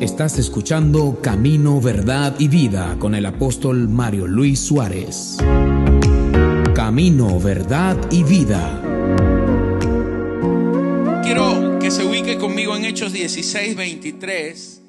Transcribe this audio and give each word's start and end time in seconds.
Estás 0.00 0.38
escuchando 0.38 1.20
Camino, 1.20 1.80
Verdad 1.80 2.36
y 2.38 2.46
Vida 2.46 2.96
con 3.00 3.16
el 3.16 3.26
apóstol 3.26 3.88
Mario 3.88 4.28
Luis 4.28 4.60
Suárez. 4.60 5.38
Camino, 6.72 7.40
Verdad 7.40 7.98
y 8.12 8.22
Vida. 8.22 8.80
Quiero 11.24 11.80
que 11.80 11.90
se 11.90 12.04
ubique 12.04 12.38
conmigo 12.38 12.76
en 12.76 12.84
Hechos 12.84 13.12
16, 13.12 13.74
23. 13.74 14.82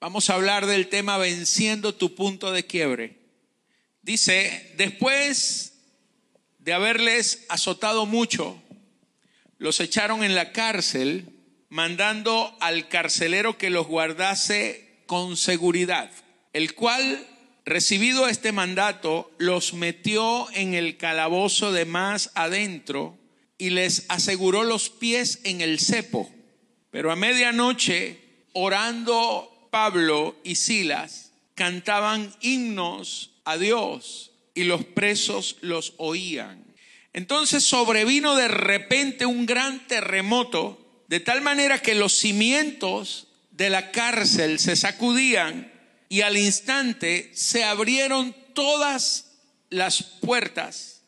Vamos 0.00 0.30
a 0.30 0.34
hablar 0.34 0.64
del 0.64 0.88
tema 0.88 1.18
venciendo 1.18 1.94
tu 1.94 2.14
punto 2.14 2.52
de 2.52 2.64
quiebre. 2.64 3.18
Dice, 4.00 4.72
después 4.78 5.74
de 6.58 6.72
haberles 6.72 7.44
azotado 7.50 8.06
mucho, 8.06 8.62
los 9.58 9.78
echaron 9.80 10.24
en 10.24 10.34
la 10.34 10.52
cárcel, 10.52 11.39
mandando 11.70 12.54
al 12.60 12.88
carcelero 12.88 13.56
que 13.56 13.70
los 13.70 13.86
guardase 13.86 15.02
con 15.06 15.36
seguridad, 15.36 16.10
el 16.52 16.74
cual, 16.74 17.26
recibido 17.64 18.28
este 18.28 18.52
mandato, 18.52 19.30
los 19.38 19.72
metió 19.72 20.50
en 20.52 20.74
el 20.74 20.96
calabozo 20.96 21.72
de 21.72 21.84
más 21.84 22.32
adentro 22.34 23.16
y 23.56 23.70
les 23.70 24.06
aseguró 24.08 24.64
los 24.64 24.90
pies 24.90 25.40
en 25.44 25.60
el 25.60 25.78
cepo. 25.78 26.30
Pero 26.90 27.12
a 27.12 27.16
medianoche, 27.16 28.18
orando 28.52 29.68
Pablo 29.70 30.36
y 30.42 30.56
Silas, 30.56 31.32
cantaban 31.54 32.34
himnos 32.40 33.30
a 33.44 33.58
Dios 33.58 34.32
y 34.54 34.64
los 34.64 34.84
presos 34.84 35.56
los 35.60 35.94
oían. 35.98 36.64
Entonces 37.12 37.64
sobrevino 37.64 38.34
de 38.34 38.48
repente 38.48 39.26
un 39.26 39.46
gran 39.46 39.86
terremoto, 39.86 40.79
de 41.10 41.18
tal 41.18 41.40
manera 41.40 41.82
que 41.82 41.96
los 41.96 42.12
cimientos 42.12 43.26
de 43.50 43.68
la 43.68 43.90
cárcel 43.90 44.60
se 44.60 44.76
sacudían 44.76 45.72
y 46.08 46.20
al 46.20 46.36
instante 46.36 47.32
se 47.34 47.64
abrieron 47.64 48.32
todas 48.54 49.32
las 49.70 50.04
puertas 50.04 51.02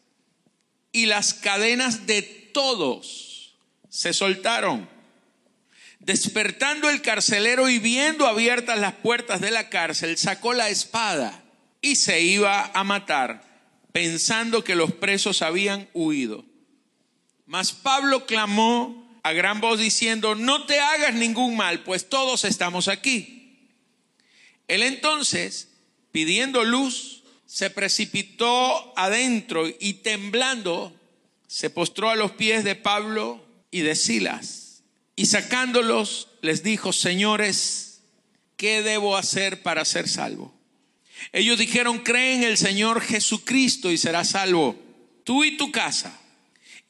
y 0.90 1.06
las 1.06 1.34
cadenas 1.34 2.04
de 2.08 2.22
todos 2.22 3.54
se 3.90 4.12
soltaron. 4.12 4.88
Despertando 6.00 6.90
el 6.90 7.00
carcelero 7.00 7.68
y 7.68 7.78
viendo 7.78 8.27
abiertas 8.27 8.80
las 8.80 8.94
puertas 8.94 9.40
de 9.40 9.52
la 9.52 9.68
cárcel, 9.68 10.18
sacó 10.18 10.52
la 10.52 10.68
espada 10.68 11.44
y 11.80 11.94
se 11.94 12.20
iba 12.22 12.72
a 12.74 12.82
matar 12.82 13.44
pensando 13.92 14.64
que 14.64 14.74
los 14.74 14.90
presos 14.94 15.42
habían 15.42 15.88
huido. 15.94 16.44
Mas 17.46 17.70
Pablo 17.72 18.27
clamó 18.27 19.02
a 19.22 19.32
gran 19.32 19.60
voz 19.60 19.78
diciendo, 19.78 20.34
no 20.34 20.66
te 20.66 20.80
hagas 20.80 21.14
ningún 21.14 21.56
mal, 21.56 21.82
pues 21.84 22.08
todos 22.08 22.44
estamos 22.44 22.88
aquí. 22.88 23.68
Él 24.68 24.82
entonces, 24.82 25.68
pidiendo 26.10 26.64
luz, 26.64 27.22
se 27.46 27.70
precipitó 27.70 28.92
adentro 28.96 29.66
y 29.78 29.94
temblando, 29.94 30.94
se 31.46 31.70
postró 31.70 32.10
a 32.10 32.16
los 32.16 32.32
pies 32.32 32.64
de 32.64 32.74
Pablo 32.74 33.44
y 33.70 33.80
de 33.80 33.94
Silas. 33.94 34.82
Y 35.16 35.26
sacándolos, 35.26 36.28
les 36.40 36.62
dijo, 36.62 36.92
señores, 36.92 38.00
¿qué 38.56 38.82
debo 38.82 39.16
hacer 39.16 39.62
para 39.62 39.84
ser 39.84 40.08
salvo? 40.08 40.54
Ellos 41.32 41.58
dijeron, 41.58 41.98
cree 41.98 42.36
en 42.36 42.42
el 42.42 42.56
Señor 42.56 43.02
Jesucristo 43.02 43.92
y 43.92 43.98
serás 43.98 44.30
salvo, 44.30 44.76
tú 45.24 45.44
y 45.44 45.56
tu 45.56 45.70
casa. 45.70 46.18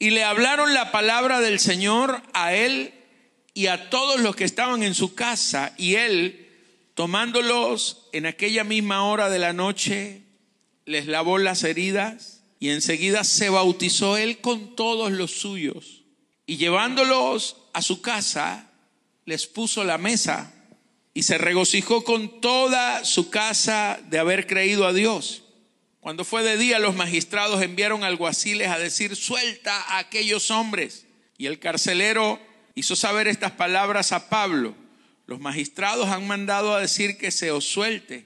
Y 0.03 0.09
le 0.09 0.25
hablaron 0.25 0.73
la 0.73 0.91
palabra 0.91 1.39
del 1.39 1.61
Señor 1.61 2.21
a 2.33 2.53
él 2.53 2.93
y 3.53 3.67
a 3.67 3.89
todos 3.89 4.19
los 4.19 4.35
que 4.35 4.43
estaban 4.43 4.83
en 4.83 4.95
su 4.95 5.15
casa. 5.15 5.73
Y 5.77 5.95
él, 5.95 6.45
tomándolos 6.93 8.09
en 8.11 8.25
aquella 8.25 8.65
misma 8.65 9.05
hora 9.05 9.29
de 9.29 9.39
la 9.39 9.53
noche, 9.53 10.23
les 10.85 11.07
lavó 11.07 11.37
las 11.37 11.63
heridas 11.63 12.43
y 12.59 12.71
enseguida 12.71 13.23
se 13.23 13.47
bautizó 13.47 14.17
él 14.17 14.39
con 14.39 14.75
todos 14.75 15.13
los 15.13 15.31
suyos. 15.39 16.03
Y 16.45 16.57
llevándolos 16.57 17.55
a 17.71 17.81
su 17.81 18.01
casa, 18.01 18.69
les 19.23 19.47
puso 19.47 19.85
la 19.85 19.97
mesa 19.97 20.53
y 21.13 21.23
se 21.23 21.37
regocijó 21.37 22.03
con 22.03 22.41
toda 22.41 23.05
su 23.05 23.29
casa 23.29 24.01
de 24.09 24.19
haber 24.19 24.47
creído 24.47 24.85
a 24.85 24.91
Dios. 24.91 25.42
Cuando 26.03 26.25
fue 26.25 26.43
de 26.43 26.57
día, 26.57 26.79
los 26.79 26.97
magistrados 26.97 27.61
enviaron 27.61 28.03
alguaciles 28.03 28.67
a 28.67 28.77
decir, 28.77 29.15
suelta 29.15 29.81
a 29.83 29.99
aquellos 29.99 30.51
hombres. 30.51 31.05
Y 31.37 31.45
el 31.45 31.59
carcelero 31.59 32.41
hizo 32.75 32.97
saber 32.97 33.29
estas 33.29 33.53
palabras 33.53 34.11
a 34.11 34.27
Pablo. 34.27 34.75
Los 35.27 35.39
magistrados 35.39 36.09
han 36.09 36.27
mandado 36.27 36.75
a 36.75 36.81
decir 36.81 37.17
que 37.17 37.31
se 37.31 37.51
os 37.51 37.63
suelte. 37.63 38.25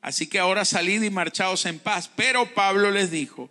Así 0.00 0.26
que 0.26 0.38
ahora 0.38 0.64
salid 0.64 1.02
y 1.02 1.10
marchaos 1.10 1.66
en 1.66 1.78
paz. 1.78 2.10
Pero 2.16 2.54
Pablo 2.54 2.90
les 2.90 3.10
dijo, 3.10 3.50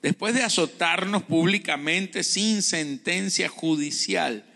después 0.00 0.32
de 0.32 0.42
azotarnos 0.42 1.24
públicamente 1.24 2.24
sin 2.24 2.62
sentencia 2.62 3.50
judicial, 3.50 4.46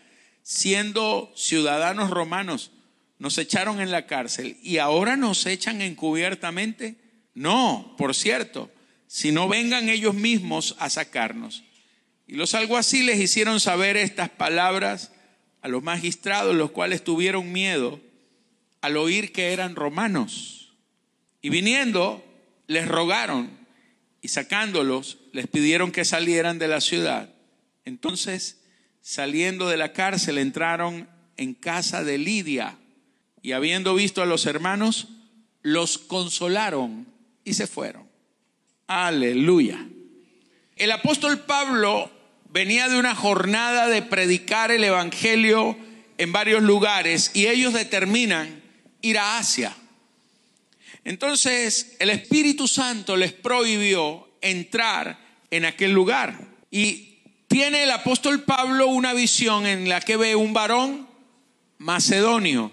siendo 0.42 1.30
ciudadanos 1.36 2.08
romanos, 2.08 2.70
nos 3.18 3.36
echaron 3.36 3.82
en 3.82 3.90
la 3.90 4.06
cárcel 4.06 4.56
y 4.62 4.78
ahora 4.78 5.18
nos 5.18 5.44
echan 5.44 5.82
encubiertamente. 5.82 7.03
No, 7.34 7.94
por 7.98 8.14
cierto, 8.14 8.70
si 9.06 9.32
no 9.32 9.48
vengan 9.48 9.88
ellos 9.88 10.14
mismos 10.14 10.76
a 10.78 10.90
sacarnos. 10.90 11.64
Y 12.26 12.34
los 12.34 12.54
alguaciles 12.54 13.20
hicieron 13.20 13.60
saber 13.60 13.96
estas 13.96 14.30
palabras 14.30 15.12
a 15.60 15.68
los 15.68 15.82
magistrados, 15.82 16.54
los 16.54 16.70
cuales 16.70 17.04
tuvieron 17.04 17.52
miedo 17.52 18.00
al 18.80 18.96
oír 18.96 19.32
que 19.32 19.52
eran 19.52 19.76
romanos. 19.76 20.72
Y 21.42 21.50
viniendo, 21.50 22.24
les 22.66 22.88
rogaron 22.88 23.50
y 24.20 24.28
sacándolos, 24.28 25.18
les 25.32 25.46
pidieron 25.46 25.92
que 25.92 26.04
salieran 26.04 26.58
de 26.58 26.68
la 26.68 26.80
ciudad. 26.80 27.34
Entonces, 27.84 28.62
saliendo 29.02 29.68
de 29.68 29.76
la 29.76 29.92
cárcel, 29.92 30.38
entraron 30.38 31.08
en 31.36 31.54
casa 31.54 32.04
de 32.04 32.18
Lidia 32.18 32.78
y 33.42 33.52
habiendo 33.52 33.94
visto 33.94 34.22
a 34.22 34.26
los 34.26 34.46
hermanos, 34.46 35.08
los 35.62 35.98
consolaron 35.98 37.06
y 37.44 37.54
se 37.54 37.66
fueron. 37.66 38.08
Aleluya. 38.86 39.86
El 40.76 40.92
apóstol 40.92 41.40
Pablo 41.40 42.10
venía 42.50 42.88
de 42.88 42.98
una 42.98 43.14
jornada 43.14 43.88
de 43.88 44.02
predicar 44.02 44.70
el 44.70 44.84
Evangelio 44.84 45.76
en 46.18 46.32
varios 46.32 46.62
lugares 46.62 47.30
y 47.34 47.46
ellos 47.46 47.72
determinan 47.72 48.62
ir 49.02 49.18
a 49.18 49.38
Asia. 49.38 49.74
Entonces 51.04 51.96
el 51.98 52.10
Espíritu 52.10 52.66
Santo 52.66 53.16
les 53.16 53.32
prohibió 53.32 54.28
entrar 54.40 55.18
en 55.50 55.64
aquel 55.64 55.92
lugar. 55.92 56.48
Y 56.70 57.18
tiene 57.48 57.84
el 57.84 57.90
apóstol 57.90 58.42
Pablo 58.42 58.88
una 58.88 59.12
visión 59.12 59.66
en 59.66 59.88
la 59.88 60.00
que 60.00 60.16
ve 60.16 60.34
un 60.34 60.52
varón 60.52 61.06
macedonio 61.78 62.72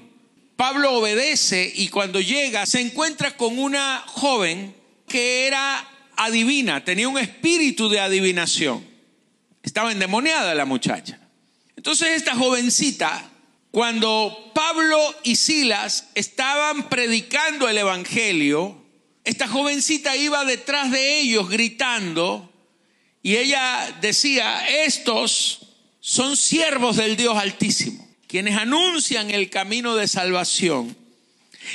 Pablo 0.62 0.94
obedece 0.94 1.74
y 1.76 1.88
cuando 1.88 2.22
llega 2.22 2.68
se 2.68 2.82
encuentra 2.82 3.36
con 3.36 3.58
una 3.58 4.04
joven 4.06 4.76
que 5.08 5.48
era 5.48 5.90
adivina, 6.16 6.86
tenía 6.86 7.10
un 7.10 7.18
espíritu 7.18 7.90
de 7.90 8.00
adivinación. 8.00 8.86
Estaba 9.64 9.92
endemoniada 9.92 10.54
la 10.54 10.66
muchacha. 10.66 11.20
Entonces 11.76 12.10
esta 12.10 12.36
jovencita, 12.36 13.28
cuando 13.72 14.52
Pablo 14.54 15.00
y 15.24 15.38
Silas 15.38 16.10
estaban 16.14 16.90
predicando 16.90 17.68
el 17.68 17.80
Evangelio, 17.80 18.86
esta 19.24 19.48
jovencita 19.48 20.16
iba 20.16 20.46
detrás 20.46 20.92
de 20.92 21.22
ellos 21.22 21.50
gritando 21.50 22.54
y 23.24 23.38
ella 23.38 23.98
decía, 24.00 24.64
estos 24.68 25.70
son 26.02 26.38
siervos 26.38 26.98
del 26.98 27.18
Dios 27.18 27.36
Altísimo 27.36 28.11
quienes 28.32 28.58
anuncian 28.58 29.30
el 29.30 29.50
camino 29.50 29.98
de 29.98 30.08
salvación. 30.08 30.96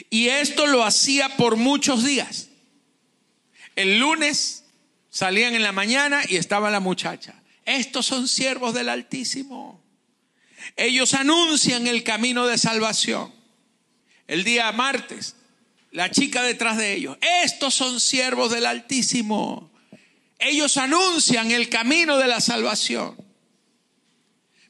Y 0.08 0.28
esto 0.28 0.66
lo 0.66 0.84
hacía 0.84 1.36
por 1.36 1.56
muchos 1.56 2.02
días. 2.02 2.48
El 3.74 3.98
lunes 3.98 4.64
salían 5.10 5.54
en 5.54 5.62
la 5.62 5.72
mañana 5.72 6.22
y 6.26 6.36
estaba 6.36 6.70
la 6.70 6.80
muchacha. 6.80 7.42
Estos 7.66 8.06
son 8.06 8.26
siervos 8.26 8.72
del 8.72 8.88
Altísimo. 8.88 9.84
Ellos 10.76 11.12
anuncian 11.12 11.86
el 11.86 12.02
camino 12.02 12.46
de 12.46 12.56
salvación. 12.56 13.34
El 14.26 14.42
día 14.42 14.72
martes, 14.72 15.36
la 15.90 16.10
chica 16.10 16.42
detrás 16.42 16.78
de 16.78 16.94
ellos. 16.94 17.18
Estos 17.44 17.74
son 17.74 18.00
siervos 18.00 18.50
del 18.50 18.64
Altísimo. 18.64 19.70
Ellos 20.38 20.78
anuncian 20.78 21.50
el 21.50 21.68
camino 21.68 22.16
de 22.16 22.28
la 22.28 22.40
salvación. 22.40 23.25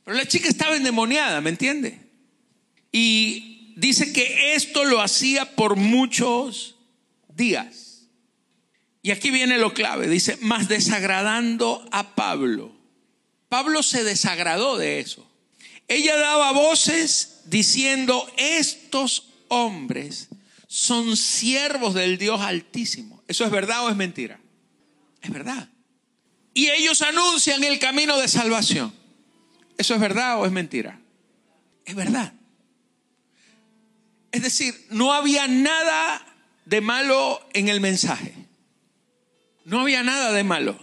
Pero 0.06 0.18
la 0.18 0.28
chica 0.28 0.48
estaba 0.48 0.76
endemoniada, 0.76 1.40
¿me 1.40 1.50
entiende? 1.50 1.98
Y 2.92 3.72
dice 3.74 4.12
que 4.12 4.54
esto 4.54 4.84
lo 4.84 5.00
hacía 5.00 5.56
por 5.56 5.74
muchos 5.74 6.76
días. 7.34 8.06
Y 9.02 9.10
aquí 9.10 9.32
viene 9.32 9.58
lo 9.58 9.74
clave, 9.74 10.06
dice, 10.06 10.38
más 10.40 10.68
desagradando 10.68 11.84
a 11.90 12.14
Pablo. 12.14 12.72
Pablo 13.48 13.82
se 13.82 14.04
desagradó 14.04 14.78
de 14.78 15.00
eso. 15.00 15.28
Ella 15.88 16.16
daba 16.16 16.52
voces 16.52 17.40
diciendo, 17.46 18.30
estos 18.36 19.24
hombres 19.48 20.28
son 20.68 21.16
siervos 21.16 21.94
del 21.94 22.16
Dios 22.16 22.40
Altísimo. 22.42 23.24
¿Eso 23.26 23.44
es 23.44 23.50
verdad 23.50 23.84
o 23.84 23.90
es 23.90 23.96
mentira? 23.96 24.38
Es 25.20 25.32
verdad. 25.32 25.68
Y 26.54 26.68
ellos 26.70 27.02
anuncian 27.02 27.64
el 27.64 27.80
camino 27.80 28.16
de 28.18 28.28
salvación. 28.28 29.05
¿Eso 29.78 29.94
es 29.94 30.00
verdad 30.00 30.40
o 30.40 30.46
es 30.46 30.52
mentira? 30.52 31.00
Es 31.84 31.94
verdad. 31.94 32.32
Es 34.32 34.43
decir, 34.43 34.87
no 34.90 35.12
había 35.12 35.49
nada 35.49 36.25
de 36.64 36.81
malo 36.81 37.40
en 37.52 37.69
el 37.69 37.81
mensaje. 37.81 38.34
No 39.64 39.81
había 39.81 40.02
nada 40.02 40.32
de 40.32 40.44
malo. 40.44 40.78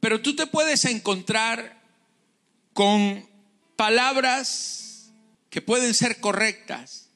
Pero 0.00 0.20
tú 0.20 0.36
te 0.36 0.46
puedes 0.46 0.84
encontrar 0.84 1.80
con 2.72 3.28
palabras 3.76 5.12
que 5.50 5.60
pueden 5.60 5.92
ser 5.94 6.20
correctas, 6.20 7.10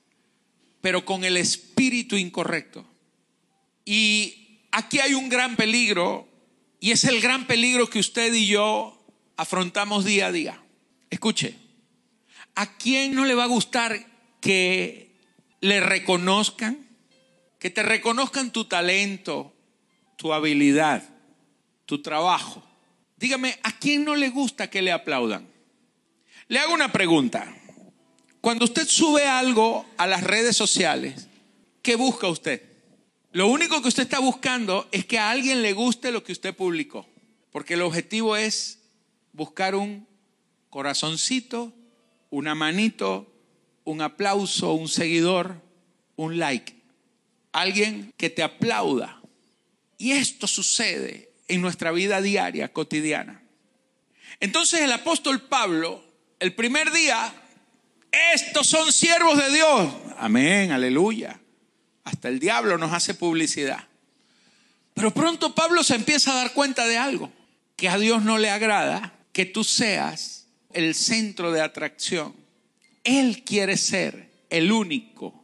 pero 0.81 1.05
con 1.05 1.25
el 1.25 1.37
espíritu 1.37 2.17
incorrecto. 2.17 2.87
Y 3.85 4.61
aquí 4.73 4.99
hay 4.99 5.15
un 5.15 5.29
gran 5.29 5.56
peligro, 5.56 6.29
y 6.81 6.91
es 6.91 7.05
el 7.05 7.21
gran 7.21 7.47
peligro 7.47 7.88
que 7.88 7.99
usted 7.99 8.33
y 8.35 8.47
yo 8.47 9.03
afrontamos 9.37 10.05
día 10.05 10.27
a 10.27 10.33
día. 10.33 10.62
Escuche, 11.11 11.56
¿a 12.55 12.76
quién 12.76 13.14
no 13.14 13.25
le 13.25 13.35
va 13.35 13.44
a 13.44 13.49
gustar 13.49 14.06
que 14.41 15.11
le 15.61 15.81
reconozcan? 15.81 16.87
Que 17.58 17.70
te 17.70 17.82
reconozcan 17.82 18.53
tu 18.53 18.64
talento, 18.64 19.55
tu 20.17 20.32
habilidad, 20.32 21.03
tu 21.85 22.03
trabajo. 22.03 22.62
Dígame, 23.17 23.58
¿a 23.62 23.73
quién 23.79 24.05
no 24.05 24.14
le 24.14 24.29
gusta 24.29 24.69
que 24.69 24.82
le 24.82 24.93
aplaudan? 24.93 25.49
Le 26.49 26.58
hago 26.58 26.75
una 26.75 26.93
pregunta. 26.93 27.55
Cuando 28.41 28.64
usted 28.64 28.87
sube 28.87 29.26
algo 29.26 29.87
a 29.97 30.06
las 30.06 30.23
redes 30.23 30.56
sociales, 30.56 31.29
¿qué 31.82 31.97
busca 31.97 32.29
usted? 32.29 32.62
Lo 33.32 33.49
único 33.49 33.82
que 33.82 33.88
usted 33.88 34.05
está 34.05 34.19
buscando 34.19 34.88
es 34.93 35.05
que 35.05 35.19
a 35.19 35.31
alguien 35.31 35.62
le 35.62 35.73
guste 35.73 36.12
lo 36.12 36.23
que 36.23 36.32
usted 36.32 36.55
publicó, 36.55 37.06
porque 37.50 37.75
el 37.75 37.82
objetivo 37.82 38.37
es 38.37 38.79
buscar 39.32 39.75
un 39.75 40.06
corazoncito, 40.70 41.72
una 42.30 42.54
manito, 42.54 43.32
un 43.84 44.02
aplauso, 44.02 44.72
un 44.74 44.88
seguidor, 44.88 45.62
un 46.16 46.38
like. 46.38 46.74
Alguien 47.52 48.12
que 48.16 48.30
te 48.30 48.42
aplauda. 48.42 49.20
Y 49.98 50.12
esto 50.12 50.46
sucede 50.46 51.30
en 51.48 51.60
nuestra 51.62 51.92
vida 51.92 52.20
diaria, 52.20 52.72
cotidiana. 52.72 53.42
Entonces 54.40 54.80
el 54.80 54.92
apóstol 54.92 55.40
Pablo, 55.40 56.04
el 56.40 56.54
primer 56.54 56.92
día, 56.92 57.32
estos 58.34 58.66
son 58.66 58.92
siervos 58.92 59.38
de 59.38 59.50
Dios. 59.52 59.92
Amén, 60.18 60.72
aleluya. 60.72 61.40
Hasta 62.04 62.28
el 62.28 62.38
diablo 62.38 62.78
nos 62.78 62.92
hace 62.92 63.14
publicidad. 63.14 63.88
Pero 64.94 65.12
pronto 65.12 65.54
Pablo 65.54 65.82
se 65.82 65.94
empieza 65.94 66.32
a 66.32 66.36
dar 66.36 66.52
cuenta 66.52 66.86
de 66.86 66.96
algo, 66.96 67.30
que 67.76 67.88
a 67.88 67.98
Dios 67.98 68.22
no 68.22 68.38
le 68.38 68.50
agrada 68.50 69.12
que 69.32 69.44
tú 69.44 69.64
seas 69.64 70.45
el 70.76 70.94
centro 70.94 71.52
de 71.52 71.62
atracción. 71.62 72.37
Él 73.02 73.44
quiere 73.44 73.78
ser 73.78 74.31
el 74.50 74.70
único 74.70 75.43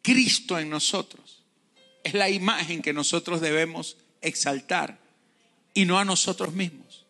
Cristo 0.00 0.58
en 0.58 0.70
nosotros. 0.70 1.44
Es 2.02 2.14
la 2.14 2.30
imagen 2.30 2.80
que 2.80 2.94
nosotros 2.94 3.42
debemos 3.42 3.98
exaltar 4.22 4.98
y 5.74 5.84
no 5.84 5.98
a 5.98 6.06
nosotros 6.06 6.54
mismos. 6.54 7.04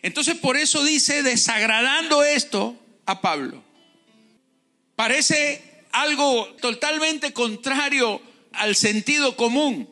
Entonces 0.00 0.36
por 0.36 0.56
eso 0.56 0.82
dice, 0.82 1.22
desagradando 1.22 2.24
esto 2.24 2.74
a 3.04 3.20
Pablo. 3.20 3.62
Parece 4.96 5.84
algo 5.92 6.46
totalmente 6.62 7.34
contrario 7.34 8.22
al 8.52 8.76
sentido 8.76 9.36
común. 9.36 9.90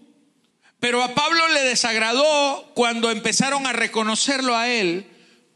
Pero 0.79 1.03
a 1.03 1.15
Pablo 1.15 1.47
le 1.49 1.61
desagradó 1.61 2.73
cuando 2.75 3.11
empezaron 3.11 3.67
a 3.67 3.75
reconocerlo 3.75 4.57
a 4.57 4.71
él, 4.71 5.10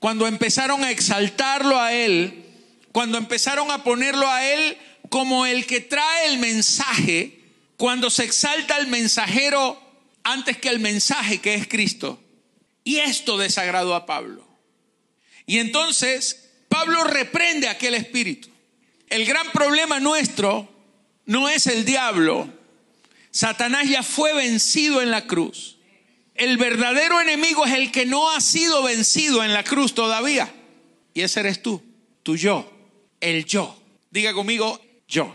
cuando 0.04 0.26
empezaron 0.26 0.84
a 0.84 0.90
exaltarlo 0.90 1.80
a 1.80 1.94
él, 1.94 2.44
cuando 2.92 3.16
empezaron 3.16 3.70
a 3.70 3.82
ponerlo 3.84 4.28
a 4.28 4.44
él 4.44 4.76
como 5.08 5.46
el 5.46 5.64
que 5.64 5.80
trae 5.80 6.26
el 6.26 6.36
mensaje, 6.36 7.40
cuando 7.78 8.10
se 8.10 8.24
exalta 8.24 8.76
el 8.76 8.88
mensajero 8.88 9.80
antes 10.22 10.58
que 10.58 10.68
el 10.68 10.78
mensaje 10.78 11.40
que 11.40 11.54
es 11.54 11.66
Cristo. 11.66 12.22
Y 12.84 12.96
esto 12.96 13.38
desagradó 13.38 13.94
a 13.94 14.04
Pablo. 14.04 14.46
Y 15.46 15.56
entonces 15.56 16.50
Pablo 16.68 17.04
reprende 17.04 17.68
aquel 17.68 17.94
espíritu. 17.94 18.50
El 19.08 19.24
gran 19.24 19.50
problema 19.52 20.00
nuestro 20.00 20.68
no 21.24 21.48
es 21.48 21.66
el 21.66 21.86
diablo. 21.86 22.52
Satanás 23.30 23.88
ya 23.88 24.02
fue 24.02 24.34
vencido 24.34 25.00
en 25.00 25.10
la 25.10 25.26
cruz. 25.26 25.73
El 26.34 26.56
verdadero 26.56 27.20
enemigo 27.20 27.64
es 27.64 27.72
el 27.74 27.92
que 27.92 28.06
no 28.06 28.30
ha 28.30 28.40
sido 28.40 28.82
vencido 28.82 29.44
en 29.44 29.52
la 29.52 29.62
cruz 29.62 29.94
todavía. 29.94 30.52
Y 31.14 31.20
ese 31.20 31.40
eres 31.40 31.62
tú, 31.62 31.82
tu 32.22 32.36
yo, 32.36 32.70
el 33.20 33.44
yo. 33.44 33.80
Diga 34.10 34.32
conmigo, 34.32 34.80
yo. 35.06 35.32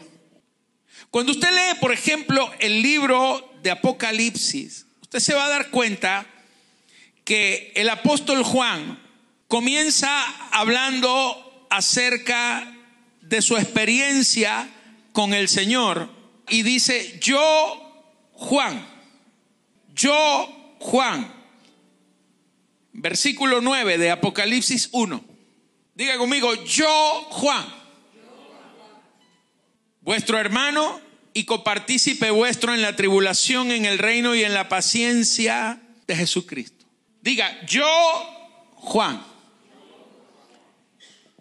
Cuando 1.10 1.32
usted 1.32 1.50
lee, 1.50 1.80
por 1.80 1.94
ejemplo, 1.94 2.52
el 2.60 2.82
libro 2.82 3.54
de 3.64 3.72
Apocalipsis, 3.72 4.86
usted 5.02 5.20
se 5.20 5.34
va 5.34 5.46
a 5.46 5.50
dar 5.50 5.70
cuenta 5.70 6.26
que 7.24 7.72
el 7.76 7.90
apóstol 7.90 8.44
Juan 8.44 9.02
comienza 9.48 10.26
hablando 10.52 11.68
acerca 11.70 12.76
de 13.22 13.42
su 13.42 13.56
experiencia 13.58 14.70
con 15.14 15.34
el 15.34 15.48
Señor 15.48 16.10
y 16.50 16.64
dice, 16.64 17.20
yo 17.22 18.12
Juan, 18.34 18.86
yo 19.94 20.59
Juan, 20.80 21.32
versículo 22.94 23.62
9 23.62 23.98
de 23.98 24.12
Apocalipsis 24.12 24.90
1. 24.92 25.24
Diga 25.96 26.18
conmigo, 26.18 26.54
yo 26.64 26.88
Juan, 27.30 27.66
vuestro 30.02 30.40
hermano 30.40 31.00
y 31.34 31.44
copartícipe 31.44 32.32
vuestro 32.32 32.74
en 32.74 32.82
la 32.82 32.96
tribulación, 32.96 33.72
en 33.72 33.86
el 33.86 33.98
reino 33.98 34.36
y 34.36 34.44
en 34.44 34.54
la 34.54 34.70
paciencia 34.70 35.82
de 36.08 36.16
Jesucristo. 36.16 36.86
Diga, 37.22 37.66
yo 37.66 37.86
Juan. 38.76 39.24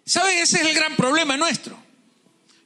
¿Sabe? 0.05 0.41
Ese 0.41 0.57
es 0.57 0.67
el 0.67 0.75
gran 0.75 0.95
problema 0.95 1.37
nuestro. 1.37 1.77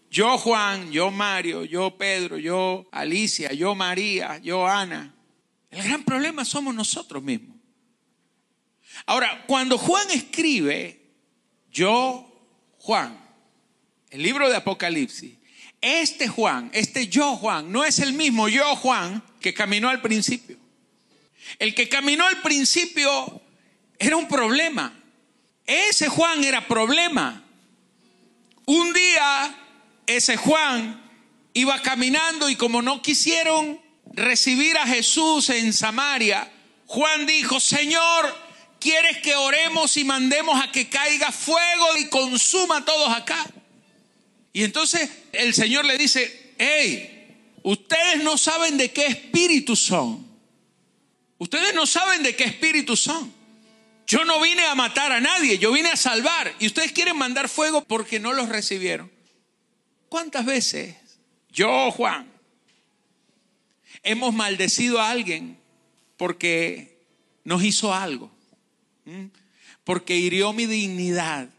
Yo 0.10 0.38
Juan, 0.38 0.92
yo 0.92 1.12
Mario, 1.12 1.66
yo 1.66 1.98
Pedro, 1.98 2.38
yo 2.38 2.88
Alicia, 2.92 3.52
yo 3.54 3.76
María, 3.76 4.38
yo 4.40 4.68
Ana. 4.68 5.13
El 5.74 5.84
gran 5.84 6.04
problema 6.04 6.46
somos 6.46 6.76
nosotros 6.76 7.24
mismos. 7.24 7.58
Ahora, 9.06 9.44
cuando 9.48 9.78
Juan 9.78 10.10
escribe, 10.12 11.02
yo 11.72 12.30
Juan, 12.78 13.20
el 14.12 14.22
libro 14.22 14.50
de 14.50 14.58
Apocalipsis, 14.58 15.36
este 15.82 16.28
Juan, 16.28 16.70
este 16.74 17.08
yo 17.08 17.36
Juan, 17.36 17.72
no 17.72 17.84
es 17.84 18.00
el 18.00 18.14
mismo 18.14 18.48
yo 18.48 18.76
Juan 18.76 19.24
que 19.42 19.54
caminó 19.54 19.90
al 19.90 20.02
principio. 20.02 20.58
El 21.58 21.74
que 21.74 21.90
caminó 21.90 22.26
al 22.26 22.42
principio 22.42 23.42
era 23.98 24.16
un 24.16 24.28
problema. 24.28 24.94
Ese 25.66 26.08
Juan 26.08 26.44
era 26.44 26.68
problema. 26.68 27.44
Un 28.66 28.94
día 28.94 29.60
ese 30.06 30.38
Juan 30.38 31.02
iba 31.54 31.82
caminando 31.82 32.50
y 32.50 32.56
como 32.56 32.82
no 32.82 33.02
quisieron 33.02 33.83
recibir 34.14 34.78
a 34.78 34.88
Jesús 34.88 35.50
en 35.50 35.74
Samaria, 35.74 36.52
Juan 36.86 37.26
dijo, 37.26 37.60
Señor, 37.60 38.36
¿quieres 38.80 39.18
que 39.18 39.36
oremos 39.36 39.98
y 39.98 40.04
mandemos 40.04 40.64
a 40.64 40.72
que 40.72 40.90
caiga 40.90 41.32
fuego 41.32 41.98
y 41.98 42.10
consuma 42.10 42.78
a 42.78 42.86
todos 42.86 43.10
acá? 43.10 43.46
Y 44.54 44.64
entonces 44.64 45.10
el 45.32 45.54
Señor 45.54 45.86
le 45.86 45.98
dice, 45.98 46.54
hey, 46.60 47.60
ustedes 47.64 48.24
no 48.24 48.38
saben 48.38 48.78
de 48.78 48.92
qué 48.92 49.08
espíritu 49.08 49.76
son. 49.76 50.26
Ustedes 51.40 51.74
no 51.74 51.86
saben 51.86 52.24
de 52.24 52.36
qué 52.36 52.44
espíritu 52.44 52.96
son. 52.96 53.34
Yo 54.06 54.26
no 54.26 54.40
vine 54.40 54.66
a 54.66 54.76
matar 54.76 55.12
a 55.12 55.20
nadie, 55.20 55.58
yo 55.58 55.72
vine 55.72 55.90
a 55.90 55.96
salvar. 55.96 56.54
Y 56.60 56.68
ustedes 56.68 56.92
quieren 56.92 57.18
mandar 57.18 57.50
fuego 57.50 57.84
porque 57.84 58.20
no 58.20 58.34
los 58.34 58.50
recibieron. 58.50 59.12
¿Cuántas 60.10 60.46
veces 60.46 60.96
yo, 61.50 61.92
Juan, 61.92 62.33
hemos 64.04 64.34
maldecido 64.34 65.00
a 65.00 65.10
alguien 65.10 65.58
porque 66.18 67.06
nos 67.44 67.64
hizo 67.64 67.94
algo? 67.94 68.32
Porque 69.84 70.18
hirió 70.18 70.54
mi 70.54 70.66
dignidad. 70.66 71.50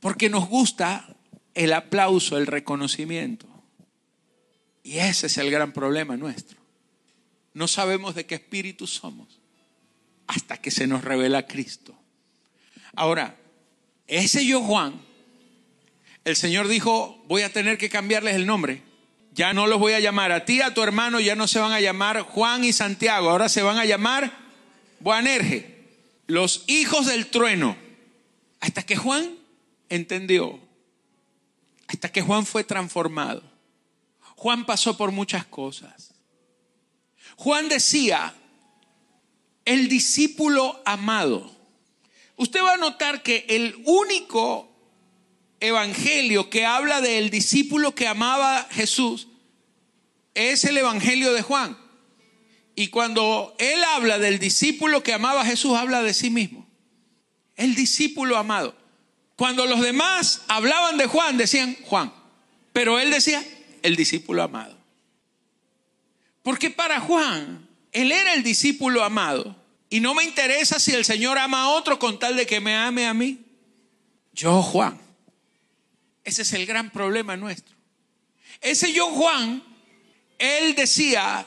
Porque 0.00 0.30
nos 0.30 0.48
gusta 0.48 1.14
el 1.54 1.72
aplauso, 1.72 2.38
el 2.38 2.46
reconocimiento. 2.46 3.46
Y 4.82 4.98
ese 4.98 5.26
es 5.26 5.36
el 5.38 5.50
gran 5.50 5.72
problema 5.72 6.16
nuestro. 6.16 6.58
No 7.52 7.68
sabemos 7.68 8.14
de 8.14 8.26
qué 8.26 8.36
espíritu 8.36 8.86
somos 8.86 9.40
hasta 10.26 10.56
que 10.56 10.70
se 10.70 10.86
nos 10.86 11.04
revela 11.04 11.46
Cristo. 11.46 11.94
Ahora, 12.94 13.36
ese 14.06 14.46
yo 14.46 14.62
Juan 14.62 15.10
el 16.24 16.36
Señor 16.36 16.68
dijo, 16.68 17.22
voy 17.26 17.42
a 17.42 17.52
tener 17.52 17.78
que 17.78 17.88
cambiarles 17.88 18.34
el 18.34 18.46
nombre. 18.46 18.82
Ya 19.32 19.52
no 19.52 19.66
los 19.66 19.78
voy 19.78 19.92
a 19.92 20.00
llamar 20.00 20.32
a 20.32 20.44
ti, 20.44 20.60
a 20.60 20.74
tu 20.74 20.82
hermano, 20.82 21.20
ya 21.20 21.34
no 21.34 21.46
se 21.46 21.60
van 21.60 21.72
a 21.72 21.80
llamar 21.80 22.22
Juan 22.22 22.64
y 22.64 22.72
Santiago, 22.72 23.30
ahora 23.30 23.48
se 23.48 23.62
van 23.62 23.78
a 23.78 23.84
llamar 23.84 24.32
Boanerge, 24.98 25.86
los 26.26 26.64
hijos 26.66 27.06
del 27.06 27.26
trueno. 27.26 27.76
Hasta 28.60 28.82
que 28.82 28.96
Juan 28.96 29.36
entendió, 29.88 30.60
hasta 31.86 32.10
que 32.10 32.22
Juan 32.22 32.44
fue 32.44 32.64
transformado. 32.64 33.42
Juan 34.36 34.66
pasó 34.66 34.96
por 34.96 35.12
muchas 35.12 35.44
cosas. 35.44 36.12
Juan 37.36 37.68
decía, 37.68 38.34
el 39.64 39.88
discípulo 39.88 40.82
amado. 40.84 41.50
Usted 42.36 42.62
va 42.62 42.74
a 42.74 42.78
notar 42.78 43.22
que 43.22 43.46
el 43.48 43.80
único 43.84 44.69
evangelio 45.60 46.50
que 46.50 46.64
habla 46.64 47.00
del 47.00 47.30
discípulo 47.30 47.94
que 47.94 48.08
amaba 48.08 48.58
a 48.58 48.64
Jesús 48.70 49.28
es 50.34 50.64
el 50.64 50.78
evangelio 50.78 51.32
de 51.32 51.42
Juan. 51.42 51.76
Y 52.74 52.88
cuando 52.88 53.54
él 53.58 53.82
habla 53.84 54.18
del 54.18 54.38
discípulo 54.38 55.02
que 55.02 55.12
amaba 55.12 55.42
a 55.42 55.46
Jesús, 55.46 55.76
habla 55.76 56.02
de 56.02 56.14
sí 56.14 56.30
mismo. 56.30 56.66
El 57.56 57.74
discípulo 57.74 58.36
amado. 58.36 58.74
Cuando 59.36 59.66
los 59.66 59.80
demás 59.80 60.42
hablaban 60.48 60.96
de 60.96 61.06
Juan, 61.06 61.36
decían 61.36 61.76
Juan. 61.84 62.12
Pero 62.72 62.98
él 62.98 63.10
decía 63.10 63.44
el 63.82 63.96
discípulo 63.96 64.42
amado. 64.42 64.78
Porque 66.42 66.70
para 66.70 67.00
Juan, 67.00 67.68
él 67.92 68.12
era 68.12 68.34
el 68.34 68.42
discípulo 68.42 69.02
amado. 69.02 69.56
Y 69.90 70.00
no 70.00 70.14
me 70.14 70.24
interesa 70.24 70.78
si 70.78 70.92
el 70.92 71.04
Señor 71.04 71.36
ama 71.38 71.62
a 71.62 71.68
otro 71.70 71.98
con 71.98 72.18
tal 72.18 72.36
de 72.36 72.46
que 72.46 72.60
me 72.60 72.74
ame 72.76 73.06
a 73.06 73.14
mí. 73.14 73.40
Yo, 74.32 74.62
Juan. 74.62 74.99
Ese 76.24 76.42
es 76.42 76.52
el 76.52 76.66
gran 76.66 76.90
problema 76.90 77.36
nuestro. 77.36 77.76
Ese 78.60 78.92
yo, 78.92 79.06
Juan, 79.10 79.62
él 80.38 80.74
decía, 80.74 81.46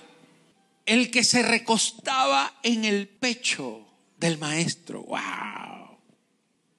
el 0.86 1.12
que 1.12 1.24
se 1.24 1.44
recostaba 1.44 2.60
en 2.64 2.86
el 2.86 3.08
pecho 3.08 3.86
del 4.18 4.38
maestro. 4.38 5.04
¡Wow! 5.04 5.98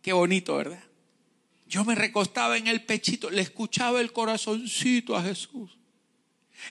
Qué 0.03 0.13
bonito, 0.13 0.57
¿verdad? 0.57 0.83
Yo 1.67 1.85
me 1.85 1.95
recostaba 1.95 2.57
en 2.57 2.67
el 2.67 2.85
pechito, 2.85 3.31
le 3.31 3.43
escuchaba 3.43 4.01
el 4.01 4.13
corazoncito 4.13 5.17
a 5.17 5.23
Jesús. 5.23 5.79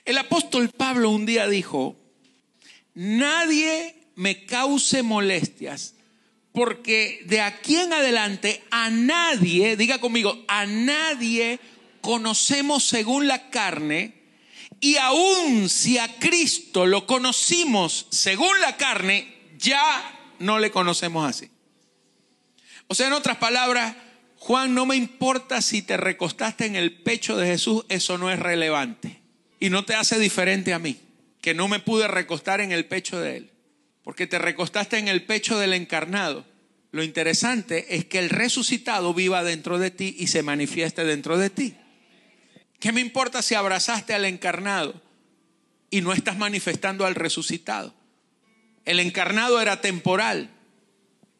El 0.04 0.18
apóstol 0.18 0.70
Pablo 0.70 1.10
un 1.10 1.26
día 1.26 1.48
dijo, 1.48 1.96
nadie 2.94 4.08
me 4.14 4.46
cause 4.46 5.02
molestias, 5.02 5.93
porque 6.54 7.20
de 7.26 7.40
aquí 7.40 7.74
en 7.74 7.92
adelante 7.92 8.62
a 8.70 8.88
nadie, 8.88 9.76
diga 9.76 9.98
conmigo, 9.98 10.44
a 10.46 10.66
nadie 10.66 11.58
conocemos 12.00 12.84
según 12.84 13.26
la 13.26 13.50
carne, 13.50 14.14
y 14.78 14.96
aun 14.96 15.68
si 15.68 15.98
a 15.98 16.06
Cristo 16.20 16.86
lo 16.86 17.08
conocimos 17.08 18.06
según 18.10 18.60
la 18.60 18.76
carne, 18.76 19.34
ya 19.58 19.82
no 20.38 20.60
le 20.60 20.70
conocemos 20.70 21.28
así. 21.28 21.50
O 22.86 22.94
sea, 22.94 23.08
en 23.08 23.14
otras 23.14 23.38
palabras, 23.38 23.96
Juan, 24.36 24.74
no 24.74 24.86
me 24.86 24.94
importa 24.94 25.60
si 25.60 25.82
te 25.82 25.96
recostaste 25.96 26.66
en 26.66 26.76
el 26.76 27.02
pecho 27.02 27.36
de 27.36 27.48
Jesús, 27.48 27.84
eso 27.88 28.16
no 28.16 28.30
es 28.30 28.38
relevante. 28.38 29.20
Y 29.58 29.70
no 29.70 29.84
te 29.84 29.96
hace 29.96 30.20
diferente 30.20 30.72
a 30.72 30.78
mí, 30.78 31.00
que 31.40 31.52
no 31.52 31.66
me 31.66 31.80
pude 31.80 32.06
recostar 32.06 32.60
en 32.60 32.70
el 32.70 32.84
pecho 32.84 33.18
de 33.18 33.38
Él, 33.38 33.53
porque 34.04 34.26
te 34.26 34.38
recostaste 34.38 34.98
en 34.98 35.08
el 35.08 35.24
pecho 35.24 35.58
del 35.58 35.72
encarnado. 35.72 36.46
Lo 36.92 37.02
interesante 37.02 37.96
es 37.96 38.04
que 38.04 38.20
el 38.20 38.30
resucitado 38.30 39.12
viva 39.14 39.42
dentro 39.42 39.78
de 39.78 39.90
ti 39.90 40.14
y 40.18 40.28
se 40.28 40.42
manifieste 40.42 41.04
dentro 41.04 41.38
de 41.38 41.50
ti. 41.50 41.74
¿Qué 42.78 42.92
me 42.92 43.00
importa 43.00 43.42
si 43.42 43.54
abrazaste 43.54 44.14
al 44.14 44.26
encarnado 44.26 45.02
y 45.90 46.02
no 46.02 46.12
estás 46.12 46.36
manifestando 46.36 47.06
al 47.06 47.14
resucitado? 47.14 47.94
El 48.84 49.00
encarnado 49.00 49.60
era 49.60 49.80
temporal. 49.80 50.50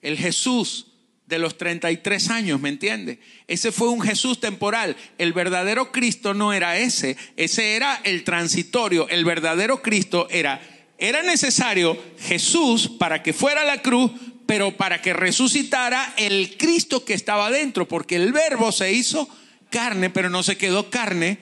El 0.00 0.16
Jesús 0.16 0.86
de 1.26 1.38
los 1.38 1.56
33 1.56 2.30
años, 2.30 2.60
¿me 2.60 2.68
entiende? 2.68 3.18
Ese 3.46 3.72
fue 3.72 3.88
un 3.88 4.00
Jesús 4.00 4.40
temporal. 4.40 4.96
El 5.18 5.32
verdadero 5.32 5.92
Cristo 5.92 6.34
no 6.34 6.52
era 6.52 6.78
ese, 6.78 7.16
ese 7.36 7.76
era 7.76 8.00
el 8.04 8.24
transitorio. 8.24 9.08
El 9.08 9.24
verdadero 9.24 9.82
Cristo 9.82 10.28
era, 10.30 10.60
era 11.08 11.22
necesario 11.22 12.02
Jesús 12.18 12.88
para 12.88 13.22
que 13.22 13.32
fuera 13.32 13.62
a 13.62 13.64
la 13.64 13.82
cruz, 13.82 14.10
pero 14.46 14.76
para 14.76 15.02
que 15.02 15.12
resucitara 15.12 16.14
el 16.16 16.56
Cristo 16.56 17.04
que 17.04 17.14
estaba 17.14 17.50
dentro, 17.50 17.86
porque 17.86 18.16
el 18.16 18.32
verbo 18.32 18.72
se 18.72 18.92
hizo 18.92 19.28
carne, 19.70 20.10
pero 20.10 20.30
no 20.30 20.42
se 20.42 20.56
quedó 20.56 20.90
carne, 20.90 21.38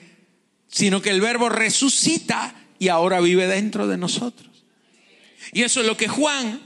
sino 0.67 1.01
que 1.01 1.11
el 1.11 1.21
verbo 1.21 1.49
resucita 1.49 2.55
y 2.79 2.89
ahora 2.89 3.19
vive 3.19 3.47
dentro 3.47 3.87
de 3.87 3.97
nosotros. 3.97 4.49
Y 5.53 5.63
eso 5.63 5.81
es 5.81 5.87
lo 5.87 5.97
que 5.97 6.07
Juan 6.07 6.61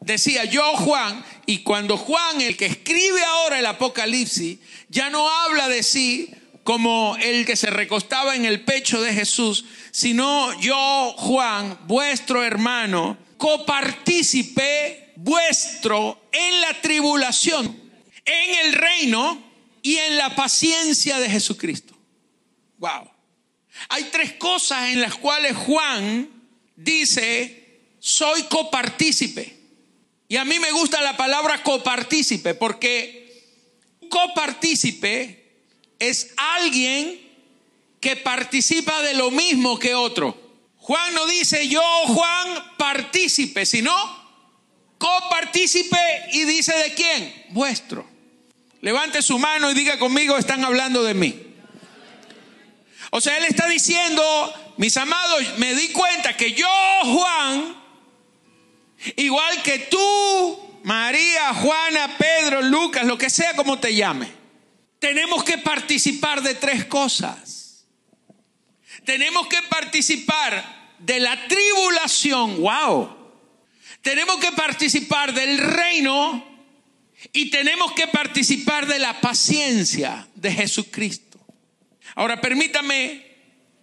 decía 0.00 0.44
yo 0.44 0.62
Juan, 0.76 1.24
y 1.46 1.58
cuando 1.58 1.96
Juan, 1.96 2.40
el 2.40 2.56
que 2.56 2.66
escribe 2.66 3.22
ahora 3.24 3.58
el 3.58 3.66
Apocalipsis, 3.66 4.58
ya 4.88 5.10
no 5.10 5.28
habla 5.28 5.68
de 5.68 5.82
sí 5.82 6.30
como 6.64 7.16
el 7.20 7.46
que 7.46 7.56
se 7.56 7.70
recostaba 7.70 8.36
en 8.36 8.44
el 8.44 8.64
pecho 8.64 9.00
de 9.00 9.12
Jesús, 9.12 9.64
sino 9.90 10.58
yo 10.60 11.14
Juan, 11.16 11.78
vuestro 11.86 12.44
hermano, 12.44 13.18
copartícipe 13.36 15.12
vuestro 15.16 16.28
en 16.32 16.60
la 16.60 16.80
tribulación, 16.80 17.66
en 18.24 18.66
el 18.66 18.72
reino 18.74 19.42
y 19.82 19.96
en 19.96 20.16
la 20.16 20.34
paciencia 20.36 21.18
de 21.18 21.30
Jesucristo. 21.30 21.94
Wow. 22.78 23.10
Hay 23.88 24.04
tres 24.04 24.34
cosas 24.34 24.90
en 24.90 25.00
las 25.00 25.14
cuales 25.14 25.56
Juan 25.56 26.28
dice, 26.76 27.80
soy 27.98 28.42
copartícipe. 28.44 29.56
Y 30.28 30.36
a 30.36 30.44
mí 30.44 30.58
me 30.58 30.70
gusta 30.72 31.00
la 31.02 31.16
palabra 31.16 31.62
copartícipe 31.62 32.54
porque 32.54 33.20
copartícipe 34.08 35.39
es 36.00 36.32
alguien 36.36 37.20
que 38.00 38.16
participa 38.16 39.00
de 39.02 39.14
lo 39.14 39.30
mismo 39.30 39.78
que 39.78 39.94
otro. 39.94 40.36
Juan 40.78 41.14
no 41.14 41.26
dice 41.26 41.68
yo, 41.68 41.82
Juan, 42.06 42.76
partícipe, 42.76 43.64
sino 43.64 43.92
copartícipe 44.98 45.98
y 46.32 46.44
dice 46.44 46.76
de 46.76 46.94
quién? 46.94 47.46
Vuestro. 47.50 48.04
Levante 48.80 49.22
su 49.22 49.38
mano 49.38 49.70
y 49.70 49.74
diga 49.74 50.00
conmigo, 50.00 50.36
están 50.36 50.64
hablando 50.64 51.04
de 51.04 51.14
mí. 51.14 51.46
O 53.10 53.20
sea, 53.20 53.36
él 53.36 53.44
está 53.44 53.68
diciendo, 53.68 54.74
mis 54.78 54.96
amados, 54.96 55.58
me 55.58 55.74
di 55.74 55.88
cuenta 55.88 56.36
que 56.36 56.52
yo, 56.54 56.68
Juan, 57.04 57.80
Igual 59.16 59.62
que 59.62 59.78
tú, 59.78 60.80
María, 60.84 61.54
Juana, 61.54 62.16
Pedro, 62.18 62.62
Lucas, 62.62 63.04
lo 63.06 63.16
que 63.16 63.30
sea 63.30 63.54
como 63.54 63.78
te 63.78 63.94
llame. 63.94 64.39
Tenemos 65.00 65.42
que 65.42 65.58
participar 65.58 66.42
de 66.42 66.54
tres 66.54 66.84
cosas. 66.84 67.84
Tenemos 69.04 69.48
que 69.48 69.60
participar 69.68 70.94
de 71.00 71.18
la 71.18 71.48
tribulación, 71.48 72.60
wow. 72.60 73.16
Tenemos 74.02 74.36
que 74.36 74.52
participar 74.52 75.34
del 75.34 75.58
reino 75.58 76.46
y 77.32 77.50
tenemos 77.50 77.92
que 77.92 78.06
participar 78.06 78.86
de 78.86 79.00
la 79.00 79.20
paciencia 79.20 80.28
de 80.36 80.52
Jesucristo. 80.52 81.44
Ahora 82.14 82.40
permítame 82.40 83.26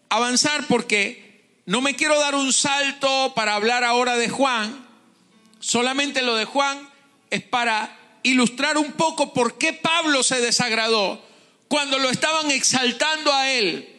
avanzar 0.08 0.66
porque 0.68 1.60
no 1.66 1.82
me 1.82 1.96
quiero 1.96 2.18
dar 2.18 2.36
un 2.36 2.54
salto 2.54 3.34
para 3.36 3.56
hablar 3.56 3.84
ahora 3.84 4.16
de 4.16 4.30
Juan, 4.30 4.88
Solamente 5.60 6.22
lo 6.22 6.36
de 6.36 6.46
Juan 6.46 6.90
es 7.30 7.42
para 7.42 7.98
ilustrar 8.24 8.78
un 8.78 8.94
poco 8.94 9.34
por 9.34 9.58
qué 9.58 9.74
Pablo 9.74 10.24
se 10.24 10.42
desagradó 10.42 11.24
cuando 11.68 12.00
lo 12.00 12.10
estaban 12.10 12.52
exaltando 12.52 13.34
a 13.34 13.50
él. 13.52 13.94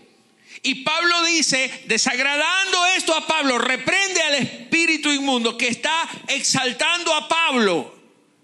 Y 0.63 0.77
Pablo 0.77 1.25
dice, 1.25 1.85
desagradando 1.87 2.87
esto 2.97 3.15
a 3.15 3.27
Pablo, 3.27 3.59
reprende 3.59 4.21
al 4.23 4.35
espíritu 4.37 5.13
inmundo 5.13 5.57
que 5.57 5.69
está 5.69 6.09
exaltando 6.27 7.15
a 7.15 7.29
Pablo. 7.29 7.97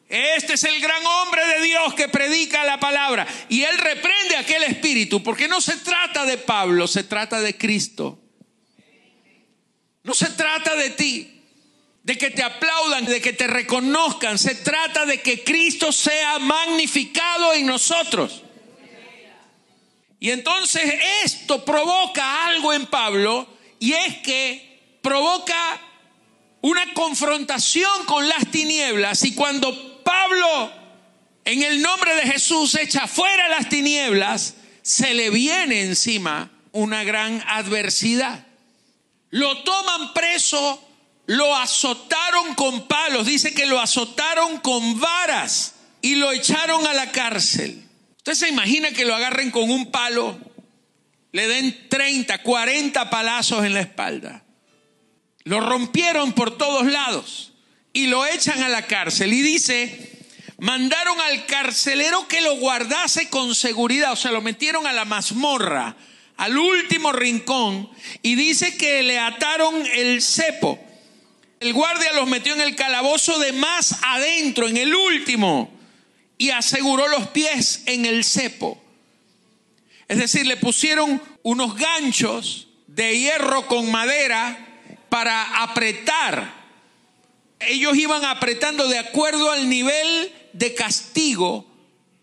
Este 0.09 0.55
es 0.55 0.65
el 0.65 0.81
gran 0.81 1.05
hombre 1.05 1.45
de 1.47 1.65
Dios 1.65 1.95
que 1.95 2.09
predica 2.09 2.65
la 2.65 2.79
palabra. 2.79 3.27
Y 3.49 3.63
él 3.63 3.77
reprende 3.79 4.37
a 4.37 4.41
aquel 4.41 4.63
espíritu, 4.63 5.23
porque 5.23 5.49
no 5.49 5.61
se 5.61 5.77
trata 5.79 6.25
de 6.25 6.39
Pablo, 6.39 6.87
se 6.87 7.03
trata 7.03 7.41
de 7.41 7.57
Cristo. 7.57 8.21
No 10.05 10.15
se 10.15 10.27
trata 10.31 10.77
de 10.77 10.91
ti 10.91 11.34
de 12.05 12.19
que 12.19 12.31
te 12.31 12.43
aplaudan, 12.43 13.07
de 13.07 13.21
que 13.21 13.33
te 13.33 13.47
reconozcan. 13.47 14.39
Se 14.39 14.55
trata 14.55 15.07
de 15.07 15.21
que 15.21 15.43
Cristo 15.43 15.91
sea 15.91 16.39
magnificado 16.39 17.55
en 17.55 17.67
nosotros. 17.67 18.43
Y 20.21 20.31
entonces 20.31 20.83
esto 21.25 21.65
provoca 21.65 22.47
algo 22.47 22.73
en 22.73 22.87
Pablo 22.87 23.47
y 23.79 23.93
es 23.93 24.19
que 24.19 24.99
provoca 25.03 25.81
una 26.61 26.95
confrontación 26.95 28.05
con 28.07 28.29
las 28.29 28.51
tinieblas. 28.51 29.25
Y 29.25 29.35
cuando 29.35 30.03
Pablo, 30.03 30.73
en 31.45 31.63
el 31.63 31.83
nombre 31.83 32.15
de 32.17 32.23
Jesús, 32.23 32.75
echa 32.75 33.07
fuera 33.07 33.49
las 33.49 33.69
tinieblas, 33.69 34.55
se 34.83 35.15
le 35.15 35.31
viene 35.31 35.83
encima 35.83 36.51
una 36.73 37.03
gran 37.05 37.43
adversidad. 37.47 38.47
Lo 39.31 39.63
toman 39.63 40.15
preso, 40.15 40.83
lo 41.27 41.57
azotaron 41.57 42.55
con 42.55 42.87
palos, 42.87 43.27
dice 43.27 43.55
que 43.55 43.67
lo 43.67 43.81
azotaron 43.81 44.59
con 44.59 45.01
varas 45.01 45.75
y 46.03 46.17
lo 46.17 46.33
echaron 46.33 46.87
a 46.87 46.93
la 46.93 47.11
cárcel. 47.13 47.83
Usted 48.19 48.35
se 48.35 48.49
imagina 48.49 48.91
que 48.91 49.05
lo 49.05 49.15
agarren 49.15 49.51
con 49.51 49.71
un 49.71 49.91
palo, 49.91 50.39
le 51.33 51.49
den 51.49 51.89
30, 51.89 52.43
40 52.43 53.11
palazos 53.11 53.65
en 53.65 53.75
la 53.75 53.81
espalda. 53.81 54.45
Lo 55.45 55.61
rompieron 55.61 56.33
por 56.33 56.57
todos 56.57 56.87
lados 56.87 57.53
y 57.93 58.07
lo 58.07 58.27
echan 58.27 58.63
a 58.63 58.69
la 58.69 58.87
cárcel. 58.87 59.33
Y 59.33 59.43
dice, 59.43 60.27
mandaron 60.59 61.21
al 61.21 61.47
carcelero 61.47 62.29
que 62.29 62.41
lo 62.41 62.57
guardase 62.57 63.29
con 63.29 63.55
seguridad, 63.55 64.13
o 64.13 64.17
sea, 64.17 64.31
lo 64.31 64.43
metieron 64.43 64.87
a 64.87 64.93
la 64.93 65.05
mazmorra, 65.05 65.97
al 66.37 66.57
último 66.57 67.13
rincón, 67.13 67.91
y 68.23 68.35
dice 68.35 68.77
que 68.77 69.03
le 69.03 69.19
ataron 69.19 69.87
el 69.87 70.23
cepo. 70.23 70.79
El 71.65 71.73
guardia 71.73 72.13
los 72.13 72.29
metió 72.29 72.53
en 72.53 72.61
el 72.61 72.77
calabozo 72.77 73.39
de 73.39 73.55
más 73.55 73.97
adentro, 74.03 74.69
en 74.69 74.77
el 74.77 74.95
último, 74.95 75.73
y 76.37 76.51
aseguró 76.51 77.09
los 77.09 77.29
pies 77.29 77.85
en 77.87 78.05
el 78.05 78.23
cepo. 78.23 78.79
Es 80.07 80.19
decir, 80.19 80.47
le 80.47 80.59
pusieron 80.59 81.23
unos 81.43 81.75
ganchos 81.77 82.69
de 82.87 83.19
hierro 83.19 83.67
con 83.67 83.91
madera 83.91 84.59
para 85.09 85.63
apretar. 85.63 86.53
Ellos 87.61 87.97
iban 87.97 88.27
apretando 88.27 88.87
de 88.87 88.99
acuerdo 88.99 89.51
al 89.51 89.67
nivel 89.67 90.35
de 90.53 90.75
castigo. 90.75 91.67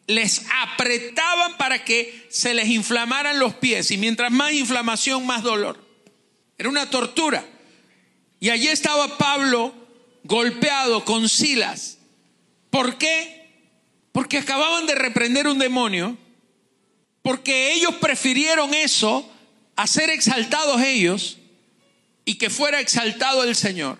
Les 0.05 0.43
apretaban 0.62 1.57
para 1.57 1.83
que 1.83 2.27
se 2.29 2.53
les 2.53 2.67
inflamaran 2.67 3.39
los 3.39 3.55
pies. 3.55 3.89
Y 3.89 3.98
mientras 3.98 4.31
más 4.31 4.53
inflamación, 4.53 5.25
más 5.25 5.41
dolor. 5.41 5.83
Era 6.60 6.69
una 6.69 6.91
tortura. 6.91 7.43
Y 8.41 8.50
allí 8.50 8.67
estaba 8.67 9.19
Pablo 9.19 9.71
golpeado 10.24 11.05
con 11.05 11.29
Silas. 11.29 12.00
¿Por 12.71 12.98
qué? 12.98 13.69
Porque 14.12 14.39
acababan 14.39 14.88
de 14.88 14.95
reprender 14.95 15.48
un 15.48 15.60
demonio. 15.60 16.17
Porque 17.21 17.71
ellos 17.74 17.93
prefirieron 18.01 18.74
eso 18.74 19.31
a 19.75 19.86
ser 19.86 20.10
exaltados 20.10 20.81
ellos 20.81 21.38
y 22.25 22.36
que 22.39 22.50
fuera 22.50 22.79
exaltado 22.79 23.43
el 23.43 23.55
Señor. 23.55 24.00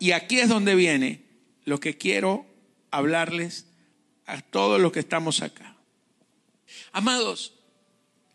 Y 0.00 0.10
aquí 0.10 0.40
es 0.40 0.48
donde 0.48 0.74
viene 0.74 1.22
lo 1.64 1.78
que 1.78 1.96
quiero 1.96 2.46
hablarles 2.90 3.66
a 4.26 4.40
todos 4.40 4.80
los 4.80 4.90
que 4.90 4.98
estamos 4.98 5.42
acá. 5.42 5.76
Amados, 6.90 7.54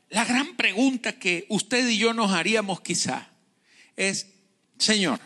la 0.10 0.24
gran 0.24 0.56
pregunta 0.56 1.20
que 1.20 1.46
usted 1.50 1.90
y 1.90 1.98
yo 1.98 2.14
nos 2.14 2.32
haríamos 2.32 2.80
quizá 2.80 3.28
es, 3.98 4.35
Señor, 4.78 5.20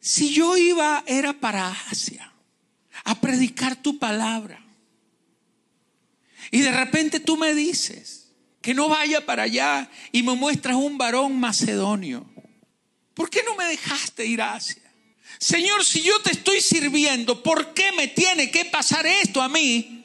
si 0.00 0.32
yo 0.32 0.56
iba, 0.56 1.04
era 1.06 1.32
para 1.32 1.70
Asia, 1.90 2.32
a 3.04 3.20
predicar 3.20 3.76
tu 3.76 3.98
palabra, 3.98 4.64
y 6.50 6.60
de 6.60 6.70
repente 6.70 7.20
tú 7.20 7.36
me 7.36 7.54
dices 7.54 8.32
que 8.62 8.74
no 8.74 8.88
vaya 8.88 9.24
para 9.26 9.44
allá 9.44 9.90
y 10.12 10.22
me 10.22 10.34
muestras 10.34 10.76
un 10.76 10.98
varón 10.98 11.38
macedonio, 11.38 12.26
¿por 13.14 13.30
qué 13.30 13.42
no 13.44 13.56
me 13.56 13.64
dejaste 13.64 14.26
ir 14.26 14.42
a 14.42 14.54
Asia? 14.54 14.82
Señor, 15.38 15.84
si 15.84 16.02
yo 16.02 16.20
te 16.22 16.32
estoy 16.32 16.60
sirviendo, 16.60 17.42
¿por 17.42 17.74
qué 17.74 17.92
me 17.92 18.08
tiene 18.08 18.50
que 18.50 18.64
pasar 18.64 19.06
esto 19.06 19.42
a 19.42 19.48
mí? 19.48 20.04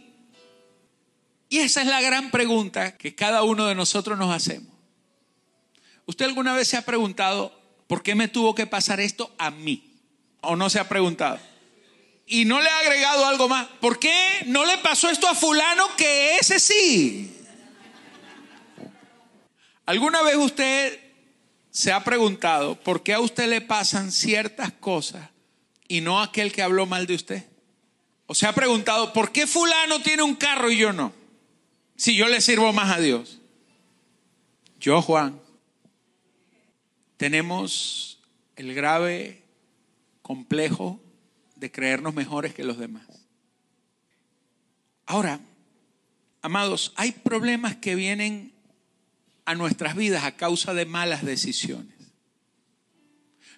Y 1.49 1.59
esa 1.59 1.81
es 1.81 1.87
la 1.87 2.01
gran 2.01 2.31
pregunta 2.31 2.97
que 2.97 3.15
cada 3.15 3.43
uno 3.43 3.65
de 3.65 3.75
nosotros 3.75 4.17
nos 4.17 4.33
hacemos. 4.33 4.73
¿Usted 6.05 6.25
alguna 6.25 6.53
vez 6.53 6.67
se 6.67 6.77
ha 6.77 6.85
preguntado, 6.85 7.60
¿por 7.91 8.03
qué 8.03 8.15
me 8.15 8.29
tuvo 8.29 8.55
que 8.55 8.65
pasar 8.65 9.01
esto 9.01 9.35
a 9.37 9.51
mí? 9.51 9.83
¿O 10.39 10.55
no 10.55 10.69
se 10.69 10.79
ha 10.79 10.87
preguntado? 10.87 11.37
Y 12.25 12.45
no 12.45 12.61
le 12.61 12.69
ha 12.69 12.79
agregado 12.79 13.25
algo 13.25 13.49
más. 13.49 13.67
¿Por 13.81 13.99
qué 13.99 14.15
no 14.45 14.63
le 14.63 14.77
pasó 14.77 15.09
esto 15.09 15.27
a 15.27 15.35
fulano 15.35 15.83
que 15.97 16.37
ese 16.37 16.57
sí? 16.57 17.35
¿Alguna 19.85 20.21
vez 20.21 20.37
usted 20.37 21.01
se 21.69 21.91
ha 21.91 22.01
preguntado 22.05 22.81
por 22.81 23.03
qué 23.03 23.13
a 23.13 23.19
usted 23.19 23.49
le 23.49 23.59
pasan 23.59 24.13
ciertas 24.13 24.71
cosas 24.71 25.27
y 25.89 25.99
no 25.99 26.21
a 26.21 26.23
aquel 26.23 26.53
que 26.53 26.61
habló 26.61 26.85
mal 26.85 27.05
de 27.07 27.15
usted? 27.15 27.43
¿O 28.25 28.33
se 28.33 28.47
ha 28.47 28.53
preguntado 28.53 29.11
por 29.11 29.33
qué 29.33 29.47
fulano 29.47 29.99
tiene 30.01 30.23
un 30.23 30.35
carro 30.35 30.71
y 30.71 30.77
yo 30.77 30.93
no? 30.93 31.11
Si 31.97 32.15
yo 32.15 32.29
le 32.29 32.39
sirvo 32.39 32.71
más 32.71 32.89
a 32.89 33.01
Dios. 33.01 33.39
Yo, 34.79 35.01
Juan, 35.01 35.40
tenemos 37.21 38.17
el 38.55 38.73
grave 38.73 39.43
complejo 40.23 40.99
de 41.55 41.71
creernos 41.71 42.15
mejores 42.15 42.55
que 42.55 42.63
los 42.63 42.79
demás. 42.79 43.05
Ahora, 45.05 45.39
amados, 46.41 46.93
hay 46.95 47.11
problemas 47.11 47.75
que 47.75 47.93
vienen 47.93 48.53
a 49.45 49.53
nuestras 49.53 49.95
vidas 49.95 50.23
a 50.23 50.35
causa 50.35 50.73
de 50.73 50.87
malas 50.87 51.23
decisiones. 51.23 51.93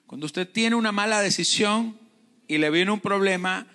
Cuando 0.07 0.25
usted 0.25 0.45
tiene 0.45 0.75
una 0.75 0.91
mala 0.91 1.21
decisión 1.21 1.97
y 2.49 2.57
le 2.57 2.69
viene 2.69 2.91
un 2.91 2.99
problema, 2.99 3.65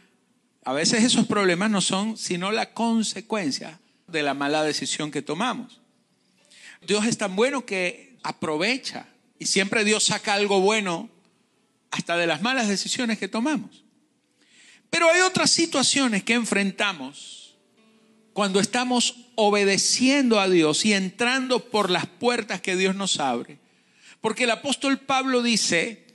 a 0.67 0.75
veces 0.75 1.03
esos 1.03 1.27
problemas 1.27 1.71
no 1.71 1.81
son 1.81 2.19
sino 2.19 2.53
la 2.53 2.75
consecuencia 2.75 3.81
de 4.07 4.23
la 4.23 4.35
mala 4.35 4.65
decisión 4.65 5.11
que 5.11 5.23
tomamos. 5.23 5.81
Dios 6.87 7.07
es 7.07 7.17
tan 7.17 7.35
bueno 7.35 7.65
que 7.65 8.19
aprovecha 8.23 9.09
y 9.39 9.47
siempre 9.47 9.85
Dios 9.85 10.05
saca 10.05 10.35
algo 10.35 10.61
bueno 10.61 11.09
hasta 11.91 12.17
de 12.17 12.27
las 12.27 12.43
malas 12.43 12.69
decisiones 12.69 13.19
que 13.19 13.29
tomamos. 13.29 13.85
Pero 14.91 15.11
hay 15.11 15.21
otras 15.21 15.51
situaciones 15.51 16.23
que 16.25 16.35
enfrentamos 16.35 17.57
cuando 18.33 18.61
estamos 18.61 19.17
obedeciendo 19.35 20.41
a 20.41 20.49
Dios 20.49 20.85
y 20.85 20.93
entrando 20.93 21.71
por 21.71 21.91
las 21.91 22.07
puertas 22.07 22.61
que 22.61 22.77
Dios 22.77 22.95
nos 22.95 23.21
abre. 23.21 23.59
Porque 24.21 24.45
el 24.45 24.51
apóstol 24.51 24.99
Pablo 24.99 25.43
dice, 25.43 26.07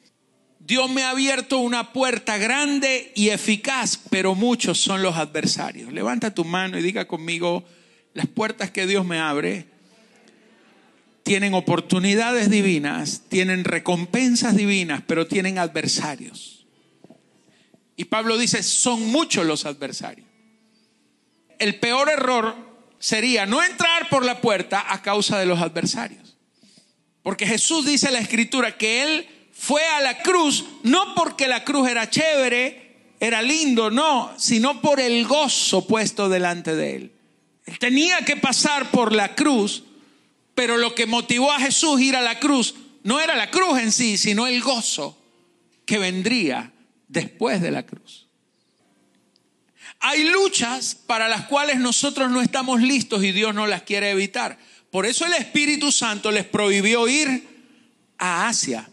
Dios 0.59 0.89
me 0.89 1.03
ha 1.03 1.09
abierto 1.09 1.57
una 1.59 1.91
puerta 1.93 2.37
grande 2.37 3.11
y 3.15 3.29
eficaz, 3.29 3.99
pero 4.09 4.35
muchos 4.35 4.79
son 4.79 5.01
los 5.01 5.15
adversarios. 5.15 5.91
Levanta 5.91 6.33
tu 6.33 6.45
mano 6.45 6.77
y 6.77 6.81
diga 6.81 7.07
conmigo, 7.07 7.65
las 8.13 8.27
puertas 8.27 8.71
que 8.71 8.87
Dios 8.87 9.05
me 9.05 9.19
abre 9.19 9.72
tienen 11.23 11.53
oportunidades 11.53 12.49
divinas, 12.49 13.23
tienen 13.29 13.63
recompensas 13.63 14.55
divinas, 14.55 15.01
pero 15.07 15.27
tienen 15.27 15.57
adversarios. 15.57 16.65
Y 17.95 18.05
Pablo 18.05 18.37
dice, 18.37 18.61
son 18.63 19.07
muchos 19.07 19.45
los 19.45 19.65
adversarios 19.65 20.33
el 21.63 21.79
peor 21.79 22.09
error 22.09 22.55
sería 22.99 23.45
no 23.45 23.63
entrar 23.63 24.09
por 24.09 24.25
la 24.25 24.41
puerta 24.41 24.85
a 24.89 25.01
causa 25.01 25.39
de 25.39 25.45
los 25.45 25.61
adversarios. 25.61 26.35
Porque 27.21 27.47
Jesús 27.47 27.85
dice 27.85 28.07
en 28.07 28.13
la 28.13 28.19
escritura 28.19 28.77
que 28.77 29.03
Él 29.03 29.27
fue 29.53 29.85
a 29.87 30.01
la 30.01 30.21
cruz 30.21 30.65
no 30.83 31.15
porque 31.15 31.47
la 31.47 31.63
cruz 31.63 31.89
era 31.89 32.09
chévere, 32.09 33.13
era 33.19 33.41
lindo, 33.41 33.89
no, 33.89 34.33
sino 34.37 34.81
por 34.81 34.99
el 34.99 35.25
gozo 35.25 35.87
puesto 35.87 36.27
delante 36.27 36.75
de 36.75 36.95
Él. 36.95 37.11
Él 37.65 37.79
tenía 37.79 38.25
que 38.25 38.35
pasar 38.35 38.91
por 38.91 39.13
la 39.13 39.35
cruz, 39.35 39.85
pero 40.55 40.77
lo 40.77 40.93
que 40.95 41.05
motivó 41.05 41.51
a 41.51 41.59
Jesús 41.59 42.01
ir 42.01 42.15
a 42.15 42.21
la 42.21 42.39
cruz 42.39 42.75
no 43.03 43.19
era 43.19 43.35
la 43.35 43.51
cruz 43.51 43.79
en 43.79 43.91
sí, 43.91 44.17
sino 44.17 44.47
el 44.47 44.61
gozo 44.61 45.17
que 45.85 45.97
vendría 45.97 46.71
después 47.07 47.61
de 47.61 47.71
la 47.71 47.85
cruz. 47.85 48.27
Hay 49.99 50.25
luchas 50.25 50.95
para 50.95 51.29
las 51.29 51.45
cuales 51.45 51.77
nosotros 51.79 52.29
no 52.29 52.41
estamos 52.41 52.81
listos 52.81 53.23
y 53.23 53.31
Dios 53.31 53.55
no 53.55 53.67
las 53.67 53.83
quiere 53.83 54.11
evitar. 54.11 54.57
Por 54.91 55.05
eso 55.05 55.25
el 55.25 55.33
Espíritu 55.33 55.91
Santo 55.91 56.29
les 56.29 56.45
prohibió 56.45 57.07
ir 57.07 57.47
a 58.17 58.47
Asia. 58.47 58.89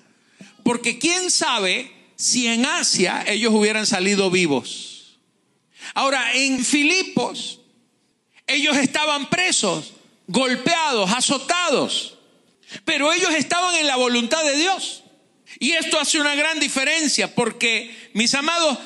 Porque 0.62 0.98
quién 0.98 1.30
sabe 1.30 1.90
si 2.16 2.46
en 2.46 2.64
Asia 2.64 3.24
ellos 3.26 3.52
hubieran 3.52 3.86
salido 3.86 4.30
vivos. 4.30 5.18
Ahora, 5.94 6.32
en 6.34 6.64
Filipos, 6.64 7.60
ellos 8.46 8.76
estaban 8.76 9.28
presos, 9.30 9.94
golpeados, 10.30 11.10
azotados. 11.12 12.18
Pero 12.84 13.12
ellos 13.12 13.32
estaban 13.34 13.74
en 13.74 13.86
la 13.86 13.96
voluntad 13.96 14.44
de 14.44 14.56
Dios. 14.56 15.02
Y 15.58 15.72
esto 15.72 15.98
hace 15.98 16.20
una 16.20 16.36
gran 16.36 16.60
diferencia 16.60 17.34
porque, 17.34 18.10
mis 18.14 18.32
amados, 18.34 18.78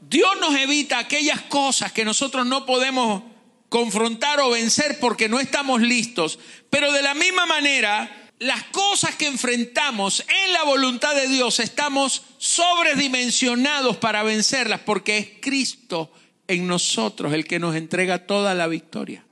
Dios 0.00 0.30
nos 0.40 0.54
evita 0.56 0.98
aquellas 0.98 1.42
cosas 1.42 1.92
que 1.92 2.04
nosotros 2.04 2.46
no 2.46 2.64
podemos 2.64 3.24
confrontar 3.68 4.38
o 4.38 4.50
vencer 4.50 5.00
porque 5.00 5.28
no 5.28 5.40
estamos 5.40 5.82
listos. 5.82 6.38
Pero 6.70 6.92
de 6.92 7.02
la 7.02 7.14
misma 7.14 7.44
manera, 7.44 8.30
las 8.38 8.62
cosas 8.64 9.16
que 9.16 9.26
enfrentamos 9.26 10.24
en 10.44 10.52
la 10.52 10.62
voluntad 10.62 11.16
de 11.16 11.26
Dios 11.26 11.58
estamos 11.58 12.22
sobredimensionados 12.38 13.96
para 13.96 14.22
vencerlas 14.22 14.80
porque 14.80 15.18
es 15.18 15.28
Cristo 15.40 16.12
en 16.46 16.68
nosotros 16.68 17.32
el 17.32 17.46
que 17.46 17.58
nos 17.58 17.74
entrega 17.74 18.26
toda 18.26 18.54
la 18.54 18.68
victoria. 18.68 19.23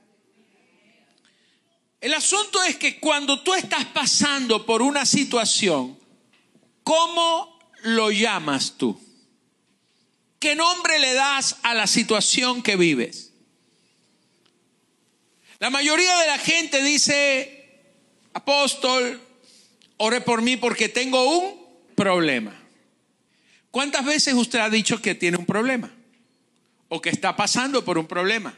El 2.03 2.13
asunto 2.13 2.61
es 2.63 2.75
que 2.75 2.99
cuando 2.99 3.43
tú 3.43 3.53
estás 3.53 3.85
pasando 3.85 4.65
por 4.65 4.81
una 4.81 5.05
situación, 5.05 5.97
¿cómo 6.83 7.57
lo 7.83 8.11
llamas 8.11 8.73
tú? 8.77 9.01
¿Qué 10.37 10.53
nombre 10.53 10.99
le 10.99 11.13
das 11.13 11.55
a 11.63 11.73
la 11.73 11.87
situación 11.87 12.61
que 12.61 12.75
vives? 12.75 13.31
La 15.59 15.69
mayoría 15.69 16.17
de 16.17 16.27
la 16.27 16.37
gente 16.39 16.83
dice, 16.83 17.79
apóstol, 18.33 19.21
ore 19.95 20.19
por 20.19 20.41
mí 20.41 20.57
porque 20.57 20.89
tengo 20.89 21.23
un 21.39 21.55
problema. 21.95 22.53
¿Cuántas 23.71 24.03
veces 24.03 24.33
usted 24.33 24.59
ha 24.59 24.69
dicho 24.69 25.01
que 25.01 25.15
tiene 25.15 25.37
un 25.37 25.45
problema? 25.45 25.89
O 26.89 27.01
que 27.01 27.11
está 27.11 27.37
pasando 27.37 27.85
por 27.85 27.97
un 27.97 28.07
problema. 28.07 28.53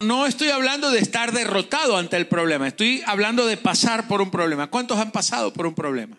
No 0.00 0.26
estoy 0.26 0.50
hablando 0.50 0.90
de 0.90 0.98
estar 0.98 1.32
derrotado 1.32 1.96
ante 1.96 2.16
el 2.16 2.26
problema, 2.26 2.68
estoy 2.68 3.02
hablando 3.06 3.46
de 3.46 3.56
pasar 3.56 4.08
por 4.08 4.20
un 4.20 4.30
problema. 4.30 4.68
¿Cuántos 4.68 4.98
han 4.98 5.12
pasado 5.12 5.52
por 5.52 5.66
un 5.66 5.74
problema? 5.74 6.16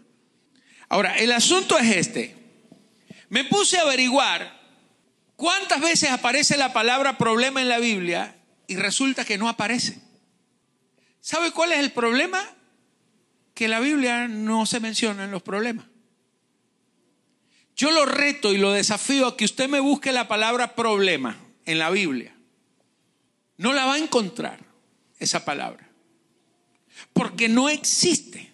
Ahora, 0.90 1.18
el 1.18 1.32
asunto 1.32 1.78
es 1.78 1.96
este. 1.96 2.36
Me 3.30 3.44
puse 3.44 3.78
a 3.78 3.82
averiguar 3.82 4.60
cuántas 5.36 5.82
veces 5.82 6.10
aparece 6.12 6.58
la 6.58 6.74
palabra 6.74 7.18
problema 7.18 7.62
en 7.62 7.70
la 7.70 7.80
Biblia 7.80 8.36
y 8.68 8.76
resulta 8.76 9.26
que 9.26 9.38
no 9.38 9.50
aparece. 9.50 10.00
¿Sabe 11.20 11.52
cuál 11.52 11.72
es 11.72 11.80
el 11.80 11.92
problema? 11.92 12.42
Que 13.54 13.68
la 13.68 13.80
Biblia 13.80 14.28
no 14.28 14.66
se 14.66 14.80
menciona 14.80 15.24
en 15.24 15.32
los 15.32 15.42
problemas. 15.42 15.86
Yo 17.76 17.92
lo 17.92 18.06
reto 18.06 18.54
y 18.54 18.58
lo 18.58 18.72
desafío 18.72 19.28
a 19.28 19.38
que 19.38 19.46
usted 19.46 19.68
me 19.68 19.80
busque 19.80 20.12
la 20.12 20.28
palabra 20.28 20.76
problema 20.76 21.38
en 21.66 21.80
la 21.80 21.90
Biblia. 21.90 22.35
No 23.58 23.74
la 23.74 23.86
va 23.86 23.96
a 23.96 24.00
encontrar 24.00 24.60
esa 25.20 25.46
palabra. 25.46 25.90
Porque 27.14 27.50
no 27.50 27.70
existe. 27.70 28.52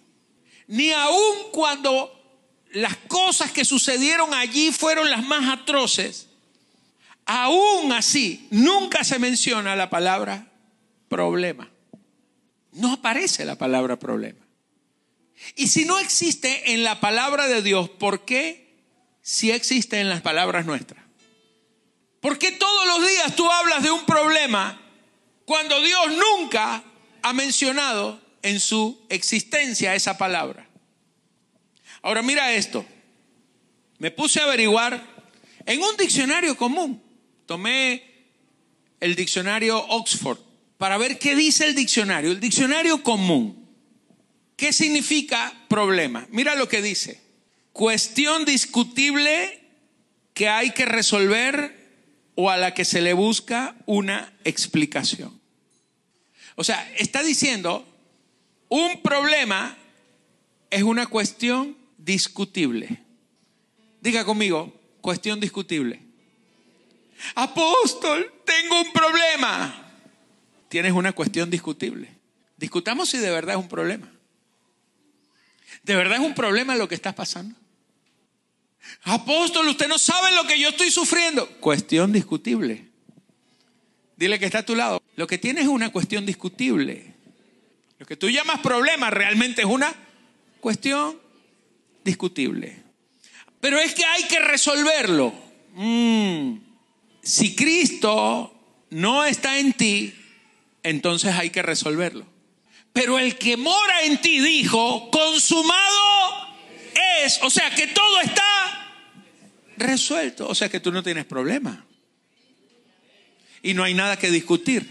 Ni 0.66 0.92
aun 0.92 1.50
cuando 1.52 2.18
las 2.72 2.96
cosas 2.96 3.52
que 3.52 3.64
sucedieron 3.64 4.32
allí 4.34 4.72
fueron 4.72 5.10
las 5.10 5.24
más 5.24 5.48
atroces, 5.60 6.28
aún 7.26 7.92
así 7.92 8.46
nunca 8.50 9.04
se 9.04 9.18
menciona 9.18 9.76
la 9.76 9.90
palabra 9.90 10.50
problema. 11.08 11.70
No 12.72 12.92
aparece 12.92 13.44
la 13.44 13.56
palabra 13.56 13.98
problema. 13.98 14.40
Y 15.56 15.68
si 15.68 15.84
no 15.84 15.98
existe 15.98 16.72
en 16.72 16.84
la 16.84 17.00
palabra 17.00 17.48
de 17.48 17.62
Dios, 17.62 17.90
¿por 17.90 18.24
qué 18.24 18.78
si 19.20 19.50
existe 19.50 20.00
en 20.00 20.08
las 20.08 20.22
palabras 20.22 20.64
nuestras? 20.64 21.02
¿Por 22.20 22.38
qué 22.38 22.52
todos 22.52 22.86
los 22.86 23.08
días 23.08 23.36
tú 23.36 23.50
hablas 23.50 23.82
de 23.82 23.90
un 23.90 24.06
problema 24.06 24.81
cuando 25.52 25.82
Dios 25.82 26.16
nunca 26.16 26.82
ha 27.20 27.32
mencionado 27.34 28.18
en 28.40 28.58
su 28.58 29.04
existencia 29.10 29.94
esa 29.94 30.16
palabra? 30.16 30.66
Ahora 32.00 32.22
mira 32.22 32.54
esto. 32.54 32.86
Me 33.98 34.10
puse 34.10 34.40
a 34.40 34.44
averiguar 34.44 35.06
en 35.66 35.82
un 35.82 35.94
diccionario 35.98 36.56
común. 36.56 37.02
Tomé 37.44 38.02
el 38.98 39.14
diccionario 39.14 39.78
Oxford 39.88 40.38
para 40.78 40.96
ver 40.96 41.18
qué 41.18 41.36
dice 41.36 41.66
el 41.66 41.74
diccionario. 41.74 42.30
El 42.30 42.40
diccionario 42.40 43.02
común. 43.02 43.68
¿Qué 44.56 44.72
significa 44.72 45.52
problema? 45.68 46.26
Mira 46.30 46.54
lo 46.54 46.66
que 46.66 46.80
dice. 46.80 47.20
Cuestión 47.74 48.46
discutible 48.46 49.68
que 50.32 50.48
hay 50.48 50.70
que 50.70 50.86
resolver 50.86 52.00
o 52.36 52.48
a 52.48 52.56
la 52.56 52.72
que 52.72 52.86
se 52.86 53.02
le 53.02 53.12
busca 53.12 53.76
una 53.84 54.32
explicación. 54.44 55.41
O 56.56 56.64
sea, 56.64 56.90
está 56.96 57.22
diciendo, 57.22 57.86
un 58.68 59.02
problema 59.02 59.76
es 60.70 60.82
una 60.82 61.06
cuestión 61.06 61.76
discutible. 61.98 63.02
Diga 64.00 64.24
conmigo, 64.24 64.72
cuestión 65.00 65.40
discutible. 65.40 66.00
Apóstol, 67.34 68.32
tengo 68.44 68.80
un 68.80 68.92
problema. 68.92 69.92
Tienes 70.68 70.92
una 70.92 71.12
cuestión 71.12 71.50
discutible. 71.50 72.08
Discutamos 72.56 73.10
si 73.10 73.18
de 73.18 73.30
verdad 73.30 73.56
es 73.56 73.60
un 73.60 73.68
problema. 73.68 74.10
¿De 75.82 75.96
verdad 75.96 76.18
es 76.18 76.24
un 76.24 76.34
problema 76.34 76.76
lo 76.76 76.88
que 76.88 76.94
estás 76.94 77.14
pasando? 77.14 77.54
Apóstol, 79.04 79.68
usted 79.68 79.88
no 79.88 79.98
sabe 79.98 80.34
lo 80.34 80.46
que 80.46 80.58
yo 80.58 80.68
estoy 80.68 80.90
sufriendo. 80.90 81.48
Cuestión 81.60 82.12
discutible. 82.12 82.91
Dile 84.16 84.38
que 84.38 84.46
está 84.46 84.58
a 84.58 84.66
tu 84.66 84.74
lado. 84.74 85.02
Lo 85.16 85.26
que 85.26 85.38
tienes 85.38 85.64
es 85.64 85.68
una 85.68 85.90
cuestión 85.90 86.26
discutible. 86.26 87.14
Lo 87.98 88.06
que 88.06 88.16
tú 88.16 88.28
llamas 88.28 88.60
problema 88.60 89.10
realmente 89.10 89.62
es 89.62 89.68
una 89.68 89.94
cuestión 90.60 91.18
discutible. 92.04 92.82
Pero 93.60 93.78
es 93.78 93.94
que 93.94 94.04
hay 94.04 94.24
que 94.24 94.40
resolverlo. 94.40 95.32
Mm. 95.74 96.56
Si 97.22 97.54
Cristo 97.54 98.52
no 98.90 99.24
está 99.24 99.58
en 99.58 99.72
ti, 99.72 100.14
entonces 100.82 101.34
hay 101.34 101.50
que 101.50 101.62
resolverlo. 101.62 102.26
Pero 102.92 103.18
el 103.18 103.36
que 103.36 103.56
mora 103.56 104.02
en 104.02 104.20
ti 104.20 104.40
dijo, 104.40 105.10
consumado 105.10 106.48
es, 107.24 107.40
o 107.42 107.50
sea 107.50 107.70
que 107.70 107.86
todo 107.86 108.20
está 108.20 108.42
resuelto, 109.76 110.48
o 110.48 110.54
sea 110.54 110.68
que 110.68 110.80
tú 110.80 110.92
no 110.92 111.02
tienes 111.02 111.24
problema. 111.24 111.86
Y 113.62 113.74
no 113.74 113.84
hay 113.84 113.94
nada 113.94 114.18
que 114.18 114.30
discutir. 114.30 114.90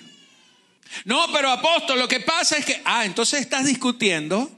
No, 1.06 1.26
pero 1.34 1.52
apóstol, 1.52 2.00
lo 2.00 2.08
que 2.08 2.20
pasa 2.20 2.58
es 2.58 2.66
que, 2.66 2.82
ah, 2.86 3.06
entonces 3.06 3.42
estás 3.42 3.66
discutiendo 3.66 4.50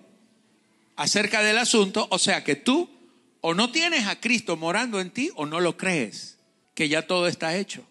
acerca 0.96 1.42
del 1.42 1.58
asunto, 1.58 2.08
o 2.10 2.20
sea 2.20 2.44
que 2.44 2.56
tú 2.56 2.90
o 3.42 3.54
no 3.54 3.72
tienes 3.72 4.08
a 4.08 4.20
Cristo 4.20 4.56
morando 4.56 5.00
en 5.00 5.12
ti 5.12 5.30
o 5.36 5.46
no 5.46 5.60
lo 5.60 5.78
crees, 5.78 6.38
que 6.76 6.90
ya 6.90 7.08
todo 7.08 7.28
está 7.28 7.56
hecho. 7.58 7.86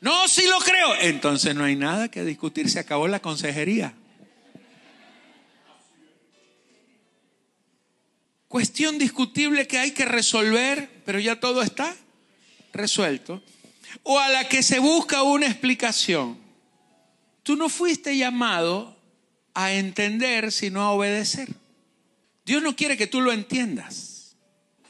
No, 0.00 0.28
si 0.28 0.46
lo 0.46 0.58
creo, 0.60 0.94
entonces 1.00 1.54
no 1.54 1.64
hay 1.64 1.76
nada 1.76 2.10
que 2.10 2.24
discutir, 2.24 2.70
se 2.70 2.78
acabó 2.78 3.06
la 3.06 3.20
consejería. 3.20 3.94
Cuestión 8.48 8.98
discutible 8.98 9.66
que 9.66 9.78
hay 9.78 9.90
que 9.90 10.04
resolver, 10.04 11.02
pero 11.04 11.18
ya 11.18 11.40
todo 11.40 11.60
está 11.62 11.94
resuelto. 12.72 13.42
O 14.02 14.18
a 14.18 14.28
la 14.28 14.48
que 14.48 14.62
se 14.62 14.78
busca 14.78 15.22
una 15.22 15.46
explicación. 15.46 16.38
Tú 17.42 17.56
no 17.56 17.68
fuiste 17.68 18.16
llamado 18.16 18.96
a 19.54 19.72
entender, 19.72 20.50
sino 20.50 20.82
a 20.82 20.90
obedecer. 20.90 21.48
Dios 22.44 22.62
no 22.62 22.74
quiere 22.76 22.96
que 22.96 23.06
tú 23.06 23.20
lo 23.20 23.32
entiendas. 23.32 24.36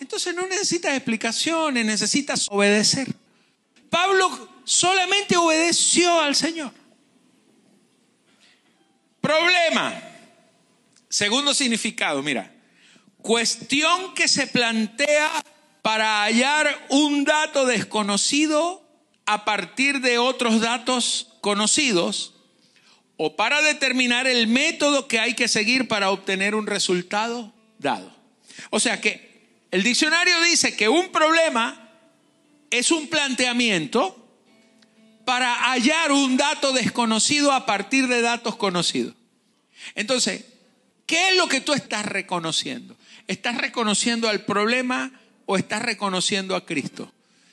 Entonces 0.01 0.35
no 0.35 0.47
necesitas 0.47 0.95
explicaciones, 0.95 1.85
necesitas 1.85 2.47
obedecer. 2.51 3.15
Pablo 3.91 4.49
solamente 4.65 5.37
obedeció 5.37 6.21
al 6.21 6.35
Señor. 6.35 6.73
Problema. 9.21 10.03
Segundo 11.09 11.55
significado, 11.55 12.23
mira. 12.23 12.53
Cuestión 13.23 14.15
que 14.15 14.29
se 14.29 14.47
plantea 14.47 15.31
para 15.81 16.25
hallar 16.25 16.87
un 16.91 17.25
dato 17.25 17.65
desconocido 17.65 18.84
a 19.27 19.45
partir 19.45 20.01
de 20.01 20.19
otros 20.19 20.61
datos 20.61 21.29
conocidos 21.41 22.35
o 23.17 23.37
para 23.37 23.63
determinar 23.63 24.27
el 24.27 24.47
método 24.47 25.09
que 25.09 25.21
hay 25.21 25.35
que 25.35 25.49
seguir 25.49 25.89
para 25.89 26.11
obtener 26.11 26.55
un 26.55 26.67
resultado 26.67 27.53
dado. 27.79 28.15
O 28.71 28.81
sea 28.81 29.01
que 29.01 29.35
el 29.71 29.83
diccionario 29.83 30.41
dice 30.43 30.77
que 30.77 30.89
un 30.89 31.11
problema 31.11 31.91
es 32.71 32.91
un 32.91 33.09
planteamiento 33.09 34.21
para 35.25 35.55
hallar 35.71 36.13
un 36.13 36.37
dato 36.37 36.73
desconocido 36.73 37.53
a 37.53 37.67
partir 37.67 38.09
de 38.09 38.21
datos 38.21 38.57
conocidos. 38.57 39.15
Entonces, 39.95 40.45
¿qué 41.07 41.31
es 41.31 41.37
lo 41.37 41.49
que 41.49 41.61
tú 41.61 41.73
estás 41.73 42.05
reconociendo? 42.05 42.97
¿Estás 43.27 43.57
reconociendo 43.57 44.29
al 44.29 44.45
problema 44.45 45.13
o 45.47 45.57
estás 45.57 45.83
reconociendo 45.83 46.57
a 46.57 46.67
Cristo? 46.67 47.13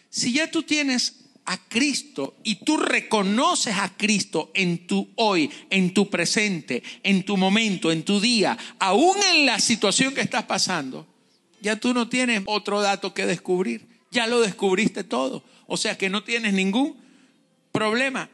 Si 0.09 0.33
ya 0.33 0.51
tú 0.51 0.63
tienes 0.63 1.20
a 1.45 1.57
Cristo 1.67 2.35
y 2.43 2.55
tú 2.63 2.77
reconoces 2.77 3.75
a 3.77 3.95
Cristo 3.97 4.51
en 4.53 4.87
tu 4.87 5.09
hoy, 5.15 5.49
en 5.69 5.93
tu 5.93 6.09
presente, 6.09 6.83
en 7.03 7.23
tu 7.23 7.37
momento, 7.37 7.91
en 7.91 8.03
tu 8.03 8.19
día, 8.19 8.57
aún 8.79 9.17
en 9.33 9.45
la 9.45 9.59
situación 9.59 10.13
que 10.13 10.21
estás 10.21 10.43
pasando, 10.43 11.07
ya 11.61 11.75
tú 11.75 11.93
no 11.93 12.09
tienes 12.09 12.41
otro 12.45 12.81
dato 12.81 13.13
que 13.13 13.25
descubrir. 13.25 13.87
Ya 14.11 14.27
lo 14.27 14.41
descubriste 14.41 15.03
todo. 15.03 15.43
O 15.67 15.77
sea 15.77 15.97
que 15.97 16.09
no 16.09 16.23
tienes 16.23 16.53
ningún 16.53 16.97
problema. 17.71 18.29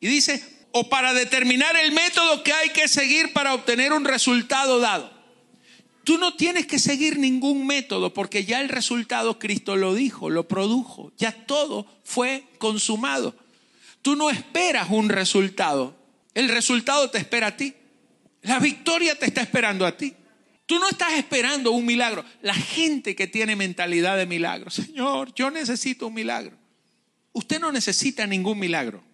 Y 0.00 0.08
dice, 0.08 0.42
o 0.72 0.88
para 0.88 1.14
determinar 1.14 1.76
el 1.76 1.92
método 1.92 2.42
que 2.42 2.52
hay 2.52 2.70
que 2.70 2.88
seguir 2.88 3.32
para 3.32 3.54
obtener 3.54 3.92
un 3.92 4.04
resultado 4.04 4.80
dado. 4.80 5.21
Tú 6.04 6.18
no 6.18 6.34
tienes 6.34 6.66
que 6.66 6.78
seguir 6.78 7.18
ningún 7.18 7.66
método 7.66 8.12
porque 8.12 8.44
ya 8.44 8.60
el 8.60 8.68
resultado 8.68 9.38
Cristo 9.38 9.76
lo 9.76 9.94
dijo, 9.94 10.30
lo 10.30 10.48
produjo, 10.48 11.12
ya 11.16 11.46
todo 11.46 11.86
fue 12.04 12.44
consumado. 12.58 13.36
Tú 14.02 14.16
no 14.16 14.30
esperas 14.30 14.90
un 14.90 15.08
resultado, 15.08 15.96
El 16.34 16.48
resultado 16.48 17.10
te 17.10 17.18
espera 17.18 17.48
a 17.48 17.56
ti. 17.56 17.74
La 18.40 18.58
victoria 18.58 19.16
te 19.18 19.26
está 19.26 19.42
esperando 19.42 19.86
a 19.86 19.96
ti. 19.96 20.14
Tú 20.66 20.78
no 20.78 20.88
estás 20.88 21.12
esperando 21.12 21.72
un 21.72 21.84
milagro. 21.84 22.24
La 22.40 22.54
gente 22.54 23.14
que 23.14 23.26
tiene 23.26 23.54
mentalidad 23.54 24.16
de 24.16 24.24
milagro, 24.26 24.70
Señor, 24.70 25.34
yo 25.34 25.50
necesito 25.50 26.06
un 26.06 26.14
milagro. 26.14 26.56
Usted 27.32 27.60
no 27.60 27.70
necesita 27.70 28.26
ningún 28.26 28.58
milagro. 28.58 29.04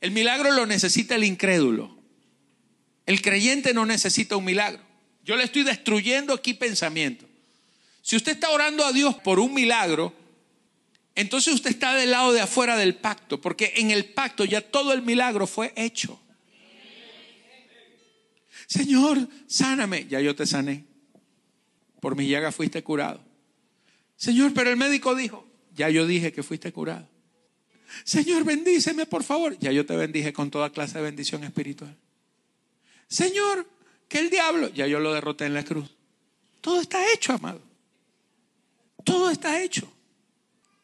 El 0.00 0.10
milagro 0.10 0.52
lo 0.52 0.66
necesita 0.66 1.14
el 1.14 1.24
incrédulo. 1.24 1.98
El 3.06 3.22
creyente 3.22 3.72
no 3.72 3.86
necesita 3.86 4.36
un 4.36 4.44
milagro. 4.44 4.91
Yo 5.24 5.36
le 5.36 5.44
estoy 5.44 5.62
destruyendo 5.62 6.32
aquí 6.32 6.54
pensamiento. 6.54 7.26
Si 8.02 8.16
usted 8.16 8.32
está 8.32 8.50
orando 8.50 8.84
a 8.84 8.92
Dios 8.92 9.14
por 9.16 9.38
un 9.38 9.54
milagro, 9.54 10.12
entonces 11.14 11.54
usted 11.54 11.70
está 11.70 11.94
del 11.94 12.10
lado 12.10 12.32
de 12.32 12.40
afuera 12.40 12.76
del 12.76 12.96
pacto, 12.96 13.40
porque 13.40 13.74
en 13.76 13.90
el 13.90 14.06
pacto 14.06 14.44
ya 14.44 14.60
todo 14.60 14.92
el 14.92 15.02
milagro 15.02 15.46
fue 15.46 15.72
hecho. 15.76 16.18
Señor, 18.66 19.28
sáname. 19.46 20.06
Ya 20.08 20.20
yo 20.20 20.34
te 20.34 20.46
sané. 20.46 20.84
Por 22.00 22.16
mi 22.16 22.26
llaga 22.26 22.50
fuiste 22.50 22.82
curado. 22.82 23.22
Señor, 24.16 24.54
pero 24.54 24.70
el 24.70 24.76
médico 24.76 25.14
dijo, 25.14 25.46
ya 25.74 25.90
yo 25.90 26.06
dije 26.06 26.32
que 26.32 26.42
fuiste 26.42 26.72
curado. 26.72 27.08
Señor, 28.04 28.44
bendíceme, 28.44 29.04
por 29.04 29.24
favor. 29.24 29.58
Ya 29.58 29.72
yo 29.72 29.84
te 29.84 29.94
bendije 29.94 30.32
con 30.32 30.50
toda 30.50 30.70
clase 30.70 30.98
de 30.98 31.04
bendición 31.04 31.44
espiritual. 31.44 31.94
Señor, 33.08 33.68
que 34.12 34.18
el 34.18 34.28
diablo, 34.28 34.68
ya 34.68 34.86
yo 34.86 35.00
lo 35.00 35.14
derroté 35.14 35.46
en 35.46 35.54
la 35.54 35.64
cruz. 35.64 35.88
Todo 36.60 36.82
está 36.82 37.10
hecho, 37.14 37.32
amado. 37.32 37.62
Todo 39.04 39.30
está 39.30 39.62
hecho. 39.62 39.90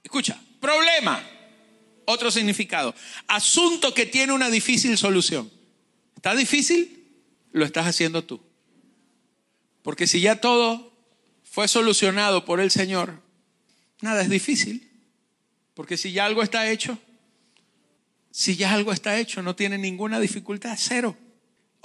Escucha, 0.02 0.40
problema. 0.58 1.22
Otro 2.06 2.30
significado. 2.30 2.94
Asunto 3.26 3.92
que 3.92 4.06
tiene 4.06 4.32
una 4.32 4.48
difícil 4.48 4.96
solución. 4.96 5.50
¿Está 6.16 6.34
difícil? 6.34 7.06
Lo 7.52 7.66
estás 7.66 7.86
haciendo 7.86 8.24
tú. 8.24 8.40
Porque 9.82 10.06
si 10.06 10.22
ya 10.22 10.40
todo 10.40 10.90
fue 11.44 11.68
solucionado 11.68 12.46
por 12.46 12.60
el 12.60 12.70
Señor, 12.70 13.20
nada 14.00 14.22
es 14.22 14.30
difícil. 14.30 14.90
Porque 15.74 15.98
si 15.98 16.12
ya 16.12 16.24
algo 16.24 16.42
está 16.42 16.70
hecho, 16.70 16.98
si 18.30 18.56
ya 18.56 18.72
algo 18.72 18.94
está 18.94 19.18
hecho, 19.18 19.42
no 19.42 19.54
tiene 19.54 19.76
ninguna 19.76 20.18
dificultad, 20.18 20.78
cero. 20.78 21.14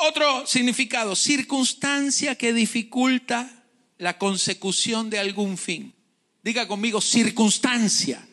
Otro 0.05 0.45
significado, 0.45 1.15
circunstancia 1.15 2.35
que 2.35 2.51
dificulta 2.51 3.63
la 3.97 4.17
consecución 4.17 5.09
de 5.09 5.17
algún 5.17 5.57
fin. 5.57 5.95
Diga 6.43 6.67
conmigo, 6.67 6.99
circunstancia. 6.99 8.27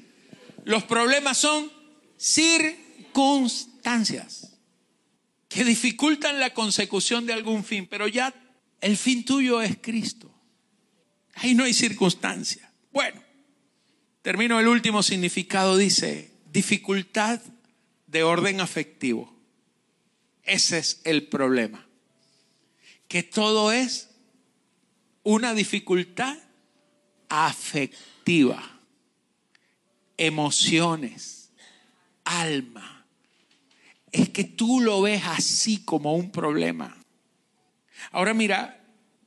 Los 0.65 0.83
problemas 0.83 1.39
son 1.39 1.71
circunstancias 2.17 4.59
que 5.49 5.63
dificultan 5.63 6.41
la 6.41 6.53
consecución 6.55 7.25
de 7.25 7.35
algún 7.35 7.63
fin, 7.63 7.87
pero 7.87 8.09
ya 8.09 8.35
el 8.81 8.97
fin 8.97 9.25
tuyo 9.25 9.63
es 9.63 9.79
Cristo. 9.81 10.29
Ahí 11.35 11.55
no 11.55 11.63
hay 11.63 11.73
circunstancia. 11.73 12.69
Bueno, 12.91 13.23
termino 14.23 14.59
el 14.59 14.67
último 14.67 15.05
significado, 15.05 15.77
dice, 15.77 16.33
dificultad 16.51 17.41
de 18.09 18.25
orden 18.25 18.61
afectivo. 18.61 19.40
Ese 20.51 20.79
es 20.79 21.01
el 21.05 21.29
problema. 21.29 21.87
Que 23.07 23.23
todo 23.23 23.71
es 23.71 24.11
una 25.23 25.55
dificultad 25.55 26.37
afectiva, 27.29 28.61
emociones, 30.17 31.53
alma. 32.25 33.07
Es 34.11 34.31
que 34.31 34.43
tú 34.43 34.81
lo 34.81 35.01
ves 35.03 35.23
así 35.25 35.85
como 35.85 36.17
un 36.17 36.33
problema. 36.33 36.97
Ahora 38.11 38.35
mira, 38.35 38.85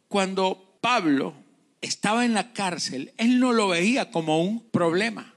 cuando 0.09 0.77
Pablo 0.81 1.35
estaba 1.79 2.25
en 2.25 2.33
la 2.33 2.51
cárcel, 2.51 3.13
él 3.15 3.39
no 3.39 3.53
lo 3.53 3.69
veía 3.69 4.11
como 4.11 4.43
un 4.43 4.59
problema. 4.71 5.33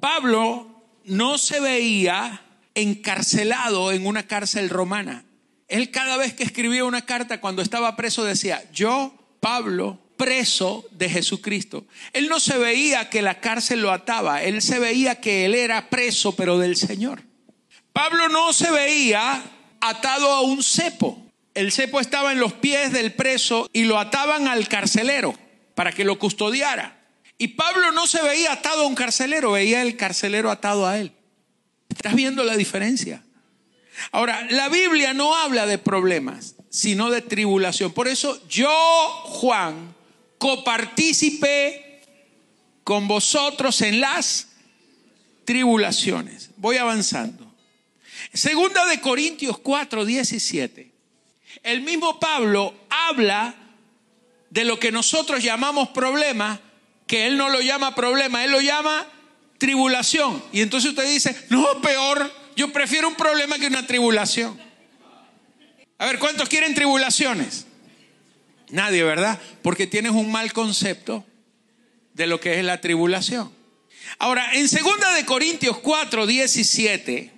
Pablo 0.00 0.82
no 1.04 1.38
se 1.38 1.60
veía 1.60 2.41
encarcelado 2.74 3.92
en 3.92 4.06
una 4.06 4.26
cárcel 4.26 4.70
romana. 4.70 5.24
Él 5.68 5.90
cada 5.90 6.16
vez 6.16 6.34
que 6.34 6.42
escribía 6.42 6.84
una 6.84 7.06
carta 7.06 7.40
cuando 7.40 7.62
estaba 7.62 7.96
preso 7.96 8.24
decía, 8.24 8.62
yo, 8.72 9.14
Pablo, 9.40 9.98
preso 10.16 10.86
de 10.90 11.08
Jesucristo. 11.08 11.86
Él 12.12 12.28
no 12.28 12.40
se 12.40 12.58
veía 12.58 13.10
que 13.10 13.22
la 13.22 13.40
cárcel 13.40 13.80
lo 13.80 13.90
ataba, 13.90 14.42
él 14.42 14.62
se 14.62 14.78
veía 14.78 15.20
que 15.20 15.44
él 15.44 15.54
era 15.54 15.90
preso, 15.90 16.36
pero 16.36 16.58
del 16.58 16.76
Señor. 16.76 17.22
Pablo 17.92 18.28
no 18.28 18.52
se 18.52 18.70
veía 18.70 19.42
atado 19.80 20.30
a 20.30 20.42
un 20.42 20.62
cepo. 20.62 21.26
El 21.54 21.72
cepo 21.72 22.00
estaba 22.00 22.32
en 22.32 22.40
los 22.40 22.54
pies 22.54 22.92
del 22.92 23.12
preso 23.14 23.68
y 23.72 23.84
lo 23.84 23.98
ataban 23.98 24.48
al 24.48 24.68
carcelero 24.68 25.34
para 25.74 25.92
que 25.92 26.04
lo 26.04 26.18
custodiara. 26.18 27.00
Y 27.36 27.48
Pablo 27.48 27.92
no 27.92 28.06
se 28.06 28.22
veía 28.22 28.52
atado 28.52 28.84
a 28.84 28.86
un 28.86 28.94
carcelero, 28.94 29.52
veía 29.52 29.82
el 29.82 29.96
carcelero 29.96 30.50
atado 30.50 30.86
a 30.86 30.98
él. 30.98 31.12
¿Estás 31.92 32.14
viendo 32.14 32.42
la 32.42 32.56
diferencia? 32.56 33.22
Ahora, 34.12 34.46
la 34.50 34.68
Biblia 34.68 35.12
no 35.12 35.36
habla 35.36 35.66
de 35.66 35.76
problemas, 35.78 36.56
sino 36.70 37.10
de 37.10 37.20
tribulación. 37.20 37.92
Por 37.92 38.08
eso 38.08 38.40
yo, 38.48 38.70
Juan, 39.24 39.94
copartícipe 40.38 42.00
con 42.82 43.06
vosotros 43.06 43.82
en 43.82 44.00
las 44.00 44.48
tribulaciones. 45.44 46.50
Voy 46.56 46.78
avanzando. 46.78 47.54
Segunda 48.32 48.86
de 48.86 49.00
Corintios 49.00 49.58
4, 49.58 50.06
17. 50.06 50.90
El 51.62 51.82
mismo 51.82 52.18
Pablo 52.18 52.74
habla 52.88 53.54
de 54.48 54.64
lo 54.64 54.78
que 54.78 54.90
nosotros 54.90 55.42
llamamos 55.42 55.90
problema, 55.90 56.58
que 57.06 57.26
él 57.26 57.36
no 57.36 57.50
lo 57.50 57.60
llama 57.60 57.94
problema, 57.94 58.44
él 58.44 58.50
lo 58.50 58.60
llama 58.62 59.06
tribulación. 59.62 60.42
Y 60.50 60.60
entonces 60.60 60.90
usted 60.90 61.08
dice, 61.08 61.36
no, 61.48 61.80
peor, 61.80 62.34
yo 62.56 62.72
prefiero 62.72 63.06
un 63.06 63.14
problema 63.14 63.60
que 63.60 63.68
una 63.68 63.86
tribulación. 63.86 64.60
A 65.98 66.06
ver, 66.06 66.18
¿cuántos 66.18 66.48
quieren 66.48 66.74
tribulaciones? 66.74 67.66
Nadie, 68.70 69.04
¿verdad? 69.04 69.38
Porque 69.62 69.86
tienes 69.86 70.10
un 70.10 70.32
mal 70.32 70.52
concepto 70.52 71.24
de 72.12 72.26
lo 72.26 72.40
que 72.40 72.58
es 72.58 72.64
la 72.64 72.80
tribulación. 72.80 73.52
Ahora, 74.18 74.52
en 74.54 74.66
2 74.66 74.72
de 75.14 75.24
Corintios 75.24 75.78
4, 75.78 76.26
17, 76.26 77.32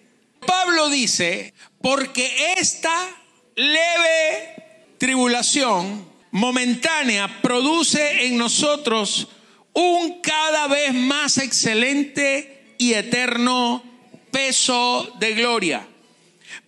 Pablo 0.47 0.89
dice, 0.89 1.53
porque 1.83 2.55
esta 2.57 3.07
leve 3.55 4.97
tribulación 4.97 6.09
momentánea 6.31 7.43
produce 7.43 8.25
en 8.25 8.39
nosotros 8.39 9.29
un 9.75 10.21
cada 10.23 10.69
vez 10.69 10.95
más 10.95 11.39
excelente 11.39 12.75
y 12.79 12.95
eterno 12.95 13.83
peso 14.31 15.13
de 15.19 15.35
gloria 15.35 15.87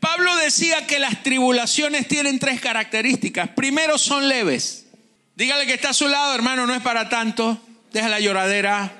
Pablo 0.00 0.36
decía 0.36 0.86
que 0.86 0.98
las 0.98 1.22
tribulaciones 1.22 2.06
tienen 2.08 2.38
tres 2.38 2.60
características. 2.60 3.50
Primero 3.50 3.98
son 3.98 4.28
leves. 4.28 4.86
Dígale 5.34 5.66
que 5.66 5.74
está 5.74 5.90
a 5.90 5.94
su 5.94 6.08
lado, 6.08 6.34
hermano, 6.34 6.66
no 6.66 6.74
es 6.74 6.82
para 6.82 7.08
tanto. 7.08 7.58
Deja 7.92 8.08
la 8.08 8.20
lloradera. 8.20 8.92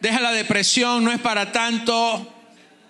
Deja 0.00 0.20
la 0.20 0.32
depresión, 0.32 1.04
no 1.04 1.12
es 1.12 1.20
para 1.20 1.52
tanto. 1.52 2.34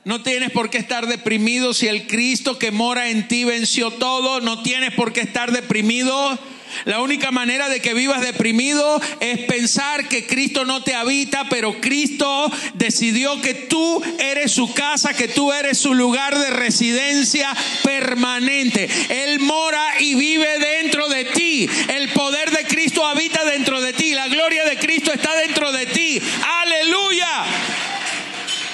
No 0.05 0.23
tienes 0.23 0.51
por 0.51 0.71
qué 0.71 0.79
estar 0.79 1.07
deprimido 1.07 1.75
si 1.75 1.89
el 1.89 2.07
Cristo 2.07 2.59
que 2.59 2.71
mora 2.71 3.09
en 3.11 3.29
ti 3.29 3.45
venció 3.45 3.91
todo. 3.91 4.41
No 4.41 4.63
tienes 4.63 4.93
por 4.95 5.13
qué 5.13 5.21
estar 5.21 5.53
deprimido 5.53 6.39
la 6.85 7.01
única 7.01 7.31
manera 7.31 7.69
de 7.69 7.81
que 7.81 7.95
vivas 7.95 8.21
deprimido 8.21 9.01
es 9.21 9.39
pensar 9.41 10.09
que 10.09 10.27
Cristo 10.27 10.65
no 10.65 10.83
te 10.83 10.95
habita, 10.95 11.49
pero 11.49 11.81
Cristo 11.81 12.51
decidió 12.75 13.41
que 13.41 13.55
tú 13.55 14.03
eres 14.19 14.53
su 14.53 14.73
casa, 14.75 15.15
que 15.15 15.29
tú 15.29 15.53
eres 15.53 15.79
su 15.79 15.95
lugar 15.95 16.39
de 16.39 16.51
residencia 16.51 17.55
permanente. 17.83 18.89
Él 19.09 19.41
mora 19.41 20.01
y 20.01 20.15
vive 20.15 20.59
dentro 20.59 21.09
de 21.09 21.25
ti. 21.25 21.69
El 21.89 22.09
poder 22.11 22.51
de 22.51 22.65
Cristo 22.67 23.07
habita 23.07 23.45
dentro 23.45 23.81
de 23.81 23.93
ti. 23.93 24.15
La 24.15 24.29
gloria 24.29 24.65
de 24.65 24.79
Cristo 24.79 25.13
está 25.13 25.35
dentro 25.37 25.73
de 25.73 25.87
ti. 25.87 26.21
Aleluya. 26.63 27.45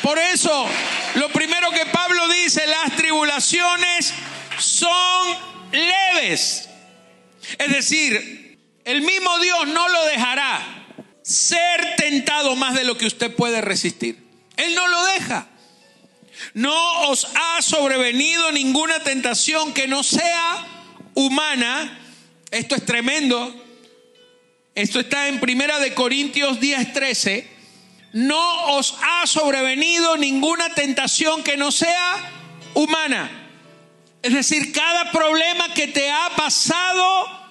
Por 0.02 0.18
eso, 0.18 0.66
lo 1.14 1.30
primero 1.30 1.70
que 1.70 1.86
Pablo 1.86 2.28
dice, 2.28 2.66
las 2.66 2.94
tribulaciones 2.94 4.12
son 4.58 5.36
leves. 5.72 6.68
Es 7.58 7.72
decir, 7.72 8.58
el 8.84 9.02
mismo 9.02 9.38
Dios 9.38 9.68
no 9.68 9.88
lo 9.88 10.04
dejará 10.06 10.86
ser 11.22 11.96
tentado 11.96 12.54
más 12.54 12.74
de 12.74 12.84
lo 12.84 12.98
que 12.98 13.06
usted 13.06 13.34
puede 13.34 13.60
resistir. 13.60 14.22
Él 14.56 14.74
no 14.74 14.86
lo 14.88 15.04
deja. 15.06 15.48
No 16.52 17.08
os 17.08 17.26
ha 17.34 17.62
sobrevenido 17.62 18.52
ninguna 18.52 19.00
tentación 19.00 19.72
que 19.72 19.88
no 19.88 20.02
sea 20.02 20.66
humana. 21.14 21.98
Esto 22.50 22.74
es 22.74 22.84
tremendo. 22.84 23.54
Esto 24.74 25.00
está 25.00 25.28
en 25.28 25.40
Primera 25.40 25.78
de 25.78 25.94
Corintios 25.94 26.60
10, 26.60 26.88
No 28.12 28.76
os 28.76 28.96
ha 29.00 29.26
sobrevenido 29.26 30.16
ninguna 30.16 30.74
tentación 30.74 31.42
que 31.42 31.56
no 31.56 31.70
sea 31.70 32.32
humana. 32.74 33.30
Es 34.20 34.32
decir, 34.32 34.72
cada 34.72 35.12
problema 35.12 35.72
que 35.74 35.86
te 35.86 36.10
ha 36.10 36.30
pasado 36.36 37.43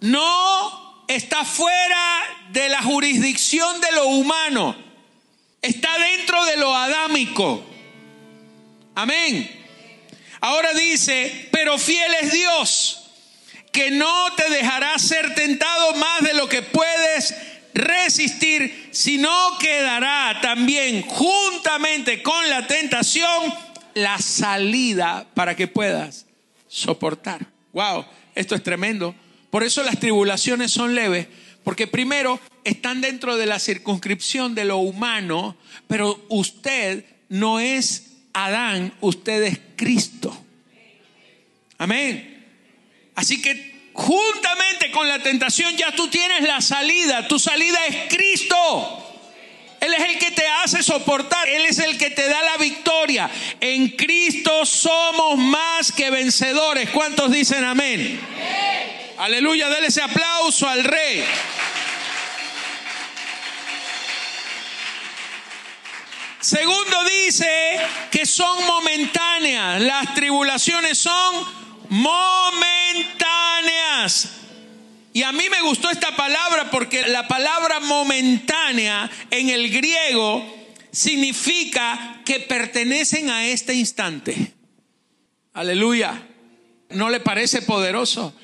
no 0.00 1.04
está 1.08 1.44
fuera 1.44 2.22
de 2.50 2.68
la 2.68 2.82
jurisdicción 2.82 3.80
de 3.80 3.92
lo 3.92 4.08
humano. 4.08 4.76
Está 5.62 5.98
dentro 5.98 6.44
de 6.44 6.56
lo 6.56 6.74
adámico. 6.74 7.64
Amén. 8.94 9.50
Ahora 10.40 10.72
dice, 10.74 11.48
pero 11.50 11.78
fiel 11.78 12.12
es 12.22 12.32
Dios, 12.32 13.10
que 13.72 13.90
no 13.90 14.32
te 14.34 14.48
dejará 14.50 14.98
ser 14.98 15.34
tentado 15.34 15.94
más 15.94 16.22
de 16.22 16.34
lo 16.34 16.48
que 16.48 16.62
puedes 16.62 17.34
resistir, 17.74 18.90
sino 18.92 19.58
que 19.58 19.82
dará 19.82 20.40
también 20.40 21.02
juntamente 21.02 22.22
con 22.22 22.48
la 22.48 22.66
tentación 22.66 23.54
la 23.94 24.18
salida 24.18 25.26
para 25.34 25.56
que 25.56 25.68
puedas 25.68 26.26
soportar. 26.68 27.46
Wow, 27.72 28.04
esto 28.34 28.54
es 28.54 28.62
tremendo. 28.62 29.14
Por 29.50 29.62
eso 29.62 29.82
las 29.82 29.98
tribulaciones 29.98 30.72
son 30.72 30.94
leves, 30.94 31.26
porque 31.64 31.86
primero 31.86 32.40
están 32.64 33.00
dentro 33.00 33.36
de 33.36 33.46
la 33.46 33.58
circunscripción 33.58 34.54
de 34.54 34.64
lo 34.64 34.78
humano, 34.78 35.56
pero 35.86 36.24
usted 36.28 37.04
no 37.28 37.60
es 37.60 38.12
Adán, 38.32 38.92
usted 39.00 39.42
es 39.44 39.60
Cristo. 39.76 40.36
Amén. 41.78 42.44
Así 43.14 43.40
que 43.40 43.90
juntamente 43.92 44.90
con 44.90 45.08
la 45.08 45.22
tentación 45.22 45.76
ya 45.76 45.92
tú 45.92 46.08
tienes 46.08 46.42
la 46.42 46.60
salida. 46.60 47.26
Tu 47.28 47.38
salida 47.38 47.78
es 47.86 48.14
Cristo. 48.14 49.02
Él 49.80 49.92
es 49.92 50.04
el 50.04 50.18
que 50.18 50.30
te 50.30 50.46
hace 50.46 50.82
soportar, 50.82 51.48
Él 51.48 51.64
es 51.66 51.78
el 51.78 51.96
que 51.96 52.10
te 52.10 52.28
da 52.28 52.42
la 52.42 52.56
victoria. 52.56 53.30
En 53.60 53.88
Cristo 53.90 54.64
somos 54.64 55.38
más 55.38 55.92
que 55.92 56.10
vencedores. 56.10 56.90
¿Cuántos 56.90 57.30
dicen 57.30 57.62
amén? 57.64 58.20
Aleluya, 59.18 59.68
déle 59.70 59.86
ese 59.86 60.02
aplauso 60.02 60.68
al 60.68 60.84
rey. 60.84 61.24
Segundo 66.40 66.96
dice 67.24 67.78
que 68.10 68.26
son 68.26 68.66
momentáneas, 68.66 69.80
las 69.80 70.14
tribulaciones 70.14 70.98
son 70.98 71.46
momentáneas. 71.88 73.16
Y 75.14 75.22
a 75.22 75.32
mí 75.32 75.48
me 75.50 75.62
gustó 75.62 75.88
esta 75.90 76.14
palabra 76.14 76.70
porque 76.70 77.08
la 77.08 77.26
palabra 77.26 77.80
momentánea 77.80 79.10
en 79.30 79.48
el 79.48 79.70
griego 79.70 80.44
significa 80.92 82.20
que 82.24 82.40
pertenecen 82.40 83.30
a 83.30 83.46
este 83.46 83.72
instante. 83.72 84.52
Aleluya. 85.54 86.22
¿No 86.90 87.08
le 87.08 87.20
parece 87.20 87.62
poderoso? 87.62 88.34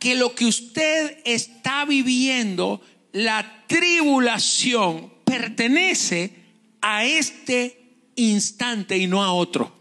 Que 0.00 0.16
lo 0.16 0.34
que 0.34 0.46
usted 0.46 1.18
está 1.24 1.84
viviendo, 1.84 2.80
la 3.12 3.64
tribulación, 3.68 5.12
pertenece 5.24 6.34
a 6.80 7.04
este 7.04 7.80
instante 8.16 8.98
y 8.98 9.06
no 9.06 9.22
a 9.22 9.32
otro. 9.32 9.72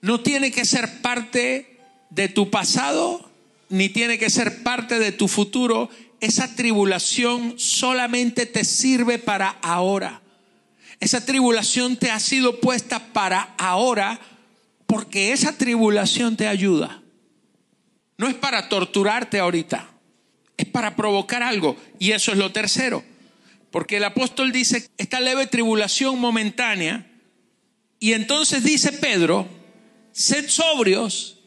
No 0.00 0.20
tiene 0.20 0.50
que 0.50 0.64
ser 0.64 1.02
parte 1.02 1.78
de 2.10 2.28
tu 2.28 2.50
pasado, 2.50 3.30
ni 3.68 3.88
tiene 3.88 4.18
que 4.18 4.30
ser 4.30 4.62
parte 4.62 4.98
de 4.98 5.12
tu 5.12 5.28
futuro. 5.28 5.90
Esa 6.20 6.54
tribulación 6.54 7.54
solamente 7.58 8.46
te 8.46 8.64
sirve 8.64 9.18
para 9.18 9.50
ahora. 9.62 10.22
Esa 11.00 11.24
tribulación 11.24 11.96
te 11.96 12.10
ha 12.10 12.20
sido 12.20 12.60
puesta 12.60 13.12
para 13.12 13.54
ahora 13.58 14.20
porque 14.86 15.32
esa 15.32 15.56
tribulación 15.58 16.36
te 16.36 16.48
ayuda. 16.48 17.03
No 18.16 18.28
es 18.28 18.34
para 18.34 18.68
torturarte 18.68 19.38
ahorita, 19.38 19.88
es 20.56 20.66
para 20.66 20.94
provocar 20.96 21.42
algo. 21.42 21.76
Y 21.98 22.12
eso 22.12 22.32
es 22.32 22.38
lo 22.38 22.52
tercero. 22.52 23.02
Porque 23.70 23.96
el 23.96 24.04
apóstol 24.04 24.52
dice, 24.52 24.88
esta 24.98 25.18
leve 25.20 25.46
tribulación 25.46 26.20
momentánea, 26.20 27.10
y 27.98 28.12
entonces 28.12 28.62
dice 28.62 28.92
Pedro, 28.92 29.48
sed 30.12 30.48
sobrios 30.48 31.38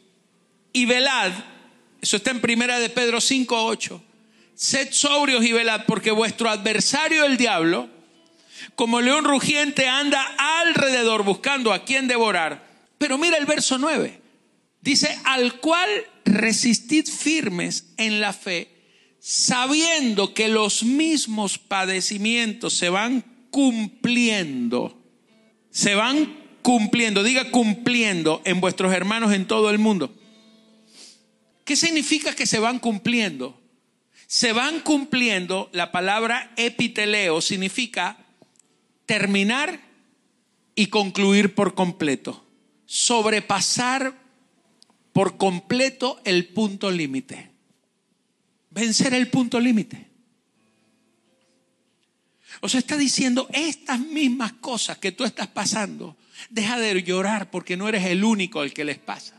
y 0.72 0.84
velad. 0.84 1.32
Eso 2.02 2.16
está 2.16 2.30
en 2.30 2.40
primera 2.40 2.78
de 2.78 2.90
Pedro 2.90 3.20
5, 3.20 3.64
8. 3.64 4.02
Sed 4.54 4.88
sobrios 4.92 5.44
y 5.44 5.52
velad, 5.52 5.86
porque 5.86 6.10
vuestro 6.10 6.50
adversario 6.50 7.24
el 7.24 7.36
diablo, 7.36 7.88
como 8.74 9.00
león 9.00 9.24
rugiente, 9.24 9.88
anda 9.88 10.22
alrededor 10.36 11.22
buscando 11.22 11.72
a 11.72 11.84
quien 11.84 12.08
devorar. 12.08 12.66
Pero 12.98 13.16
mira 13.18 13.38
el 13.38 13.46
verso 13.46 13.78
9. 13.78 14.20
Dice, 14.80 15.18
al 15.24 15.60
cual 15.60 15.88
resistid 16.24 17.06
firmes 17.06 17.92
en 17.96 18.20
la 18.20 18.32
fe 18.32 18.78
sabiendo 19.20 20.32
que 20.32 20.48
los 20.48 20.84
mismos 20.84 21.58
padecimientos 21.58 22.74
se 22.74 22.88
van 22.88 23.24
cumpliendo, 23.50 25.02
se 25.70 25.94
van 25.94 26.36
cumpliendo, 26.62 27.22
diga 27.22 27.50
cumpliendo 27.50 28.40
en 28.44 28.60
vuestros 28.60 28.92
hermanos 28.92 29.32
en 29.32 29.46
todo 29.46 29.70
el 29.70 29.78
mundo. 29.78 30.14
¿Qué 31.64 31.76
significa 31.76 32.34
que 32.34 32.46
se 32.46 32.58
van 32.58 32.78
cumpliendo? 32.78 33.60
Se 34.26 34.52
van 34.52 34.80
cumpliendo, 34.80 35.68
la 35.72 35.92
palabra 35.92 36.52
epiteleo 36.56 37.40
significa 37.40 38.18
terminar 39.06 39.80
y 40.74 40.86
concluir 40.86 41.54
por 41.54 41.74
completo, 41.74 42.46
sobrepasar 42.86 44.14
por 45.12 45.36
completo 45.36 46.20
el 46.24 46.48
punto 46.48 46.90
límite 46.90 47.58
vencer 48.78 49.14
el 49.14 49.28
punto 49.28 49.60
límite. 49.60 50.06
O 52.60 52.68
sea, 52.68 52.80
está 52.80 52.96
diciendo 52.96 53.48
estas 53.52 54.00
mismas 54.00 54.52
cosas 54.54 54.98
que 54.98 55.12
tú 55.12 55.24
estás 55.24 55.48
pasando. 55.48 56.16
Deja 56.50 56.78
de 56.78 57.02
llorar 57.02 57.50
porque 57.50 57.76
no 57.76 57.88
eres 57.88 58.04
el 58.04 58.24
único 58.24 58.60
al 58.60 58.72
que 58.72 58.84
les 58.84 58.98
pasa 58.98 59.37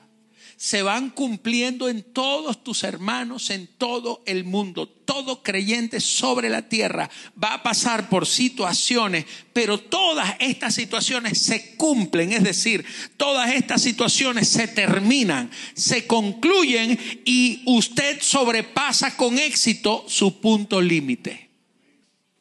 se 0.60 0.84
van 0.84 1.10
cumpliendo 1.12 1.88
en 1.88 2.04
todos 2.04 2.65
tus 2.65 2.84
hermanos, 2.84 3.50
en 3.50 3.65
todo 3.65 4.22
el 4.26 4.43
mundo. 4.43 4.89
Todo 4.89 5.41
creyente 5.41 6.02
sobre 6.02 6.50
la 6.50 6.67
tierra 6.67 7.10
va 7.41 7.54
a 7.54 7.63
pasar 7.63 8.10
por 8.10 8.28
situaciones, 8.28 9.26
pero 9.54 9.80
todas 9.80 10.36
estas 10.39 10.76
situaciones 10.76 11.39
se 11.39 11.78
cumplen, 11.78 12.34
es 12.34 12.43
decir, 12.43 12.86
todas 13.15 13.54
estas 13.56 13.82
situaciones 13.82 14.50
se 14.50 14.67
terminan, 14.67 15.50
se 15.76 16.06
concluyen 16.06 17.00
y 17.24 17.63
usted 17.65 18.22
sobrepasa 18.22 19.15
con 19.15 19.39
éxito 19.39 20.04
su 20.10 20.41
punto 20.41 20.82
límite. 20.82 21.52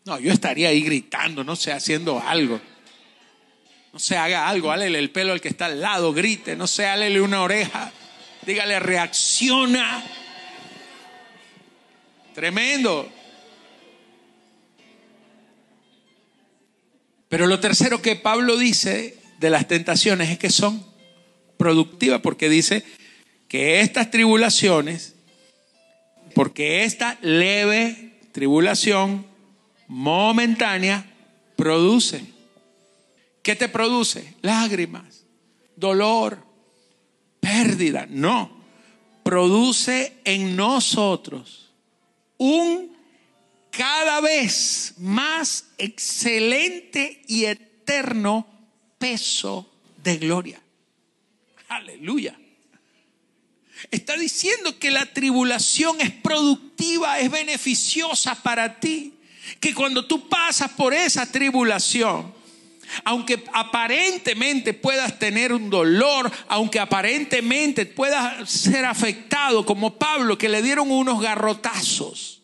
No, 0.06 0.18
yo 0.18 0.32
estaría 0.32 0.70
ahí 0.70 0.80
gritando, 0.82 1.44
no 1.44 1.54
sé, 1.54 1.70
haciendo 1.70 2.18
algo. 2.18 2.60
No 3.92 4.00
sé, 4.00 4.16
haga 4.16 4.48
algo, 4.48 4.72
álele 4.72 4.98
el 4.98 5.10
pelo 5.10 5.32
al 5.32 5.40
que 5.40 5.48
está 5.48 5.66
al 5.66 5.80
lado, 5.80 6.12
grite, 6.12 6.56
no 6.56 6.66
sé, 6.66 6.84
álele 6.84 7.20
una 7.20 7.42
oreja. 7.42 7.92
Dígale, 8.48 8.80
reacciona. 8.80 10.02
Tremendo. 12.34 13.06
Pero 17.28 17.46
lo 17.46 17.60
tercero 17.60 18.00
que 18.00 18.16
Pablo 18.16 18.56
dice 18.56 19.18
de 19.38 19.50
las 19.50 19.68
tentaciones 19.68 20.30
es 20.30 20.38
que 20.38 20.48
son 20.48 20.82
productivas 21.58 22.22
porque 22.22 22.48
dice 22.48 22.84
que 23.48 23.80
estas 23.80 24.10
tribulaciones, 24.10 25.14
porque 26.34 26.84
esta 26.84 27.18
leve 27.20 28.18
tribulación 28.32 29.26
momentánea 29.88 31.04
produce. 31.54 32.24
¿Qué 33.42 33.56
te 33.56 33.68
produce? 33.68 34.32
Lágrimas, 34.40 35.26
dolor, 35.76 36.47
pérdida, 37.48 38.06
no. 38.08 38.50
Produce 39.22 40.20
en 40.24 40.56
nosotros 40.56 41.70
un 42.36 42.96
cada 43.70 44.20
vez 44.20 44.94
más 44.98 45.66
excelente 45.78 47.22
y 47.26 47.44
eterno 47.44 48.46
peso 48.98 49.70
de 50.02 50.16
gloria. 50.16 50.60
Aleluya. 51.68 52.38
Está 53.90 54.16
diciendo 54.16 54.78
que 54.78 54.90
la 54.90 55.06
tribulación 55.06 56.00
es 56.00 56.10
productiva, 56.10 57.18
es 57.20 57.30
beneficiosa 57.30 58.34
para 58.42 58.80
ti. 58.80 59.14
Que 59.60 59.74
cuando 59.74 60.06
tú 60.06 60.28
pasas 60.28 60.72
por 60.72 60.92
esa 60.92 61.30
tribulación, 61.30 62.34
aunque 63.04 63.44
aparentemente 63.52 64.74
puedas 64.74 65.18
tener 65.18 65.52
un 65.52 65.70
dolor, 65.70 66.30
aunque 66.48 66.80
aparentemente 66.80 67.86
puedas 67.86 68.50
ser 68.50 68.84
afectado 68.84 69.64
como 69.64 69.98
Pablo, 69.98 70.38
que 70.38 70.48
le 70.48 70.62
dieron 70.62 70.90
unos 70.90 71.20
garrotazos. 71.20 72.42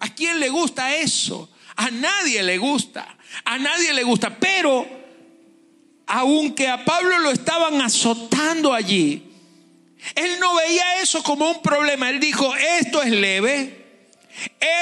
¿A 0.00 0.08
quién 0.08 0.40
le 0.40 0.48
gusta 0.48 0.96
eso? 0.96 1.50
A 1.76 1.90
nadie 1.90 2.42
le 2.42 2.58
gusta. 2.58 3.16
A 3.44 3.58
nadie 3.58 3.94
le 3.94 4.02
gusta. 4.02 4.36
Pero 4.38 4.86
aunque 6.06 6.68
a 6.68 6.84
Pablo 6.84 7.18
lo 7.20 7.30
estaban 7.30 7.80
azotando 7.80 8.72
allí, 8.74 9.22
él 10.14 10.40
no 10.40 10.54
veía 10.56 11.00
eso 11.00 11.22
como 11.22 11.50
un 11.50 11.62
problema. 11.62 12.10
Él 12.10 12.20
dijo, 12.20 12.54
esto 12.80 13.02
es 13.02 13.10
leve, 13.10 14.08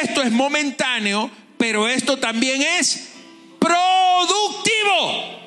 esto 0.03 0.23
es 0.23 0.33
momentáneo, 0.33 1.31
pero 1.59 1.87
esto 1.89 2.19
también 2.19 2.63
es 2.63 3.10
productivo. 3.61 5.39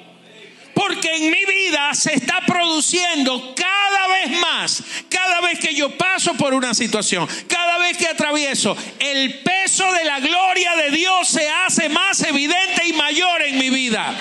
Porque 0.73 1.15
en 1.15 1.31
mi 1.31 1.45
vida 1.45 1.93
se 1.93 2.13
está 2.13 2.41
produciendo 2.45 3.53
cada 3.55 4.07
vez 4.07 4.39
más, 4.39 4.83
cada 5.09 5.41
vez 5.41 5.59
que 5.59 5.75
yo 5.75 5.97
paso 5.97 6.33
por 6.35 6.53
una 6.53 6.73
situación, 6.73 7.27
cada 7.47 7.77
vez 7.79 7.97
que 7.97 8.07
atravieso, 8.07 8.75
el 8.99 9.41
peso 9.41 9.91
de 9.91 10.05
la 10.05 10.19
gloria 10.19 10.75
de 10.75 10.91
Dios 10.91 11.27
se 11.27 11.49
hace 11.49 11.89
más 11.89 12.21
evidente 12.23 12.87
y 12.87 12.93
mayor 12.93 13.41
en 13.43 13.57
mi 13.57 13.69
vida. 13.69 14.15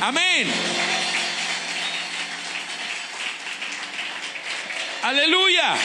Amén. 0.00 0.48
Aleluya. 5.02 5.76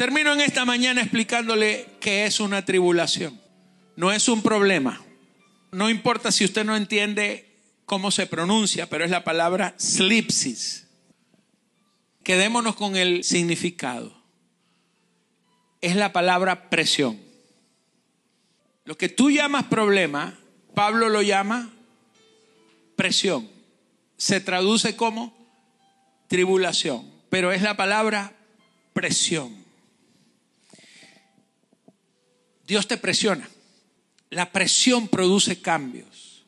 Termino 0.00 0.32
en 0.32 0.40
esta 0.40 0.64
mañana 0.64 1.02
explicándole 1.02 1.86
qué 2.00 2.24
es 2.24 2.40
una 2.40 2.64
tribulación. 2.64 3.38
No 3.96 4.10
es 4.10 4.30
un 4.30 4.40
problema. 4.40 4.98
No 5.72 5.90
importa 5.90 6.32
si 6.32 6.46
usted 6.46 6.64
no 6.64 6.74
entiende 6.74 7.54
cómo 7.84 8.10
se 8.10 8.26
pronuncia, 8.26 8.88
pero 8.88 9.04
es 9.04 9.10
la 9.10 9.24
palabra 9.24 9.74
slipsis. 9.76 10.86
Quedémonos 12.22 12.76
con 12.76 12.96
el 12.96 13.24
significado. 13.24 14.24
Es 15.82 15.96
la 15.96 16.14
palabra 16.14 16.70
presión. 16.70 17.20
Lo 18.86 18.96
que 18.96 19.10
tú 19.10 19.30
llamas 19.30 19.64
problema, 19.64 20.38
Pablo 20.74 21.10
lo 21.10 21.20
llama 21.20 21.74
presión. 22.96 23.50
Se 24.16 24.40
traduce 24.40 24.96
como 24.96 25.36
tribulación, 26.26 27.04
pero 27.28 27.52
es 27.52 27.60
la 27.60 27.76
palabra 27.76 28.32
presión. 28.94 29.60
Dios 32.70 32.86
te 32.86 32.98
presiona. 32.98 33.50
La 34.30 34.52
presión 34.52 35.08
produce 35.08 35.60
cambios. 35.60 36.44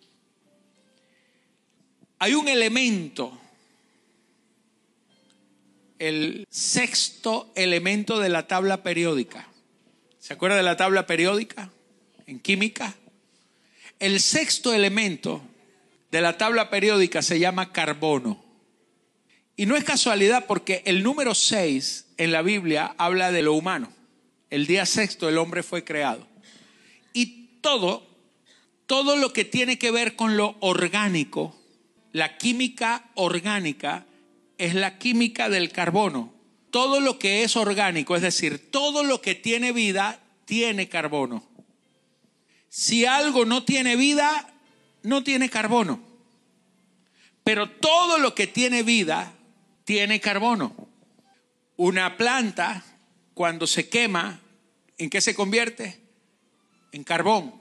Hay 2.20 2.34
un 2.34 2.46
elemento, 2.46 3.36
el 5.98 6.46
sexto 6.48 7.50
elemento 7.56 8.20
de 8.20 8.28
la 8.28 8.46
tabla 8.46 8.84
periódica. 8.84 9.48
¿Se 10.20 10.34
acuerda 10.34 10.56
de 10.56 10.62
la 10.62 10.76
tabla 10.76 11.08
periódica 11.08 11.72
en 12.28 12.38
química? 12.38 12.94
El 13.98 14.20
sexto 14.20 14.72
elemento 14.72 15.42
de 16.12 16.20
la 16.20 16.38
tabla 16.38 16.70
periódica 16.70 17.20
se 17.22 17.40
llama 17.40 17.72
carbono. 17.72 18.44
Y 19.56 19.66
no 19.66 19.74
es 19.74 19.82
casualidad 19.82 20.46
porque 20.46 20.84
el 20.86 21.02
número 21.02 21.34
6 21.34 22.12
en 22.16 22.30
la 22.30 22.42
Biblia 22.42 22.94
habla 22.96 23.32
de 23.32 23.42
lo 23.42 23.54
humano. 23.54 24.01
El 24.52 24.66
día 24.66 24.86
sexto 24.86 25.28
el 25.28 25.38
hombre 25.38 25.62
fue 25.62 25.82
creado 25.82 26.32
todo, 27.62 28.06
todo 28.86 29.16
lo 29.16 29.32
que 29.32 29.46
tiene 29.46 29.78
que 29.78 29.90
ver 29.90 30.16
con 30.16 30.36
lo 30.36 30.56
orgánico, 30.60 31.56
la 32.12 32.36
química 32.36 33.08
orgánica 33.14 34.04
es 34.58 34.74
la 34.74 34.98
química 34.98 35.48
del 35.48 35.72
carbono. 35.72 36.34
Todo 36.70 37.00
lo 37.00 37.18
que 37.18 37.42
es 37.42 37.56
orgánico, 37.56 38.16
es 38.16 38.22
decir, 38.22 38.70
todo 38.70 39.02
lo 39.04 39.22
que 39.22 39.34
tiene 39.34 39.72
vida, 39.72 40.20
tiene 40.44 40.88
carbono. 40.88 41.46
Si 42.68 43.06
algo 43.06 43.44
no 43.44 43.64
tiene 43.64 43.96
vida, 43.96 44.52
no 45.02 45.22
tiene 45.22 45.48
carbono. 45.48 46.00
Pero 47.44 47.70
todo 47.70 48.18
lo 48.18 48.34
que 48.34 48.46
tiene 48.46 48.82
vida, 48.82 49.34
tiene 49.84 50.20
carbono. 50.20 50.74
Una 51.76 52.16
planta, 52.16 52.84
cuando 53.34 53.66
se 53.66 53.88
quema, 53.88 54.40
¿en 55.02 55.10
qué 55.10 55.20
se 55.20 55.34
convierte? 55.34 56.02
en 56.92 57.04
carbón. 57.04 57.54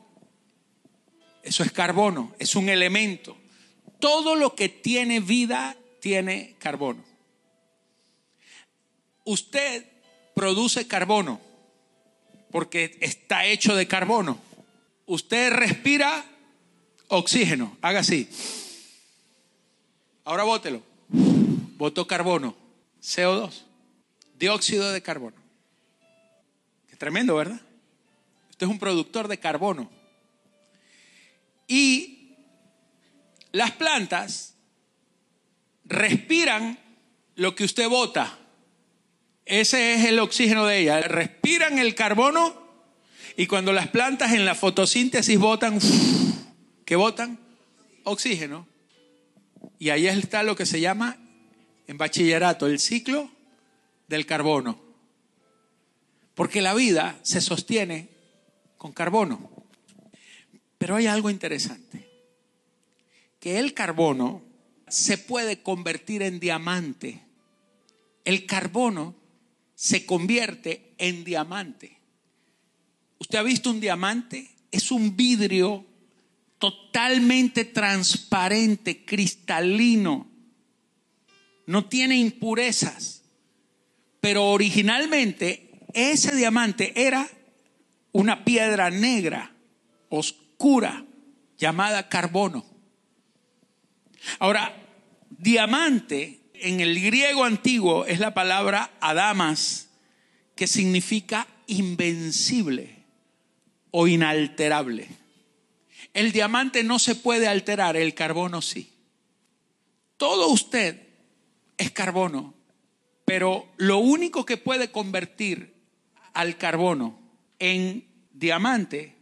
Eso 1.42 1.64
es 1.64 1.72
carbono, 1.72 2.36
es 2.38 2.56
un 2.56 2.70
elemento. 2.70 3.36
Todo 4.00 4.36
lo 4.36 4.56
que 4.56 4.70
tiene 4.70 5.20
vida 5.20 5.76
tiene 6.00 6.56
carbono. 6.60 7.04
Usted 9.24 9.86
produce 10.36 10.88
carbono 10.88 11.40
porque 12.52 12.98
está 13.02 13.46
hecho 13.46 13.76
de 13.76 13.88
carbono. 13.88 14.38
Usted 15.06 15.52
respira 15.52 16.26
oxígeno, 17.08 17.78
haga 17.82 18.02
así. 18.02 18.30
Ahora 20.26 20.44
bótelo. 20.44 20.84
Botó 21.78 22.06
carbono, 22.06 22.56
CO2, 23.02 23.64
dióxido 24.38 24.92
de 24.92 25.02
carbono. 25.02 25.41
Tremendo, 27.02 27.34
¿verdad? 27.34 27.60
es 28.60 28.68
un 28.68 28.78
productor 28.78 29.28
de 29.28 29.40
carbono. 29.40 29.90
Y 31.68 32.36
las 33.52 33.72
plantas 33.72 34.54
respiran 35.84 36.78
lo 37.34 37.56
que 37.56 37.64
usted 37.64 37.90
bota. 37.90 38.38
Ese 39.46 39.96
es 39.96 40.06
el 40.06 40.20
oxígeno 40.20 40.68
de 40.68 40.78
ellas. 40.78 41.04
Respiran 41.08 41.80
el 41.80 41.96
carbono 41.96 42.56
y 43.36 43.48
cuando 43.48 43.74
las 43.74 43.88
plantas 43.88 44.34
en 44.34 44.46
la 44.46 44.54
fotosíntesis 44.54 45.40
botan, 45.40 45.80
¿qué 46.86 46.96
botan? 46.96 47.40
Oxígeno. 48.04 48.68
Y 49.80 49.90
ahí 49.90 50.06
está 50.06 50.44
lo 50.44 50.56
que 50.56 50.68
se 50.68 50.80
llama 50.80 51.18
en 51.88 51.98
bachillerato 51.98 52.68
el 52.68 52.80
ciclo 52.80 53.28
del 54.08 54.28
carbono. 54.28 54.91
Porque 56.42 56.64
la 56.64 56.74
vida 56.74 57.20
se 57.22 57.40
sostiene 57.40 58.10
con 58.76 58.94
carbono. 58.94 59.48
Pero 60.80 60.96
hay 60.96 61.06
algo 61.06 61.30
interesante, 61.30 62.10
que 63.40 63.60
el 63.60 63.76
carbono 63.76 64.42
se 64.88 65.20
puede 65.20 65.62
convertir 65.62 66.24
en 66.24 66.40
diamante. 66.40 67.22
El 68.26 68.48
carbono 68.48 69.14
se 69.76 70.08
convierte 70.08 70.96
en 70.98 71.24
diamante. 71.24 72.00
¿Usted 73.20 73.38
ha 73.38 73.44
visto 73.44 73.70
un 73.70 73.80
diamante? 73.80 74.50
Es 74.72 74.90
un 74.90 75.16
vidrio 75.16 75.86
totalmente 76.58 77.66
transparente, 77.66 79.06
cristalino. 79.06 80.28
No 81.68 81.86
tiene 81.86 82.18
impurezas. 82.18 83.22
Pero 84.20 84.46
originalmente 84.46 85.71
ese 85.94 86.36
diamante 86.36 86.94
era 86.96 87.28
una 88.12 88.44
piedra 88.44 88.90
negra, 88.90 89.52
oscura, 90.10 91.06
llamada 91.58 92.10
carbono. 92.10 92.66
Ahora, 94.40 94.76
diamante 95.30 96.42
en 96.54 96.80
el 96.80 97.00
griego 97.02 97.44
antiguo 97.44 98.06
es 98.06 98.20
la 98.20 98.34
palabra 98.34 98.92
adamas, 99.00 99.90
que 100.56 100.68
significa 100.68 101.48
invencible 101.68 103.04
o 103.90 104.08
inalterable. 104.08 105.08
El 106.14 106.32
diamante 106.32 106.84
no 106.84 107.00
se 107.00 107.16
puede 107.16 107.48
alterar, 107.48 107.96
el 107.96 108.14
carbono 108.14 108.62
sí. 108.62 108.92
Todo 110.18 110.50
usted 110.50 111.02
es 111.78 111.92
carbono, 111.92 112.54
pero 113.26 113.68
lo 113.78 113.98
único 113.98 114.46
que 114.46 114.58
puede 114.58 114.92
convertir 114.92 115.81
al 116.34 116.58
carbono 116.58 117.20
en 117.60 118.08
diamante 118.34 119.16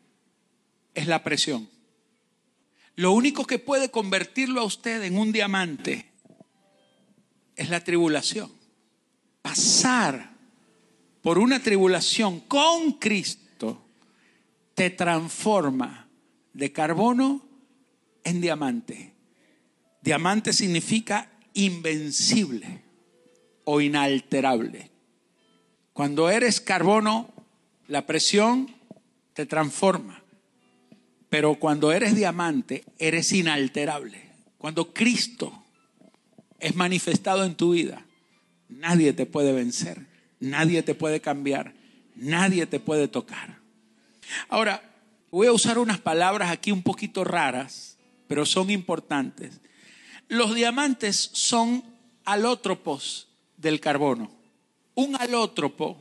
es 0.93 1.07
la 1.07 1.23
presión. 1.23 1.69
Lo 2.95 3.13
único 3.13 3.45
que 3.45 3.59
puede 3.59 3.91
convertirlo 3.91 4.61
a 4.61 4.65
usted 4.65 5.03
en 5.03 5.17
un 5.17 5.31
diamante 5.31 6.11
es 7.55 7.69
la 7.69 7.83
tribulación. 7.83 8.51
Pasar 9.41 10.33
por 11.21 11.39
una 11.39 11.61
tribulación 11.61 12.41
con 12.41 12.93
Cristo 12.93 13.85
te 14.73 14.89
transforma 14.89 16.09
de 16.53 16.71
carbono 16.71 17.45
en 18.23 18.41
diamante. 18.41 19.13
Diamante 20.01 20.53
significa 20.53 21.31
invencible 21.53 22.83
o 23.65 23.81
inalterable. 23.81 24.91
Cuando 25.99 26.29
eres 26.29 26.61
carbono, 26.61 27.29
la 27.89 28.05
presión 28.05 28.73
te 29.33 29.45
transforma. 29.45 30.23
Pero 31.27 31.55
cuando 31.55 31.91
eres 31.91 32.15
diamante, 32.15 32.85
eres 32.99 33.33
inalterable. 33.33 34.29
Cuando 34.57 34.93
Cristo 34.93 35.51
es 36.57 36.73
manifestado 36.77 37.43
en 37.43 37.55
tu 37.55 37.71
vida, 37.71 38.05
nadie 38.69 39.11
te 39.11 39.25
puede 39.25 39.51
vencer, 39.51 40.07
nadie 40.39 40.83
te 40.83 40.95
puede 40.95 41.19
cambiar, 41.19 41.73
nadie 42.15 42.65
te 42.65 42.79
puede 42.79 43.09
tocar. 43.09 43.59
Ahora, 44.47 44.81
Voy 45.31 45.47
a 45.47 45.51
usar 45.51 45.77
unas 45.77 45.99
palabras 45.99 46.49
aquí 46.49 46.71
un 46.71 46.81
poquito 46.81 47.25
raras, 47.25 47.97
pero 48.27 48.45
son 48.45 48.69
importantes. 48.69 49.59
Los 50.29 50.55
diamantes 50.55 51.29
son 51.33 51.83
alótropos 52.23 53.27
del 53.57 53.81
carbono. 53.81 54.38
Un 54.99 55.15
alótropo, 55.15 55.95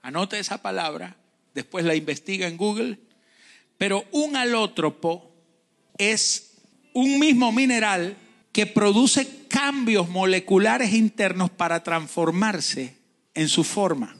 anote 0.00 0.38
esa 0.38 0.62
palabra, 0.62 1.16
después 1.54 1.84
la 1.84 1.96
investiga 1.96 2.46
en 2.46 2.56
Google, 2.56 3.00
pero 3.78 4.04
un 4.12 4.36
alótropo 4.36 5.34
es 5.98 6.52
un 6.94 7.18
mismo 7.18 7.50
mineral 7.50 8.16
que 8.52 8.64
produce 8.64 9.48
cambios 9.48 10.08
moleculares 10.08 10.94
internos 10.94 11.50
para 11.50 11.82
transformarse 11.82 12.96
en 13.34 13.48
su 13.48 13.64
forma, 13.64 14.14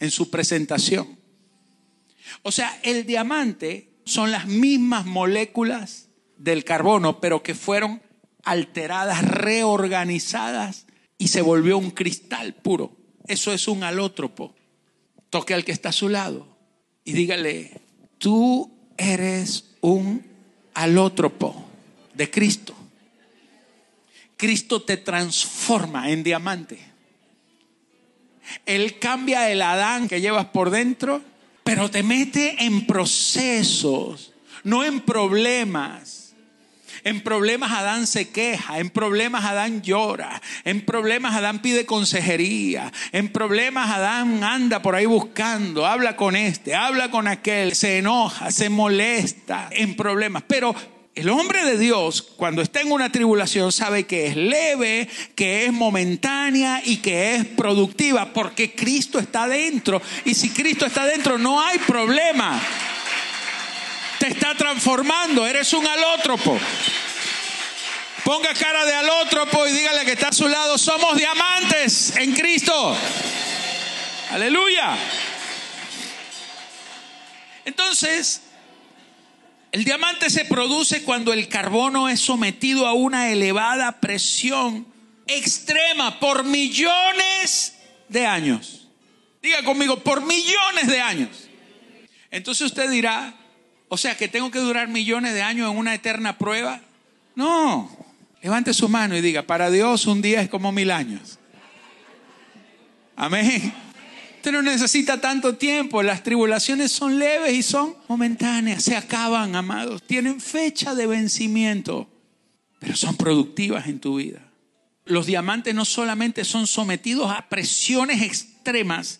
en 0.00 0.10
su 0.10 0.28
presentación. 0.28 1.18
O 2.42 2.52
sea, 2.52 2.78
el 2.82 3.06
diamante 3.06 3.88
son 4.04 4.32
las 4.32 4.48
mismas 4.48 5.06
moléculas 5.06 6.10
del 6.36 6.62
carbono, 6.62 7.22
pero 7.22 7.42
que 7.42 7.54
fueron 7.54 8.02
alteradas, 8.42 9.26
reorganizadas 9.26 10.84
y 11.16 11.28
se 11.28 11.40
volvió 11.40 11.78
un 11.78 11.90
cristal 11.90 12.52
puro. 12.52 12.99
Eso 13.30 13.52
es 13.52 13.68
un 13.68 13.84
alótropo. 13.84 14.52
Toque 15.30 15.54
al 15.54 15.64
que 15.64 15.70
está 15.70 15.90
a 15.90 15.92
su 15.92 16.08
lado 16.08 16.48
y 17.04 17.12
dígale, 17.12 17.80
tú 18.18 18.68
eres 18.96 19.66
un 19.80 20.26
alótropo 20.74 21.64
de 22.12 22.28
Cristo. 22.28 22.74
Cristo 24.36 24.82
te 24.82 24.96
transforma 24.96 26.10
en 26.10 26.24
diamante. 26.24 26.80
Él 28.66 28.98
cambia 28.98 29.48
el 29.48 29.62
Adán 29.62 30.08
que 30.08 30.20
llevas 30.20 30.46
por 30.46 30.70
dentro, 30.70 31.22
pero 31.62 31.88
te 31.88 32.02
mete 32.02 32.64
en 32.64 32.84
procesos, 32.84 34.32
no 34.64 34.82
en 34.82 35.02
problemas 35.02 36.19
en 37.04 37.20
problemas 37.20 37.72
Adán 37.72 38.06
se 38.06 38.28
queja, 38.30 38.78
en 38.78 38.90
problemas 38.90 39.44
Adán 39.44 39.82
llora, 39.82 40.40
en 40.64 40.84
problemas 40.84 41.34
Adán 41.34 41.62
pide 41.62 41.86
consejería, 41.86 42.92
en 43.12 43.28
problemas 43.28 43.90
Adán 43.90 44.44
anda 44.44 44.82
por 44.82 44.94
ahí 44.94 45.06
buscando, 45.06 45.86
habla 45.86 46.16
con 46.16 46.36
este, 46.36 46.74
habla 46.74 47.10
con 47.10 47.28
aquel, 47.28 47.74
se 47.74 47.98
enoja, 47.98 48.50
se 48.50 48.68
molesta 48.68 49.68
en 49.72 49.96
problemas. 49.96 50.42
Pero 50.46 50.74
el 51.14 51.28
hombre 51.28 51.64
de 51.64 51.76
Dios, 51.76 52.22
cuando 52.22 52.62
está 52.62 52.80
en 52.80 52.92
una 52.92 53.10
tribulación, 53.10 53.72
sabe 53.72 54.04
que 54.04 54.26
es 54.26 54.36
leve, 54.36 55.08
que 55.34 55.66
es 55.66 55.72
momentánea 55.72 56.80
y 56.84 56.98
que 56.98 57.34
es 57.34 57.44
productiva, 57.44 58.32
porque 58.32 58.72
Cristo 58.72 59.18
está 59.18 59.48
dentro. 59.48 60.00
Y 60.24 60.34
si 60.34 60.50
Cristo 60.50 60.86
está 60.86 61.04
dentro, 61.06 61.36
no 61.36 61.60
hay 61.60 61.78
problema 61.78 62.60
te 64.20 64.28
está 64.28 64.54
transformando, 64.54 65.46
eres 65.46 65.72
un 65.72 65.86
alótropo. 65.86 66.60
Ponga 68.22 68.52
cara 68.52 68.84
de 68.84 68.92
alótropo 68.92 69.66
y 69.66 69.72
dígale 69.72 70.04
que 70.04 70.12
está 70.12 70.28
a 70.28 70.32
su 70.32 70.46
lado, 70.46 70.76
somos 70.76 71.16
diamantes 71.16 72.14
en 72.16 72.34
Cristo. 72.34 72.94
Aleluya. 74.30 74.94
Entonces, 77.64 78.42
el 79.72 79.84
diamante 79.84 80.28
se 80.28 80.44
produce 80.44 81.02
cuando 81.02 81.32
el 81.32 81.48
carbono 81.48 82.10
es 82.10 82.20
sometido 82.20 82.86
a 82.86 82.92
una 82.92 83.30
elevada 83.30 84.00
presión 84.00 84.86
extrema 85.26 86.20
por 86.20 86.44
millones 86.44 87.74
de 88.08 88.26
años. 88.26 88.86
Diga 89.40 89.64
conmigo, 89.64 90.00
por 90.00 90.20
millones 90.20 90.88
de 90.88 91.00
años. 91.00 91.48
Entonces 92.30 92.66
usted 92.66 92.90
dirá, 92.90 93.39
o 93.92 93.96
sea, 93.96 94.16
que 94.16 94.28
tengo 94.28 94.52
que 94.52 94.60
durar 94.60 94.86
millones 94.86 95.34
de 95.34 95.42
años 95.42 95.68
en 95.68 95.76
una 95.76 95.92
eterna 95.92 96.38
prueba. 96.38 96.80
No. 97.34 97.90
Levante 98.40 98.72
su 98.72 98.88
mano 98.88 99.16
y 99.16 99.20
diga, 99.20 99.42
para 99.42 99.68
Dios 99.68 100.06
un 100.06 100.22
día 100.22 100.40
es 100.40 100.48
como 100.48 100.70
mil 100.70 100.92
años. 100.92 101.40
Amén. 103.16 103.74
Usted 104.36 104.52
no 104.52 104.62
necesita 104.62 105.20
tanto 105.20 105.56
tiempo. 105.56 106.04
Las 106.04 106.22
tribulaciones 106.22 106.92
son 106.92 107.18
leves 107.18 107.52
y 107.52 107.64
son 107.64 107.96
momentáneas. 108.06 108.84
Se 108.84 108.94
acaban, 108.94 109.56
amados. 109.56 110.04
Tienen 110.04 110.40
fecha 110.40 110.94
de 110.94 111.08
vencimiento, 111.08 112.08
pero 112.78 112.94
son 112.94 113.16
productivas 113.16 113.88
en 113.88 113.98
tu 113.98 114.18
vida. 114.18 114.40
Los 115.04 115.26
diamantes 115.26 115.74
no 115.74 115.84
solamente 115.84 116.44
son 116.44 116.68
sometidos 116.68 117.28
a 117.28 117.48
presiones 117.48 118.22
extremas, 118.22 119.18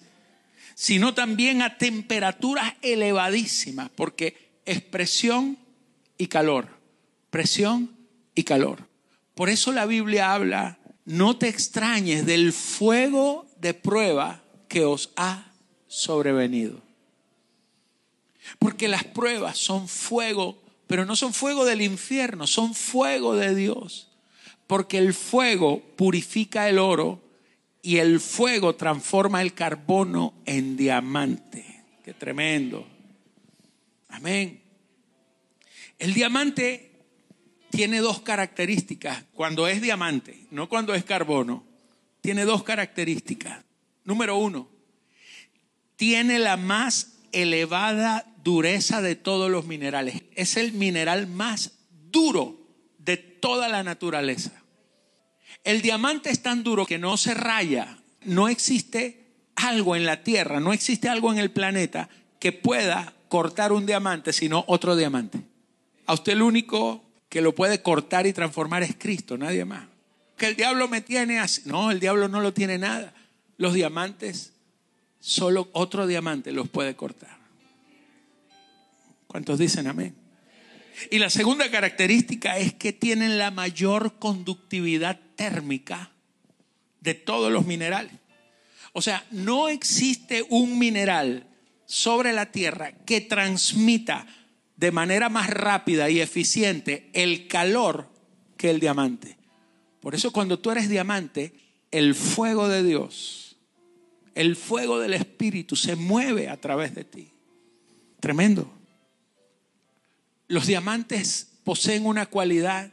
sino 0.76 1.12
también 1.12 1.60
a 1.60 1.76
temperaturas 1.76 2.74
elevadísimas, 2.82 3.90
porque 3.96 4.49
es 4.70 4.82
presión 4.82 5.58
y 6.16 6.28
calor. 6.28 6.68
Presión 7.30 7.96
y 8.34 8.44
calor. 8.44 8.86
Por 9.34 9.48
eso 9.48 9.72
la 9.72 9.86
Biblia 9.86 10.32
habla, 10.32 10.78
no 11.04 11.36
te 11.38 11.48
extrañes 11.48 12.24
del 12.24 12.52
fuego 12.52 13.46
de 13.58 13.74
prueba 13.74 14.44
que 14.68 14.84
os 14.84 15.10
ha 15.16 15.52
sobrevenido. 15.88 16.80
Porque 18.58 18.86
las 18.86 19.04
pruebas 19.04 19.58
son 19.58 19.88
fuego, 19.88 20.62
pero 20.86 21.04
no 21.04 21.16
son 21.16 21.34
fuego 21.34 21.64
del 21.64 21.82
infierno, 21.82 22.46
son 22.46 22.74
fuego 22.74 23.34
de 23.34 23.54
Dios. 23.54 24.08
Porque 24.66 24.98
el 24.98 25.14
fuego 25.14 25.82
purifica 25.96 26.68
el 26.68 26.78
oro 26.78 27.20
y 27.82 27.96
el 27.96 28.20
fuego 28.20 28.76
transforma 28.76 29.42
el 29.42 29.52
carbono 29.52 30.34
en 30.46 30.76
diamante. 30.76 31.82
Qué 32.04 32.14
tremendo. 32.14 32.86
Amén. 34.10 34.59
El 36.00 36.14
diamante 36.14 36.90
tiene 37.70 38.00
dos 38.00 38.22
características. 38.22 39.24
Cuando 39.34 39.68
es 39.68 39.82
diamante, 39.82 40.46
no 40.50 40.68
cuando 40.68 40.94
es 40.94 41.04
carbono, 41.04 41.62
tiene 42.22 42.46
dos 42.46 42.64
características. 42.64 43.62
Número 44.04 44.36
uno, 44.36 44.68
tiene 45.96 46.38
la 46.38 46.56
más 46.56 47.18
elevada 47.32 48.26
dureza 48.42 49.02
de 49.02 49.14
todos 49.14 49.50
los 49.50 49.66
minerales. 49.66 50.22
Es 50.34 50.56
el 50.56 50.72
mineral 50.72 51.26
más 51.26 51.72
duro 52.10 52.58
de 52.96 53.18
toda 53.18 53.68
la 53.68 53.82
naturaleza. 53.82 54.52
El 55.64 55.82
diamante 55.82 56.30
es 56.30 56.42
tan 56.42 56.64
duro 56.64 56.86
que 56.86 56.98
no 56.98 57.18
se 57.18 57.34
raya. 57.34 57.98
No 58.22 58.48
existe 58.48 59.34
algo 59.54 59.96
en 59.96 60.06
la 60.06 60.22
Tierra, 60.22 60.60
no 60.60 60.72
existe 60.72 61.10
algo 61.10 61.30
en 61.30 61.38
el 61.38 61.50
planeta 61.50 62.08
que 62.38 62.52
pueda 62.52 63.12
cortar 63.28 63.70
un 63.72 63.84
diamante, 63.84 64.32
sino 64.32 64.64
otro 64.66 64.96
diamante. 64.96 65.49
A 66.10 66.14
usted 66.14 66.32
el 66.32 66.42
único 66.42 67.04
que 67.28 67.40
lo 67.40 67.54
puede 67.54 67.82
cortar 67.82 68.26
y 68.26 68.32
transformar 68.32 68.82
es 68.82 68.96
Cristo, 68.98 69.38
nadie 69.38 69.64
más. 69.64 69.86
Que 70.36 70.48
el 70.48 70.56
diablo 70.56 70.88
me 70.88 71.02
tiene 71.02 71.38
así. 71.38 71.62
No, 71.66 71.92
el 71.92 72.00
diablo 72.00 72.26
no 72.26 72.40
lo 72.40 72.52
tiene 72.52 72.78
nada. 72.78 73.14
Los 73.58 73.74
diamantes, 73.74 74.52
solo 75.20 75.68
otro 75.72 76.08
diamante 76.08 76.50
los 76.50 76.68
puede 76.68 76.96
cortar. 76.96 77.38
¿Cuántos 79.28 79.60
dicen 79.60 79.86
amén? 79.86 80.16
Y 81.12 81.20
la 81.20 81.30
segunda 81.30 81.70
característica 81.70 82.58
es 82.58 82.74
que 82.74 82.92
tienen 82.92 83.38
la 83.38 83.52
mayor 83.52 84.18
conductividad 84.18 85.20
térmica 85.36 86.10
de 87.00 87.14
todos 87.14 87.52
los 87.52 87.66
minerales. 87.66 88.14
O 88.94 89.00
sea, 89.00 89.24
no 89.30 89.68
existe 89.68 90.44
un 90.48 90.76
mineral 90.76 91.46
sobre 91.86 92.32
la 92.32 92.50
tierra 92.50 92.90
que 93.06 93.20
transmita 93.20 94.26
de 94.80 94.92
manera 94.92 95.28
más 95.28 95.50
rápida 95.50 96.08
y 96.08 96.20
eficiente 96.20 97.10
el 97.12 97.48
calor 97.48 98.08
que 98.56 98.70
el 98.70 98.80
diamante. 98.80 99.36
Por 100.00 100.14
eso 100.14 100.32
cuando 100.32 100.58
tú 100.58 100.70
eres 100.70 100.88
diamante, 100.88 101.52
el 101.90 102.14
fuego 102.14 102.66
de 102.66 102.82
Dios, 102.82 103.58
el 104.34 104.56
fuego 104.56 104.98
del 104.98 105.12
Espíritu 105.12 105.76
se 105.76 105.96
mueve 105.96 106.48
a 106.48 106.58
través 106.58 106.94
de 106.94 107.04
ti. 107.04 107.30
Tremendo. 108.20 108.72
Los 110.48 110.66
diamantes 110.66 111.58
poseen 111.62 112.06
una 112.06 112.24
cualidad, 112.24 112.90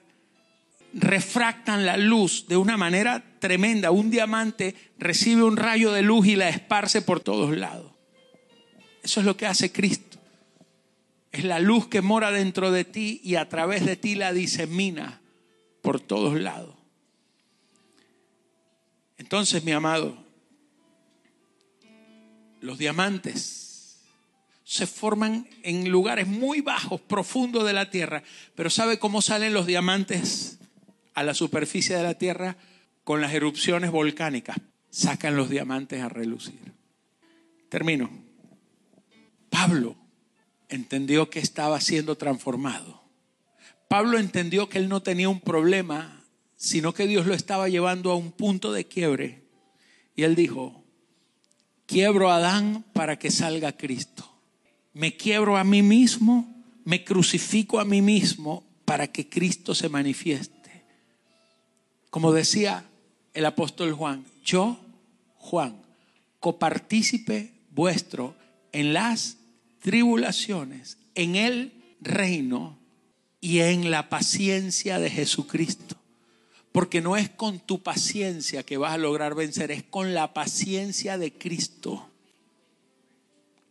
refractan 0.94 1.86
la 1.86 1.96
luz 1.96 2.48
de 2.50 2.58
una 2.58 2.76
manera 2.76 3.40
tremenda. 3.40 3.92
Un 3.92 4.12
diamante 4.12 4.76
recibe 5.00 5.44
un 5.44 5.56
rayo 5.56 5.94
de 5.94 6.02
luz 6.02 6.28
y 6.28 6.36
la 6.36 6.50
esparce 6.50 7.02
por 7.02 7.22
todos 7.22 7.56
lados. 7.56 7.94
Eso 9.04 9.22
es 9.22 9.26
lo 9.26 9.38
que 9.38 9.46
hace 9.46 9.72
Cristo. 9.72 10.07
Es 11.32 11.44
la 11.44 11.60
luz 11.60 11.88
que 11.88 12.02
mora 12.02 12.32
dentro 12.32 12.72
de 12.72 12.86
ti 12.86 13.22
y 13.24 13.36
a 13.36 13.50
través 13.50 13.86
de 13.86 13.96
ti 13.96 14.16
la 14.16 14.34
disemina 14.34 15.22
por 15.82 16.00
todos 16.00 16.40
lados. 16.40 16.76
Entonces, 19.18 19.64
mi 19.64 19.72
amado, 19.72 20.18
los 22.62 22.78
diamantes 22.78 23.68
se 24.64 24.86
forman 24.86 25.48
en 25.64 25.90
lugares 25.90 26.28
muy 26.28 26.62
bajos, 26.62 27.02
profundos 27.02 27.66
de 27.66 27.74
la 27.74 27.90
tierra. 27.90 28.24
Pero 28.56 28.70
¿sabe 28.70 29.00
cómo 29.00 29.22
salen 29.22 29.54
los 29.54 29.66
diamantes 29.66 30.60
a 31.14 31.24
la 31.24 31.34
superficie 31.34 31.96
de 31.96 32.04
la 32.04 32.16
tierra? 32.16 32.58
Con 33.04 33.22
las 33.22 33.34
erupciones 33.34 33.92
volcánicas. 33.92 34.58
Sacan 34.90 35.36
los 35.36 35.50
diamantes 35.50 36.02
a 36.02 36.10
relucir. 36.10 36.60
Termino. 37.70 38.10
Pablo 39.50 39.96
entendió 40.70 41.30
que 41.30 41.40
estaba 41.40 41.80
siendo 41.82 42.16
transformado. 42.18 43.04
Pablo 43.88 44.20
entendió 44.20 44.68
que 44.70 44.80
él 44.80 44.90
no 44.90 45.02
tenía 45.02 45.30
un 45.30 45.40
problema, 45.40 46.24
sino 46.58 46.94
que 46.94 47.08
Dios 47.08 47.26
lo 47.26 47.34
estaba 47.34 47.70
llevando 47.70 48.12
a 48.12 48.16
un 48.16 48.32
punto 48.32 48.72
de 48.74 48.86
quiebre. 48.86 49.44
Y 50.16 50.24
él 50.24 50.36
dijo, 50.36 50.84
quiebro 51.86 52.32
a 52.32 52.38
Adán 52.38 52.84
para 52.94 53.18
que 53.18 53.32
salga 53.32 53.78
Cristo. 53.78 54.30
Me 54.94 55.16
quiebro 55.16 55.58
a 55.58 55.64
mí 55.64 55.82
mismo, 55.82 56.64
me 56.84 57.04
crucifico 57.04 57.80
a 57.80 57.86
mí 57.86 58.02
mismo 58.02 58.64
para 58.84 59.08
que 59.08 59.30
Cristo 59.30 59.76
se 59.76 59.90
manifieste. 59.90 60.86
Como 62.10 62.34
decía 62.34 62.86
el 63.34 63.46
apóstol 63.46 63.94
Juan, 63.94 64.26
yo, 64.44 64.80
Juan, 65.36 65.82
copartícipe 66.40 67.54
vuestro 67.72 68.36
en 68.72 68.94
las 68.94 69.38
tribulaciones, 69.82 70.98
en 71.16 71.36
el 71.36 71.74
reino 72.02 72.78
y 73.42 73.60
en 73.60 73.92
la 73.92 74.10
paciencia 74.10 75.00
de 75.00 75.10
Jesucristo. 75.10 75.96
Porque 76.72 77.02
no 77.02 77.18
es 77.18 77.30
con 77.30 77.60
tu 77.60 77.82
paciencia 77.82 78.64
que 78.64 78.78
vas 78.78 78.94
a 78.94 78.98
lograr 78.98 79.36
vencer, 79.36 79.72
es 79.72 79.84
con 79.84 80.14
la 80.14 80.34
paciencia 80.34 81.18
de 81.18 81.34
Cristo. 81.34 82.10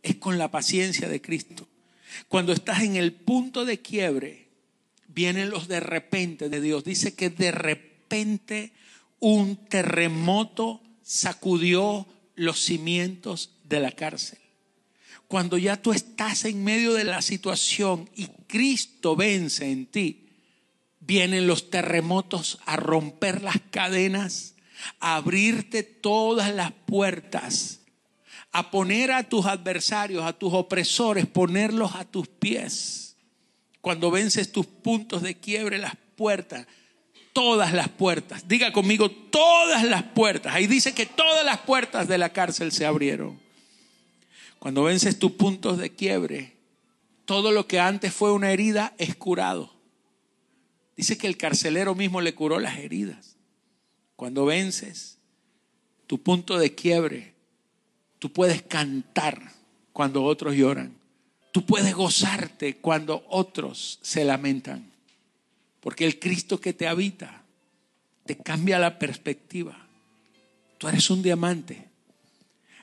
Es 0.03 0.15
con 0.15 0.37
la 0.37 0.51
paciencia 0.51 1.07
de 1.07 1.21
Cristo. 1.21 1.67
Cuando 2.27 2.53
estás 2.53 2.83
en 2.83 2.95
el 2.95 3.13
punto 3.13 3.65
de 3.65 3.81
quiebre, 3.81 4.47
vienen 5.07 5.49
los 5.49 5.67
de 5.67 5.79
repente 5.79 6.49
de 6.49 6.61
Dios. 6.61 6.83
Dice 6.83 7.15
que 7.15 7.29
de 7.29 7.51
repente 7.51 8.73
un 9.19 9.55
terremoto 9.55 10.81
sacudió 11.01 12.07
los 12.35 12.59
cimientos 12.59 13.51
de 13.63 13.79
la 13.79 13.91
cárcel. 13.91 14.39
Cuando 15.27 15.57
ya 15.57 15.81
tú 15.81 15.91
estás 15.91 16.45
en 16.45 16.63
medio 16.63 16.93
de 16.93 17.03
la 17.03 17.21
situación 17.21 18.09
y 18.15 18.27
Cristo 18.47 19.15
vence 19.15 19.71
en 19.71 19.85
ti, 19.87 20.27
vienen 20.99 21.47
los 21.47 21.69
terremotos 21.69 22.59
a 22.65 22.75
romper 22.75 23.41
las 23.41 23.57
cadenas, 23.71 24.55
a 24.99 25.15
abrirte 25.15 25.83
todas 25.83 26.53
las 26.53 26.71
puertas, 26.71 27.81
a 28.51 28.71
poner 28.71 29.11
a 29.11 29.23
tus 29.23 29.45
adversarios, 29.45 30.23
a 30.23 30.33
tus 30.33 30.53
opresores, 30.53 31.25
ponerlos 31.25 31.95
a 31.95 32.05
tus 32.05 32.27
pies. 32.27 33.15
Cuando 33.81 34.11
vences 34.11 34.51
tus 34.51 34.65
puntos 34.65 35.21
de 35.21 35.35
quiebre, 35.35 35.77
las 35.77 35.95
puertas, 36.15 36.67
todas 37.31 37.73
las 37.73 37.89
puertas, 37.89 38.47
diga 38.47 38.73
conmigo, 38.73 39.11
todas 39.11 39.83
las 39.83 40.03
puertas. 40.03 40.53
Ahí 40.53 40.67
dice 40.67 40.93
que 40.93 41.05
todas 41.05 41.45
las 41.45 41.59
puertas 41.59 42.07
de 42.07 42.17
la 42.17 42.29
cárcel 42.29 42.71
se 42.71 42.85
abrieron. 42.85 43.46
Cuando 44.59 44.83
vences 44.83 45.19
tus 45.19 45.33
puntos 45.33 45.77
de 45.77 45.93
quiebre, 45.93 46.57
todo 47.25 47.51
lo 47.51 47.67
que 47.67 47.79
antes 47.79 48.13
fue 48.13 48.31
una 48.31 48.51
herida 48.51 48.93
es 48.97 49.15
curado. 49.15 49.73
Dice 50.95 51.17
que 51.17 51.27
el 51.27 51.37
carcelero 51.37 51.93
mismo 51.93 52.21
le 52.21 52.33
curó 52.33 52.59
las 52.59 52.79
heridas. 52.79 53.37
Cuando 54.15 54.45
vences 54.45 55.19
tu 56.07 56.23
punto 56.23 56.57
de 56.57 56.73
quiebre, 56.73 57.35
tú 58.17 58.31
puedes 58.31 58.63
cantar 58.63 59.51
cuando 59.93 60.23
otros 60.23 60.55
lloran. 60.55 60.97
Tú 61.51 61.65
puedes 61.65 61.93
gozarte 61.93 62.77
cuando 62.77 63.25
otros 63.29 63.99
se 64.01 64.23
lamentan. 64.23 64.91
Porque 65.81 66.05
el 66.05 66.19
Cristo 66.19 66.59
que 66.59 66.73
te 66.73 66.87
habita 66.87 67.43
te 68.25 68.37
cambia 68.37 68.79
la 68.79 68.99
perspectiva. 68.99 69.87
Tú 70.77 70.87
eres 70.87 71.09
un 71.09 71.21
diamante. 71.21 71.86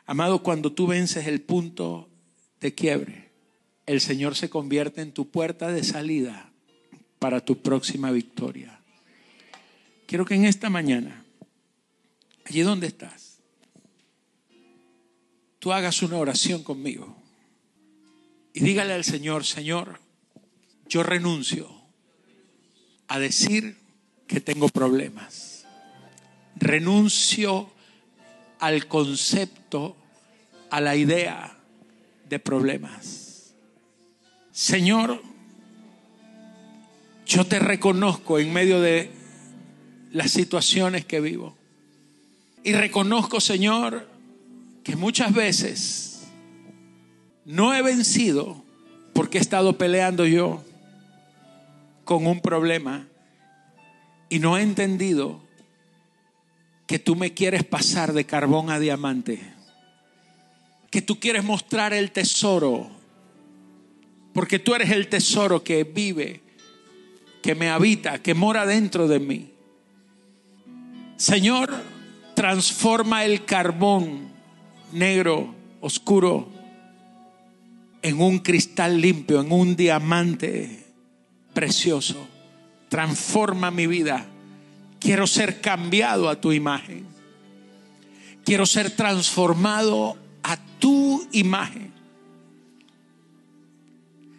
Amado, 0.06 0.42
cuando 0.42 0.72
tú 0.72 0.86
vences 0.86 1.26
el 1.26 1.40
punto 1.40 2.10
de 2.60 2.74
quiebre, 2.74 3.30
el 3.86 4.00
Señor 4.00 4.36
se 4.36 4.50
convierte 4.50 5.00
en 5.00 5.12
tu 5.12 5.30
puerta 5.30 5.68
de 5.68 5.82
salida 5.82 6.50
para 7.18 7.40
tu 7.40 7.62
próxima 7.62 8.10
victoria. 8.10 8.80
Quiero 10.06 10.24
que 10.26 10.34
en 10.34 10.44
esta 10.44 10.68
mañana, 10.68 11.24
allí 12.44 12.60
donde 12.60 12.86
estás, 12.86 13.38
tú 15.58 15.72
hagas 15.72 16.02
una 16.02 16.18
oración 16.18 16.62
conmigo 16.62 17.16
y 18.52 18.60
dígale 18.60 18.92
al 18.92 19.04
Señor, 19.04 19.44
Señor, 19.44 20.00
yo 20.86 21.02
renuncio 21.02 21.68
a 23.08 23.18
decir 23.18 23.78
que 24.26 24.40
tengo 24.40 24.68
problemas. 24.68 25.66
Renuncio 26.56 27.73
al 28.58 28.86
concepto, 28.86 29.96
a 30.70 30.80
la 30.80 30.96
idea 30.96 31.56
de 32.28 32.38
problemas. 32.38 33.54
Señor, 34.52 35.20
yo 37.26 37.44
te 37.46 37.58
reconozco 37.58 38.38
en 38.38 38.52
medio 38.52 38.80
de 38.80 39.10
las 40.12 40.30
situaciones 40.30 41.04
que 41.04 41.20
vivo. 41.20 41.56
Y 42.62 42.72
reconozco, 42.72 43.40
Señor, 43.40 44.08
que 44.82 44.96
muchas 44.96 45.34
veces 45.34 46.22
no 47.44 47.74
he 47.74 47.82
vencido 47.82 48.64
porque 49.12 49.38
he 49.38 49.40
estado 49.40 49.76
peleando 49.76 50.26
yo 50.26 50.62
con 52.04 52.26
un 52.26 52.40
problema 52.40 53.06
y 54.28 54.38
no 54.38 54.56
he 54.56 54.62
entendido 54.62 55.43
que 56.86 56.98
tú 56.98 57.16
me 57.16 57.32
quieres 57.32 57.64
pasar 57.64 58.12
de 58.12 58.26
carbón 58.26 58.70
a 58.70 58.78
diamante, 58.78 59.40
que 60.90 61.02
tú 61.02 61.18
quieres 61.18 61.44
mostrar 61.44 61.92
el 61.92 62.10
tesoro, 62.10 62.90
porque 64.32 64.58
tú 64.58 64.74
eres 64.74 64.90
el 64.90 65.08
tesoro 65.08 65.64
que 65.64 65.84
vive, 65.84 66.42
que 67.42 67.54
me 67.54 67.70
habita, 67.70 68.22
que 68.22 68.34
mora 68.34 68.66
dentro 68.66 69.08
de 69.08 69.20
mí. 69.20 69.50
Señor, 71.16 71.72
transforma 72.34 73.24
el 73.24 73.44
carbón 73.44 74.28
negro, 74.92 75.54
oscuro, 75.80 76.48
en 78.02 78.20
un 78.20 78.40
cristal 78.40 79.00
limpio, 79.00 79.40
en 79.40 79.52
un 79.52 79.76
diamante 79.76 80.84
precioso. 81.54 82.28
Transforma 82.88 83.70
mi 83.70 83.86
vida 83.86 84.26
Quiero 85.04 85.26
ser 85.26 85.60
cambiado 85.60 86.30
a 86.30 86.40
tu 86.40 86.50
imagen. 86.50 87.06
Quiero 88.42 88.64
ser 88.64 88.90
transformado 88.90 90.16
a 90.42 90.56
tu 90.78 91.28
imagen. 91.30 91.92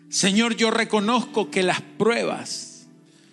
Señor, 0.10 0.56
yo 0.56 0.72
reconozco 0.72 1.52
que 1.52 1.62
las 1.62 1.82
pruebas 1.82 2.88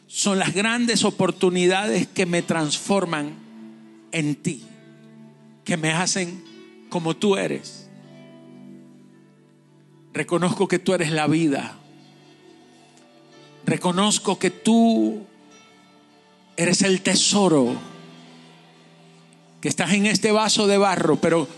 son 0.08 0.38
las 0.38 0.52
grandes 0.52 1.06
oportunidades 1.06 2.06
que 2.06 2.26
me 2.26 2.42
transforman 2.42 3.32
en 4.10 4.34
ti, 4.34 4.66
que 5.64 5.78
me 5.78 5.90
hacen 5.90 6.44
como 6.90 7.16
tú 7.16 7.36
eres. 7.36 7.88
Reconozco 10.12 10.68
que 10.68 10.78
tú 10.78 10.92
eres 10.92 11.12
la 11.12 11.26
vida. 11.28 11.78
Reconozco 13.64 14.38
que 14.38 14.50
tú 14.50 15.26
Eres 16.56 16.82
el 16.82 17.00
tesoro 17.00 17.74
que 19.60 19.68
estás 19.68 19.92
en 19.92 20.06
este 20.06 20.32
vaso 20.32 20.66
de 20.66 20.76
barro, 20.76 21.16
pero 21.16 21.48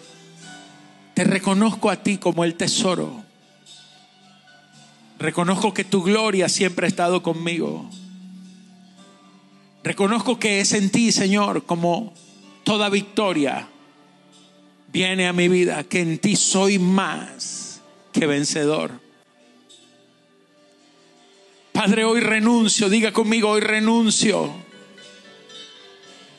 te 1.14 1.24
reconozco 1.24 1.90
a 1.90 2.03
ti 2.03 2.18
como 2.18 2.45
el 2.45 2.55
tesoro. 2.55 3.22
Reconozco 5.18 5.72
que 5.72 5.84
tu 5.84 6.03
gloria 6.03 6.49
siempre 6.49 6.86
ha 6.86 6.88
estado 6.88 7.22
conmigo. 7.22 7.88
Reconozco 9.82 10.38
que 10.38 10.61
es 10.61 10.72
en 10.72 10.90
ti, 10.90 11.12
Señor, 11.12 11.64
como 11.64 12.12
toda 12.62 12.88
victoria 12.88 13.68
viene 14.92 15.26
a 15.26 15.32
mi 15.32 15.49
vida, 15.49 15.84
que 15.84 16.01
en 16.01 16.18
ti 16.18 16.36
soy 16.36 16.78
más 16.78 17.80
que 18.12 18.26
vencedor. 18.26 18.92
Padre, 21.72 22.05
hoy 22.05 22.20
renuncio, 22.20 22.88
diga 22.88 23.12
conmigo, 23.12 23.51
hoy 23.51 23.61
renuncio 23.61 24.64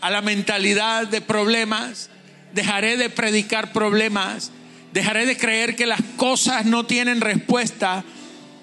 a 0.06 0.12
la 0.12 0.22
mentalidad 0.22 1.08
de 1.08 1.20
problemas, 1.20 2.12
dejaré 2.54 2.96
de 2.96 3.10
predicar 3.10 3.74
problemas, 3.74 4.52
dejaré 4.94 5.26
de 5.26 5.36
creer 5.36 5.76
que 5.76 5.88
las 5.88 6.00
cosas 6.16 6.68
no 6.68 6.86
tienen 6.86 7.22
respuesta 7.22 8.04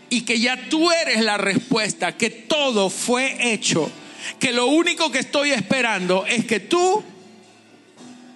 y 0.08 0.20
que 0.20 0.38
ya 0.38 0.68
tú 0.68 0.92
eres 0.92 1.20
la 1.20 1.38
respuesta, 1.38 2.16
que 2.16 2.30
todo 2.30 2.90
fue 2.90 3.52
hecho, 3.52 3.90
que 4.38 4.52
lo 4.52 4.68
único 4.68 5.10
que 5.10 5.18
estoy 5.18 5.50
esperando 5.50 6.24
es 6.26 6.44
que 6.44 6.60
tú 6.60 7.02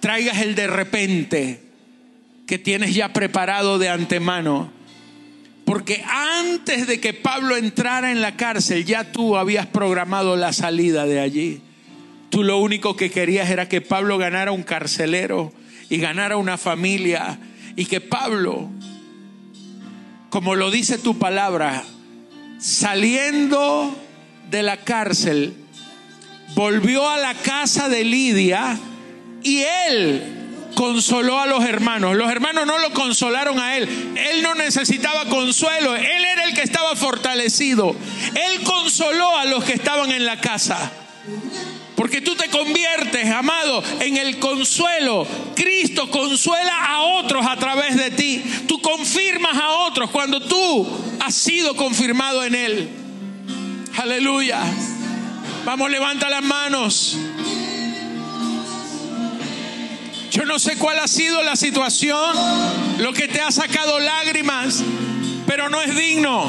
traigas 0.01 0.39
el 0.39 0.53
de 0.53 0.67
repente 0.67 1.61
que 2.45 2.59
tienes 2.59 2.93
ya 2.93 3.13
preparado 3.13 3.79
de 3.79 3.87
antemano. 3.87 4.69
Porque 5.63 6.03
antes 6.09 6.87
de 6.87 6.99
que 6.99 7.13
Pablo 7.13 7.55
entrara 7.55 8.11
en 8.11 8.19
la 8.19 8.35
cárcel, 8.35 8.83
ya 8.83 9.13
tú 9.13 9.37
habías 9.37 9.65
programado 9.65 10.35
la 10.35 10.51
salida 10.51 11.05
de 11.05 11.21
allí. 11.21 11.61
Tú 12.29 12.43
lo 12.43 12.57
único 12.57 12.95
que 12.95 13.09
querías 13.09 13.49
era 13.49 13.69
que 13.69 13.81
Pablo 13.81 14.17
ganara 14.17 14.51
un 14.51 14.63
carcelero 14.63 15.53
y 15.89 15.97
ganara 15.97 16.37
una 16.37 16.57
familia 16.57 17.39
y 17.75 17.85
que 17.85 18.01
Pablo 18.01 18.69
como 20.29 20.55
lo 20.55 20.71
dice 20.71 20.97
tu 20.97 21.17
palabra, 21.17 21.83
saliendo 22.59 23.95
de 24.49 24.61
la 24.61 24.77
cárcel, 24.77 25.55
volvió 26.53 27.09
a 27.09 27.17
la 27.17 27.33
casa 27.33 27.89
de 27.89 28.03
Lidia 28.03 28.77
y 29.41 29.61
él 29.87 30.69
consoló 30.75 31.39
a 31.39 31.47
los 31.47 31.63
hermanos. 31.63 32.15
Los 32.15 32.29
hermanos 32.29 32.67
no 32.67 32.77
lo 32.77 32.91
consolaron 32.93 33.59
a 33.59 33.77
él. 33.77 33.87
Él 34.15 34.43
no 34.43 34.53
necesitaba 34.53 35.25
consuelo. 35.25 35.95
Él 35.95 36.25
era 36.25 36.43
el 36.43 36.53
que 36.53 36.61
estaba 36.61 36.95
fortalecido. 36.95 37.95
Él 38.35 38.63
consoló 38.63 39.37
a 39.37 39.45
los 39.45 39.63
que 39.63 39.73
estaban 39.73 40.11
en 40.11 40.25
la 40.25 40.39
casa. 40.39 40.91
Porque 41.97 42.21
tú 42.21 42.35
te 42.35 42.47
conviertes, 42.49 43.27
amado, 43.31 43.83
en 44.01 44.17
el 44.17 44.37
consuelo. 44.37 45.25
Cristo 45.55 46.11
consuela 46.11 46.85
a 46.85 47.01
otros 47.01 47.43
a 47.43 47.57
través 47.57 47.97
de 47.97 48.11
ti. 48.11 48.43
Tú 48.67 48.79
confirmas 48.79 49.57
a 49.57 49.69
otros 49.69 50.11
cuando 50.11 50.39
tú 50.39 50.87
has 51.19 51.33
sido 51.33 51.75
confirmado 51.75 52.43
en 52.43 52.53
Él. 52.53 52.89
Aleluya. 53.97 54.59
Vamos, 55.65 55.89
levanta 55.89 56.29
las 56.29 56.43
manos. 56.43 57.17
Yo 60.29 60.45
no 60.45 60.59
sé 60.59 60.77
cuál 60.77 60.99
ha 60.99 61.07
sido 61.07 61.41
la 61.41 61.55
situación, 61.55 62.35
lo 62.99 63.11
que 63.11 63.27
te 63.27 63.41
ha 63.41 63.49
sacado 63.49 63.97
lágrimas, 63.97 64.83
pero 65.47 65.67
no 65.67 65.81
es 65.81 65.95
digno. 65.95 66.47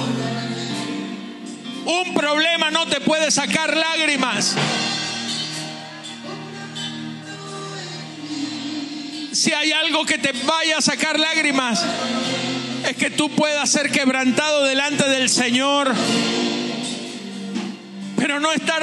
Un 1.87 2.13
problema 2.13 2.71
no 2.71 2.87
te 2.87 3.01
puede 3.01 3.31
sacar 3.31 3.75
lágrimas. 3.75 4.55
Si 9.39 9.53
hay 9.53 9.71
algo 9.71 10.05
que 10.05 10.19
te 10.19 10.33
vaya 10.33 10.79
a 10.79 10.83
sacar 10.83 11.17
lágrimas, 11.17 11.81
es 12.85 12.97
que 12.97 13.09
tú 13.09 13.31
puedas 13.31 13.71
ser 13.71 13.93
quebrantado 13.93 14.65
delante 14.65 15.09
del 15.09 15.29
Señor, 15.29 15.95
pero 18.17 18.41
no 18.41 18.51
estar 18.51 18.83